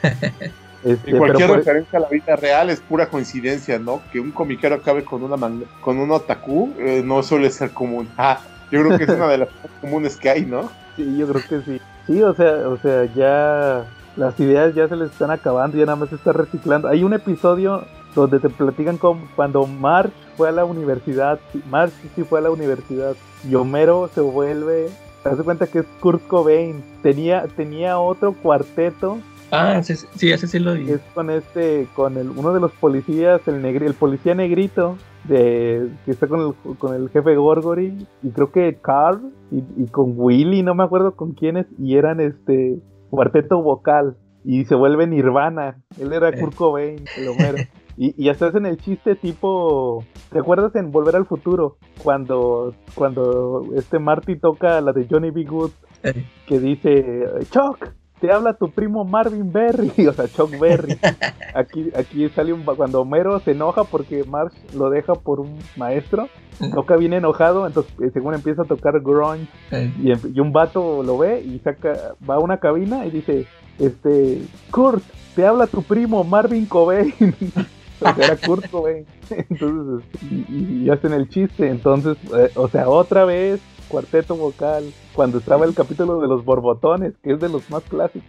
[0.85, 4.03] Este, y cualquier referencia a la vida real es pura coincidencia, ¿no?
[4.11, 5.35] Que un comiquero acabe con una
[5.81, 8.07] con un otaku eh, no suele ser común.
[8.17, 8.39] Ah,
[8.69, 10.69] yo creo que es una de las más comunes que hay, ¿no?
[10.95, 11.81] Sí, yo creo que sí.
[12.05, 13.83] Sí, o sea, o sea, ya
[14.15, 16.87] las ideas ya se les están acabando, ya nada más se está reciclando.
[16.87, 17.83] Hay un episodio
[18.15, 21.39] donde te platican como cuando March fue a la universidad,
[21.69, 23.15] March sí fue a la universidad
[23.49, 24.89] y Homero se vuelve,
[25.23, 29.19] te das cuenta que es Kurt Cobain, tenía, tenía otro cuarteto
[29.51, 30.89] Ah, sí, ese sí lo vi.
[30.89, 35.89] Es con este, con el, uno de los policías, el negri, el policía negrito, de,
[36.03, 40.63] que está con el, con el jefe Gorgory, y creo que Carl, y, con Willy,
[40.63, 42.79] no me acuerdo con quiénes, y eran este
[43.09, 45.77] cuarteto vocal, y se vuelve Nirvana.
[45.99, 46.39] Él era eh.
[46.39, 47.57] Kurt Cobain, el Homero.
[47.97, 51.77] Y, y, hasta hacen el chiste tipo, ¿te acuerdas en Volver al Futuro?
[52.03, 55.45] Cuando, cuando este Marty toca la de Johnny B.
[55.45, 55.71] Good,
[56.03, 56.25] eh.
[56.45, 60.97] que dice, Chuck, te habla tu primo Marvin Berry, o sea, Chuck Berry.
[61.53, 66.27] Aquí, aquí sale un cuando Homero se enoja porque Marsh lo deja por un maestro,
[66.73, 71.17] toca bien enojado, entonces eh, según empieza a tocar grunge y, y, un vato lo
[71.17, 73.47] ve y saca, va a una cabina y dice,
[73.79, 75.01] este, Kurt,
[75.33, 77.13] te habla tu primo Marvin Cobain.
[78.01, 79.05] era Kurt Cobain.
[79.29, 85.37] Entonces, y, y, hacen el chiste, entonces, eh, o sea, otra vez cuarteto vocal cuando
[85.37, 88.27] estaba el capítulo de los borbotones, que es de los más clásicos.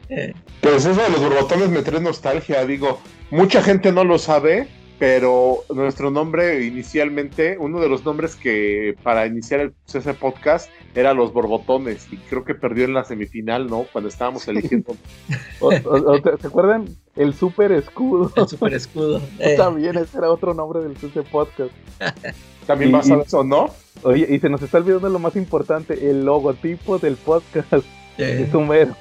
[0.60, 4.68] Pues eso de los borbotones me trae nostalgia, digo, mucha gente no lo sabe,
[4.98, 11.12] pero nuestro nombre inicialmente, uno de los nombres que para iniciar el CC Podcast era
[11.12, 13.84] Los Borbotones y creo que perdió en la semifinal, ¿no?
[13.92, 14.96] Cuando estábamos eligiendo.
[15.60, 16.86] O- o- o ¿te- ¿Se acuerdan?
[17.16, 18.30] El super escudo.
[18.36, 19.20] El super escudo.
[19.38, 21.70] Eh, También ese era otro nombre del CC Podcast.
[22.66, 23.70] También y- en eso, ¿no?
[24.02, 27.72] Oye, y se nos está olvidando lo más importante, el logotipo del podcast
[28.18, 28.94] eh, es Homero.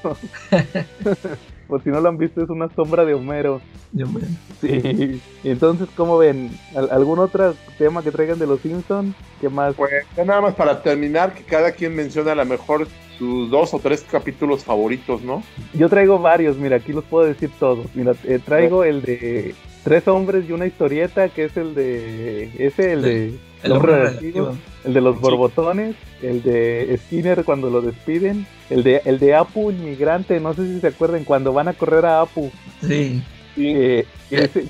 [1.67, 3.59] Por si no lo han visto, es una sombra de Homero.
[3.91, 4.23] Dios mío.
[4.61, 5.21] Sí.
[5.43, 6.51] Entonces, ¿cómo ven?
[6.75, 9.15] ¿Al- ¿Algún otro tema que traigan de los Simpsons?
[9.41, 9.73] ¿Qué más?
[9.75, 12.87] Pues ya nada más para terminar, que cada quien menciona a lo mejor
[13.17, 15.41] sus dos o tres capítulos favoritos, ¿no?
[15.73, 17.87] Yo traigo varios, mira, aquí los puedo decir todos.
[17.95, 19.55] Mira, eh, traigo el de
[19.85, 22.49] Tres hombres y una historieta, que es el de...
[22.57, 23.33] Ese, el de...
[23.63, 24.39] El hombre hombre relativo.
[24.47, 24.57] relativo.
[24.83, 29.71] El de los borbotones, el de Skinner cuando lo despiden, el de el de Apu
[29.71, 32.51] inmigrante, no sé si se acuerdan cuando van a correr a Apu.
[32.85, 33.21] Sí.
[33.57, 34.65] eh, ese-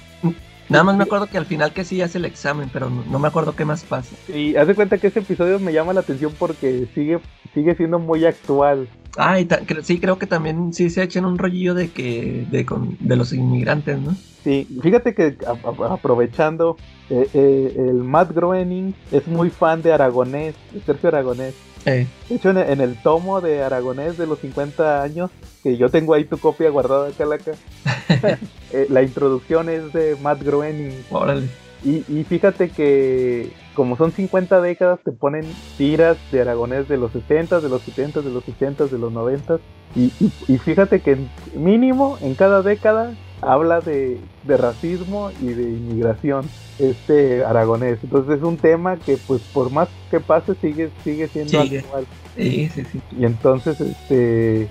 [0.69, 3.19] Nada más me acuerdo que al final que sí hace el examen, pero no, no
[3.19, 4.15] me acuerdo qué más pasa.
[4.27, 7.19] y haz de cuenta que ese episodio me llama la atención porque sigue
[7.53, 8.87] sigue siendo muy actual.
[9.17, 12.65] Ah, y cre- sí, creo que también sí se echan un rollillo de que de,
[12.65, 14.15] con- de los inmigrantes, ¿no?
[14.43, 15.37] Sí, fíjate que
[15.89, 16.77] aprovechando,
[17.09, 21.55] eh, eh, el Matt Groening es muy fan de Aragonés, de Sergio Aragonés.
[21.85, 25.31] Eh, De hecho, en, en el tomo de Aragonés de los 50 años,
[25.65, 27.51] que yo tengo ahí tu copia guardada, Calaca,
[28.69, 31.03] eh, la introducción es de Matt Groening.
[31.09, 31.49] órale.
[31.81, 37.11] Y, y fíjate que como son 50 décadas, te ponen tiras de Aragonés de los
[37.13, 39.59] 60, de los 70, de los 80, de los 90.
[39.95, 41.17] Y, y- y fíjate que
[41.55, 47.99] mínimo en cada década habla de, de racismo y de inmigración este aragonés.
[48.03, 51.79] Entonces es un tema que pues por más que pase sigue, sigue siendo Sigue.
[51.79, 52.07] actual.
[52.35, 53.01] Sí, sí, sí.
[53.11, 54.69] Y entonces, este,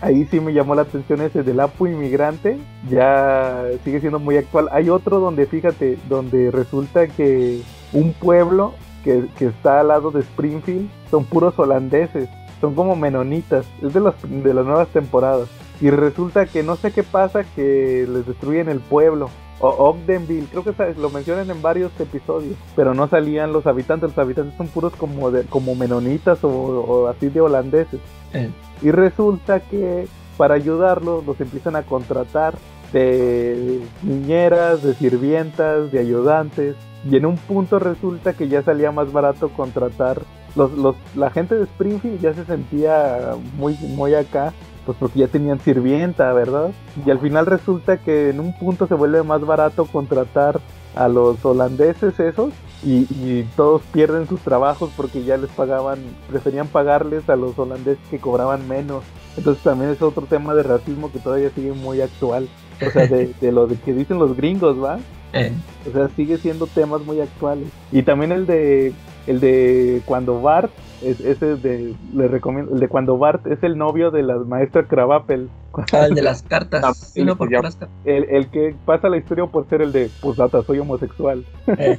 [0.00, 2.58] ahí, sí me llamó la atención ese del Apu inmigrante,
[2.88, 4.68] ya sigue siendo muy actual.
[4.72, 7.60] Hay otro donde, fíjate, donde resulta que
[7.92, 12.28] un pueblo que, que está al lado de Springfield son puros holandeses,
[12.60, 15.48] son como menonitas, es de, las de las nuevas temporadas.
[15.80, 19.28] Y resulta que no sé qué pasa, que les destruyen el pueblo.
[19.68, 24.56] Ogdenville, creo que lo mencionan en varios episodios, pero no salían los habitantes, los habitantes
[24.56, 28.00] son puros como de, como menonitas o, o así de holandeses.
[28.32, 28.50] Eh,
[28.82, 32.54] Y resulta que para ayudarlos los empiezan a contratar
[32.92, 36.76] de niñeras, de sirvientas, de ayudantes.
[37.10, 40.22] Y en un punto resulta que ya salía más barato contratar.
[40.56, 44.52] Los, los, la gente de Springfield ya se sentía muy, muy acá,
[44.84, 46.70] pues porque ya tenían sirvienta, ¿verdad?
[47.04, 50.60] Y al final resulta que en un punto se vuelve más barato contratar
[50.94, 52.52] a los holandeses esos
[52.84, 55.98] y, y todos pierden sus trabajos porque ya les pagaban,
[56.30, 59.02] preferían pagarles a los holandeses que cobraban menos.
[59.36, 62.48] Entonces también es otro tema de racismo que todavía sigue muy actual.
[62.86, 64.98] O sea, de, de lo de que dicen los gringos, ¿va?
[65.32, 65.52] eh,
[65.88, 67.68] O sea, sigue siendo temas muy actuales.
[67.90, 68.92] Y también el de
[69.26, 70.70] el de cuando Bart
[71.02, 74.84] es ese de le recomiendo el de cuando Bart es el novio de la maestra
[74.84, 75.48] Krabappel.
[75.92, 76.82] ah, el de las cartas.
[76.84, 77.64] Ah, Sí, no, se por llama.
[77.64, 77.96] las cartas.
[78.04, 81.44] El, el que pasa la historia por ser el de pues data, soy homosexual.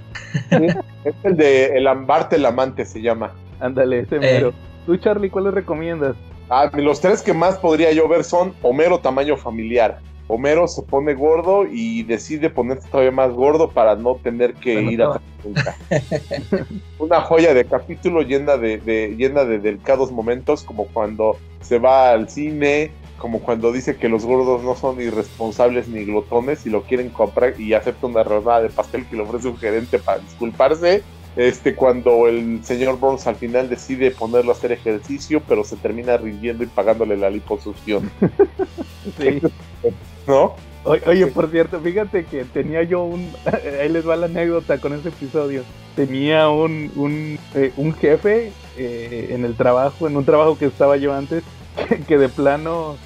[1.04, 3.32] Es el de El Ambarte el Amante se llama.
[3.60, 4.54] Ándale, ese mero.
[4.86, 6.16] Tú Charlie, ¿cuál le recomiendas?
[6.50, 10.00] Ah, los tres que más podría yo ver son Homero tamaño familiar.
[10.28, 14.92] Homero se pone gordo y decide ponerse todavía más gordo para no tener que Bueno,
[14.92, 15.76] ir a nunca.
[17.00, 22.10] Una joya de capítulo llena de, de- llena de delicados momentos, como cuando se va
[22.12, 26.82] al cine, como cuando dice que los gordos no son irresponsables ni glotones y lo
[26.84, 31.04] quieren comprar y acepta una rebanada de pastel que le ofrece un gerente para disculparse.
[31.36, 36.16] Este, cuando el señor Burns al final decide ponerlo a hacer ejercicio, pero se termina
[36.16, 38.10] rindiendo y pagándole la liposucción,
[39.20, 39.42] Sí.
[40.28, 40.54] ¿no?
[40.84, 43.32] O- Oye, por cierto, fíjate que tenía yo un.
[43.82, 45.64] Ahí les va la anécdota con ese episodio.
[45.96, 50.98] Tenía un, un, eh, un jefe eh, en el trabajo, en un trabajo que estaba
[50.98, 51.44] yo antes,
[51.90, 52.98] que, que de plano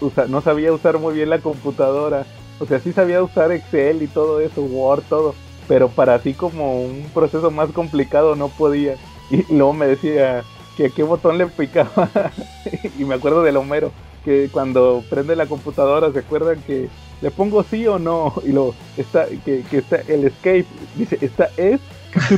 [0.00, 2.24] usa- no sabía usar muy bien la computadora.
[2.60, 5.34] O sea, sí sabía usar Excel y todo eso, Word, todo.
[5.68, 8.96] Pero para así como un proceso más complicado no podía.
[9.30, 10.42] Y luego me decía
[10.76, 12.10] que a qué botón le picaba.
[12.98, 13.92] y me acuerdo del Homero
[14.24, 16.88] que cuando prende la computadora se acuerdan que
[17.20, 20.66] le pongo sí o no y lo está que, que está el escape
[20.96, 21.80] dice está es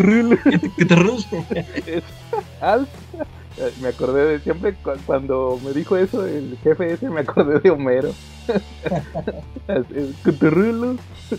[0.76, 0.96] ¿Qué te
[1.98, 2.04] es
[2.60, 2.88] alt
[3.80, 7.70] me acordé de siempre cu- cuando me dijo eso el jefe ese me acordé de
[7.70, 8.12] Homero.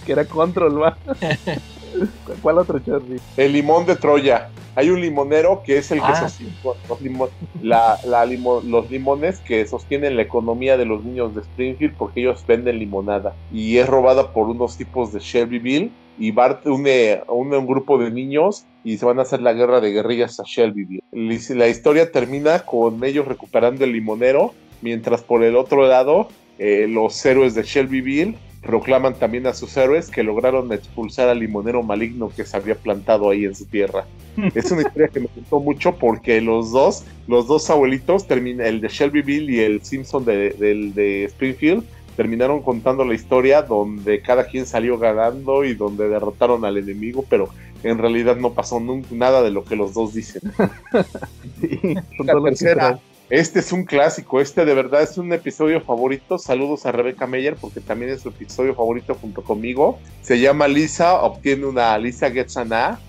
[0.06, 1.14] Que era control va ¿Cu-
[2.42, 3.20] ¿cuál otro Charlie?
[3.38, 4.50] El limón de Troya.
[4.76, 6.54] Hay un limonero que es el que Ah, sostiene
[7.18, 7.30] los,
[7.62, 12.22] la- la limo- los limones que sostienen la economía de los niños de Springfield porque
[12.22, 17.58] ellos venden limonada y es robada por unos tipos de Shelbyville y Bart une, une
[17.58, 21.02] un grupo de niños y se van a hacer la guerra de guerrillas a Shelbyville.
[21.12, 27.26] La historia termina con ellos recuperando el limonero, mientras por el otro lado eh, los
[27.26, 32.46] héroes de Shelbyville proclaman también a sus héroes que lograron expulsar al limonero maligno que
[32.46, 34.06] se había plantado ahí en su tierra.
[34.56, 38.88] es una historia que me gustó mucho porque los dos, los dos abuelitos, el de
[38.88, 41.84] Shelbyville y el Simpson de, de Springfield,
[42.16, 47.50] terminaron contando la historia donde cada quien salió ganando y donde derrotaron al enemigo, pero
[47.84, 48.80] en realidad no pasó
[49.10, 50.42] nada de lo que los dos dicen.
[52.20, 53.00] la tercera,
[53.32, 56.38] este es un clásico, este de verdad es un episodio favorito.
[56.38, 60.00] Saludos a Rebecca Meyer porque también es su episodio favorito junto conmigo.
[60.22, 63.00] Se llama Lisa, obtiene una Lisa Gets an A,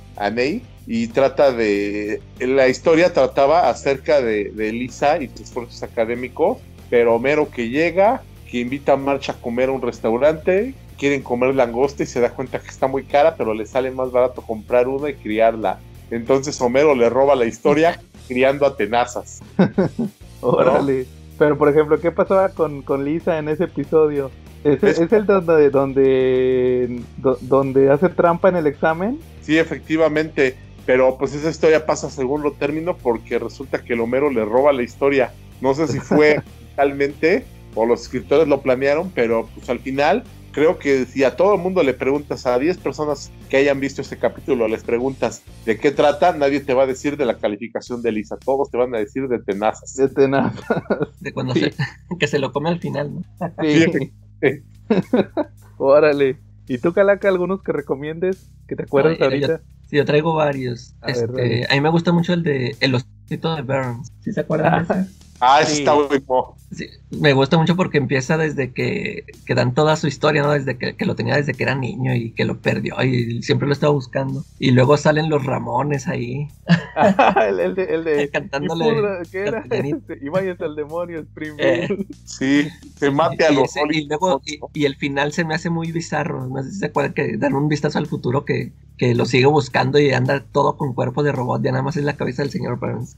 [0.87, 2.23] y trata de.
[2.39, 6.59] La historia trataba acerca de, Lisa y sus esfuerzos académicos,
[6.89, 11.53] pero Homero que llega, que invita a Marcha a comer a un restaurante, quieren comer
[11.57, 14.87] langosta y se da cuenta que está muy cara, pero le sale más barato comprar
[14.87, 15.81] una y criarla.
[16.13, 19.41] Entonces Homero le roba la historia criando a tenazas.
[20.41, 21.07] Órale.
[21.39, 24.31] Pero por ejemplo, ¿qué pasaba con, Lisa en ese episodio?
[24.65, 27.03] ¿Es, el donde, donde,
[27.41, 29.19] donde hace trampa en el examen?
[29.41, 30.57] Sí, efectivamente.
[30.87, 34.73] Pero pues esa historia pasa a segundo término porque resulta que el Homero le roba
[34.73, 35.33] la historia.
[35.61, 37.45] No sé si fue totalmente
[37.75, 41.61] o los escritores lo planearon, pero pues al final creo que si a todo el
[41.61, 45.91] mundo le preguntas, a 10 personas que hayan visto este capítulo, les preguntas de qué
[45.91, 48.99] trata, nadie te va a decir de la calificación de Lisa, todos te van a
[48.99, 49.95] decir de tenazas.
[49.97, 50.63] De tenazas.
[51.21, 51.73] De cuando se,
[52.19, 53.23] que se lo come al final, ¿no?
[53.63, 54.63] Sí.
[55.79, 56.39] Órale.
[56.69, 59.63] ¿Y tú, Calaca, algunos que recomiendes que te acuerdas ahorita?
[59.89, 60.95] sí, yo traigo varios.
[61.01, 64.13] A, este, a mí me gusta mucho el de El Osito de Burns.
[64.21, 65.11] ¿Sí se acuerdan de ese?
[65.41, 66.21] Ah, está muy
[66.73, 70.53] sí, Me gusta mucho porque empieza desde que, que dan toda su historia, ¿no?
[70.53, 73.73] Desde que, lo tenía desde que era niño y que lo perdió y siempre lo
[73.73, 74.45] estaba buscando.
[74.59, 76.49] Y luego salen los Ramones ahí.
[77.49, 78.87] el, de, el de cantándole.
[79.31, 79.65] ¿Qué era?
[79.71, 81.91] Este, y vayas al demonio, Springfield.
[81.91, 84.41] Eh, sí, se mate a los y, luego,
[84.75, 86.47] y, el final se me hace muy bizarro.
[86.47, 89.47] No sé si se acuerdan que dan un vistazo al futuro que, que lo sigue
[89.47, 91.63] buscando y anda todo con cuerpo de robot.
[91.63, 93.17] Ya nada más es la cabeza del señor Burns.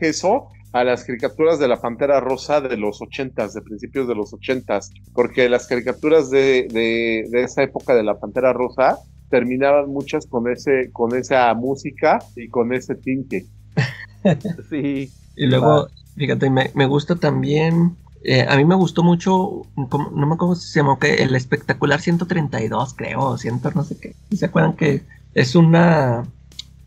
[0.00, 4.32] eso a las caricaturas de la Pantera Rosa de los ochentas, de principios de los
[4.32, 10.48] ochentas, porque las caricaturas de, de, esa época de la Pantera Rosa terminaban muchas con
[10.48, 13.46] ese, con esa música y con ese tinte.
[14.70, 15.10] sí.
[15.34, 20.34] Y luego, fíjate, me, me gusta también eh, a mí me gustó mucho, no me
[20.34, 24.14] acuerdo cómo se llamó, que el espectacular 132, creo, 100, no sé qué.
[24.36, 25.02] ¿Se acuerdan que
[25.34, 26.24] es una...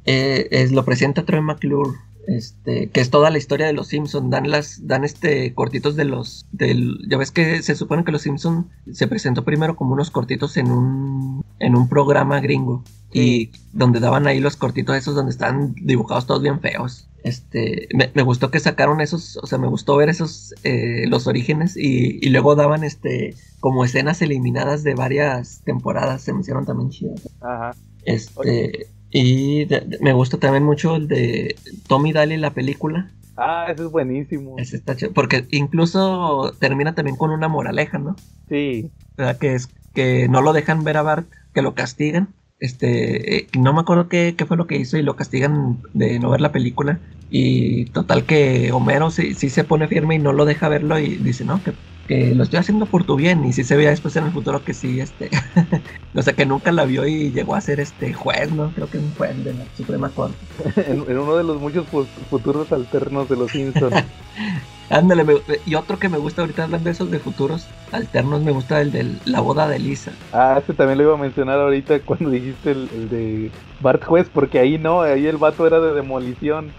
[0.05, 1.91] Eh, es, lo presenta Troy McClure
[2.29, 6.05] este, que es toda la historia de los Simpsons, dan las, dan este cortitos de
[6.05, 10.11] los, del, ya ves que se supone que los Simpsons se presentó primero como unos
[10.11, 15.31] cortitos en un, en un programa gringo y donde daban ahí los cortitos esos donde
[15.31, 17.07] están dibujados todos bien feos.
[17.23, 21.75] Este, me, gustó que sacaron esos, o sea, me gustó ver esos, eh, los orígenes
[21.75, 26.91] y, y, luego daban este, como escenas eliminadas de varias temporadas, se me hicieron también
[26.91, 27.27] chidas.
[27.41, 27.75] Ajá.
[28.05, 29.67] Este, y
[30.01, 31.55] me gusta también mucho el de
[31.87, 33.11] Tommy Daly, la película.
[33.37, 34.55] Ah, ese es buenísimo.
[34.57, 38.15] está porque incluso termina también con una moraleja, ¿no?
[38.49, 38.91] Sí.
[39.39, 42.29] Que es que no lo dejan ver a Bart, que lo castigan.
[42.59, 46.19] Este, eh, no me acuerdo qué, qué, fue lo que hizo y lo castigan de
[46.19, 46.99] no ver la película.
[47.29, 51.15] Y total que Homero sí, sí se pone firme y no lo deja verlo y
[51.15, 51.71] dice, no, que
[52.09, 54.63] que lo estoy haciendo por tu bien y si se veía después en el futuro
[54.63, 55.29] que sí, este,
[56.15, 58.71] o sea, que nunca la vio y llegó a ser este juez, ¿no?
[58.71, 60.35] Creo que un juez de la Suprema Corte.
[60.87, 61.85] en, uno de los muchos
[62.31, 64.03] futuros alternos de los Simpsons.
[64.89, 65.23] Ándale,
[65.67, 68.91] y otro que me gusta ahorita hablando de esos de futuros alternos, me gusta el
[68.91, 70.11] de la boda de Lisa.
[70.33, 74.27] Ah, este también lo iba a mencionar ahorita cuando dijiste el, el de Bart Juez,
[74.33, 76.71] porque ahí no, ahí el vato era de demolición.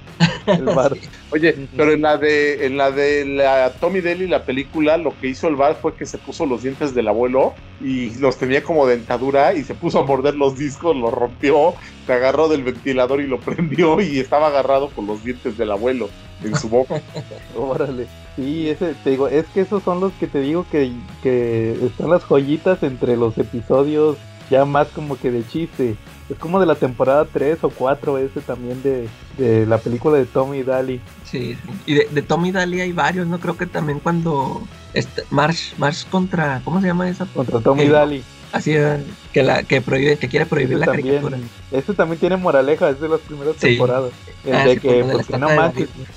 [1.30, 5.28] Oye, pero en la de en la de la Tommy Daly, la película, lo que
[5.28, 8.86] hizo el bar fue que se puso los dientes del abuelo y los tenía como
[8.86, 11.74] dentadura y se puso a morder los discos, los rompió,
[12.06, 16.08] se agarró del ventilador y lo prendió y estaba agarrado con los dientes del abuelo
[16.42, 17.00] en su boca.
[17.56, 18.06] Órale.
[18.36, 22.10] Sí, ese, te digo, es que esos son los que te digo que, que están
[22.10, 24.16] las joyitas entre los episodios
[24.50, 25.96] ya más como que de chiste.
[26.30, 30.26] Es como de la temporada 3 o 4 ese también de, de la película de
[30.26, 31.00] Tommy y Daly.
[31.24, 33.40] Sí, y de, de Tommy y Daly hay varios, ¿no?
[33.40, 34.62] Creo que también cuando
[34.94, 37.26] este, Marsh, Marsh contra, ¿cómo se llama esa?
[37.26, 38.22] Contra Tommy Daly.
[38.52, 38.74] Así
[39.32, 41.38] que la que prohíbe, que quiere prohibir la caricatura.
[41.70, 44.12] Este también tiene moraleja, es de las primeras temporadas.
[44.44, 45.72] El Ah, de sí, que, pues, que no más,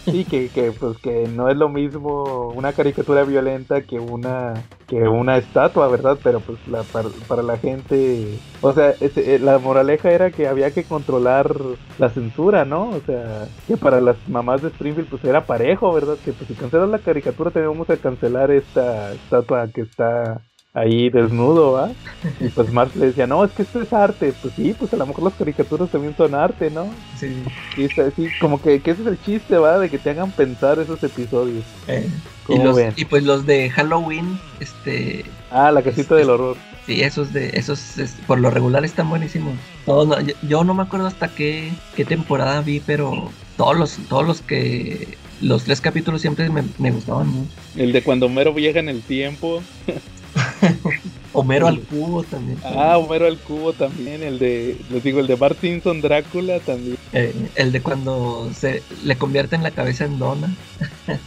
[0.06, 5.08] sí, que, que, pues, que no es lo mismo una caricatura violenta que una que
[5.08, 6.20] una estatua, ¿verdad?
[6.24, 10.48] Pero pues la, para, para la gente, o sea, ese- eh, la moraleja era que
[10.48, 11.56] había que controlar
[11.98, 12.90] la censura, ¿no?
[12.90, 16.18] O sea, que para las mamás de Springfield pues era parejo, ¿verdad?
[16.24, 20.42] Que pues si cancelas la caricatura tenemos que cancelar esta estatua que está
[20.74, 21.92] ahí desnudo, ¿va?
[22.40, 24.34] Y pues Marx le decía, no, es que esto es arte.
[24.42, 26.88] Pues sí, pues a lo mejor las caricaturas también son arte, ¿no?
[27.18, 27.44] Sí.
[27.78, 29.78] Y está así, como que, que ese es el chiste, ¿va?
[29.78, 31.64] De que te hagan pensar esos episodios.
[31.88, 32.94] eh, y, ¿Cómo los, ven?
[32.96, 36.58] y pues los de Halloween, este, Ah, la casita del horror.
[36.86, 39.54] sí, esos de, esos es- por lo regular están buenísimos.
[39.86, 43.98] Todos no- yo, yo no me acuerdo hasta qué, qué temporada vi, pero todos los,
[44.10, 47.52] todos los que, los tres capítulos siempre me, me gustaban mucho.
[47.76, 49.62] El de cuando Homero viaja en el tiempo.
[51.34, 52.58] Homero al cubo también.
[52.64, 54.24] Ah, Homero al cubo también.
[54.24, 56.98] El de, les digo, el de Bart Simpson Drácula también.
[57.12, 60.56] Eh, el de cuando se le convierten la cabeza en dona.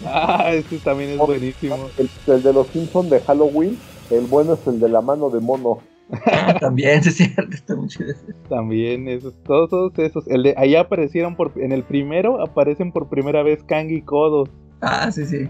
[0.06, 1.90] Ah, ese también es buenísimo.
[1.98, 3.76] El, el de los Simpsons de Halloween,
[4.10, 5.80] el bueno es el de la mano de mono.
[6.26, 8.14] Ah, también, sí, es cierto, está muy chido.
[8.48, 10.26] También esos, todos, todos esos.
[10.28, 14.48] El de, ahí aparecieron por, en el primero aparecen por primera vez Kang y Kodo.
[14.80, 15.48] Ah, sí, sí.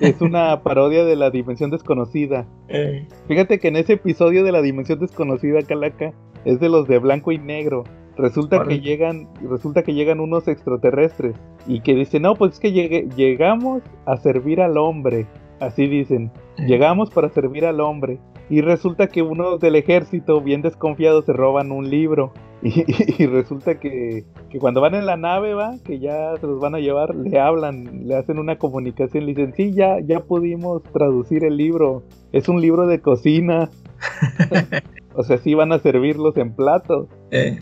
[0.00, 2.46] Es una parodia de la dimensión desconocida.
[2.68, 6.12] Eh, Fíjate que en ese episodio de la dimensión desconocida, Calaca,
[6.44, 7.84] es de los de blanco y negro.
[8.16, 11.34] Resulta que llegan, resulta que llegan unos extraterrestres
[11.66, 15.26] y que dicen, no, pues es que llegue- llegamos a servir al hombre.
[15.60, 18.18] Así dicen, eh, llegamos para servir al hombre.
[18.48, 22.32] Y resulta que unos del ejército, bien desconfiados, se roban un libro.
[22.62, 22.84] Y,
[23.22, 26.74] y resulta que, que cuando van en la nave, va, que ya se los van
[26.74, 31.44] a llevar, le hablan, le hacen una comunicación, le dicen, sí, ya, ya pudimos traducir
[31.44, 32.02] el libro.
[32.32, 33.70] Es un libro de cocina.
[35.14, 37.08] o sea, sí van a servirlos en platos.
[37.30, 37.58] eh,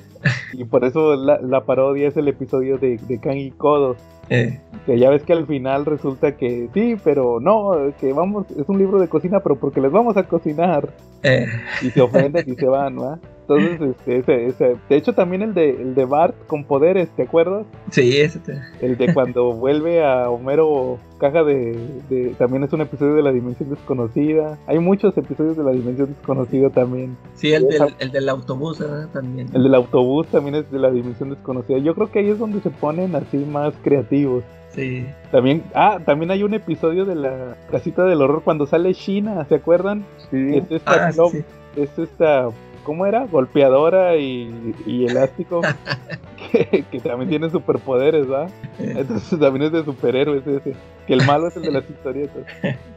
[0.53, 3.97] Y por eso la, la parodia es el episodio de, de Kang y Kodo.
[4.31, 8.69] eh, Que ya ves que al final resulta que sí, pero no, que vamos, es
[8.69, 10.91] un libro de cocina, pero porque les vamos a cocinar.
[11.23, 11.47] eh,
[11.81, 13.19] Y se ofenden y se van, ¿va?
[13.49, 17.25] Entonces, este, ese, ese, de hecho también el de, el de Bart con poderes, ¿te
[17.25, 17.67] acuerdas?
[17.91, 21.77] sí, ese te- El de cuando vuelve a Homero caja de,
[22.09, 24.59] de- también es un episodio de la dimensión desconocida.
[24.67, 27.17] Hay muchos episodios de la dimensión desconocida también.
[27.35, 29.09] sí, el del, el del autobús ¿verdad?
[29.13, 29.49] también.
[29.55, 31.79] El del autobús también es de la dimensión desconocida.
[31.79, 34.43] Yo creo que ahí es donde se ponen así más creativos.
[34.75, 39.45] Sí, También, ah, también hay un episodio de la casita del horror cuando sale China,
[39.49, 40.05] ¿se acuerdan?
[40.31, 40.57] Sí.
[40.57, 41.45] Es esta, ah, sí.
[41.77, 42.49] es esta,
[42.83, 43.27] ¿cómo era?
[43.27, 45.61] Golpeadora y, y elástico,
[46.53, 48.47] que, que también tiene superpoderes, ¿va?
[48.79, 50.77] Eh, Entonces también es de superhéroes ese,
[51.07, 52.45] que el malo es el de las historietas.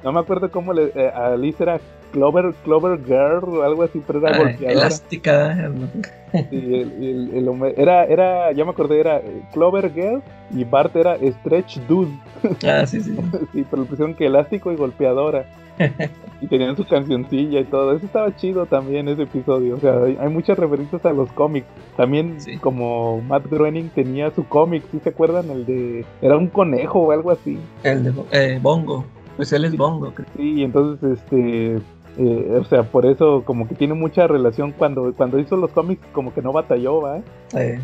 [0.03, 1.79] No me acuerdo cómo le, eh, a Liz era
[2.11, 4.71] Clover, Clover Girl o algo así, pero era ah, golpeadora.
[4.71, 5.71] elástica.
[6.31, 10.21] Sí, el- el- el era, era, ya me acordé, era eh, Clover Girl
[10.51, 12.11] y Bart era Stretch Dude.
[12.67, 13.15] Ah, sí, sí.
[13.53, 15.45] Sí, pero le pusieron que elástico y golpeadora.
[16.41, 17.95] y tenían su cancioncilla y todo.
[17.95, 19.75] Eso estaba chido también, ese episodio.
[19.75, 21.67] O sea, hay, hay muchas referencias a los cómics.
[21.95, 22.57] También, Sí.
[22.57, 25.49] como Matt Groening tenía su cómic, ¿sí se acuerdan?
[25.51, 26.05] El de.
[26.21, 27.59] Era un conejo o algo así.
[27.83, 29.05] El de eh, Bongo.
[29.35, 30.27] Pues él es Bongo, creo.
[30.35, 31.79] Sí, y entonces, este.
[32.17, 36.01] Eh, o sea, por eso, como que tiene mucha relación cuando, cuando hizo los cómics,
[36.13, 37.19] como que no batalló, ¿va?
[37.55, 37.79] Eh,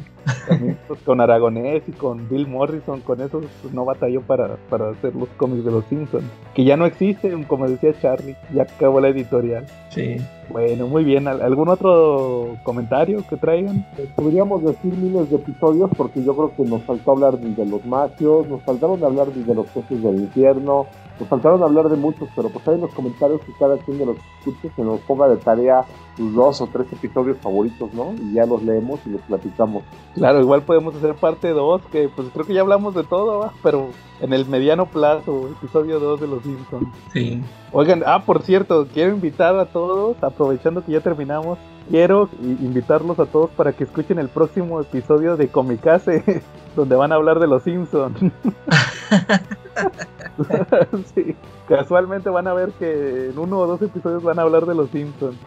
[0.48, 4.90] También pues, con Aragonés y con Bill Morrison, con eso pues, no batalló para, para
[4.90, 6.26] hacer los cómics de los Simpsons.
[6.56, 9.66] Que ya no existen, como decía Charlie, ya acabó la editorial.
[9.90, 10.18] sí.
[10.50, 11.28] Bueno, muy bien.
[11.28, 13.88] ¿Al- ¿Algún otro comentario que traigan?
[14.16, 18.48] Podríamos decir miles de episodios porque yo creo que nos faltó hablar de los magios,
[18.50, 20.86] nos faltaron hablar de los jefes del infierno,
[21.20, 24.06] nos faltaron hablar de muchos, pero pues ahí en los comentarios que cada quien de
[24.08, 25.86] los escuches se nos ponga de tarea
[26.18, 28.14] sus dos o tres episodios favoritos, ¿no?
[28.14, 29.84] Y ya los leemos y los platicamos.
[30.16, 33.54] Claro, igual podemos hacer parte 2, que pues creo que ya hablamos de todo, ¿va?
[33.62, 33.90] pero
[34.22, 36.88] en el mediano plazo, episodio 2 de los Simpsons.
[37.12, 37.42] Sí.
[37.72, 41.58] Oigan, ah, por cierto, quiero invitar a todos, aprovechando que ya terminamos,
[41.90, 46.44] quiero invitarlos a todos para que escuchen el próximo episodio de Comicase,
[46.76, 48.18] donde van a hablar de los Simpsons.
[51.16, 51.36] sí,
[51.68, 54.90] casualmente van a ver que en uno o dos episodios van a hablar de los
[54.90, 55.38] Simpsons,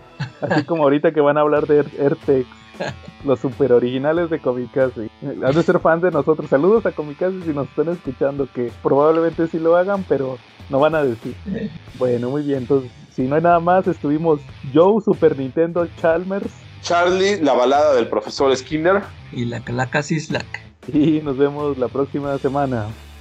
[0.41, 2.47] así como ahorita que van a hablar de Er- Ertex.
[3.25, 5.09] Los super originales de Comicase.
[5.23, 6.51] Han de ser fans de nosotros.
[6.51, 10.37] Saludos a Comicase si nos están escuchando, que probablemente sí lo hagan, pero
[10.69, 11.35] no van a decir.
[11.99, 12.59] Bueno, muy bien.
[12.59, 14.41] Entonces, si no hay nada más, estuvimos
[14.75, 16.53] Joe, Super Nintendo, Chalmers.
[16.83, 19.01] Charlie, la balada del profesor Skinner.
[19.33, 20.45] y la Calaca Sislak.
[20.93, 22.89] Y nos vemos la próxima semana.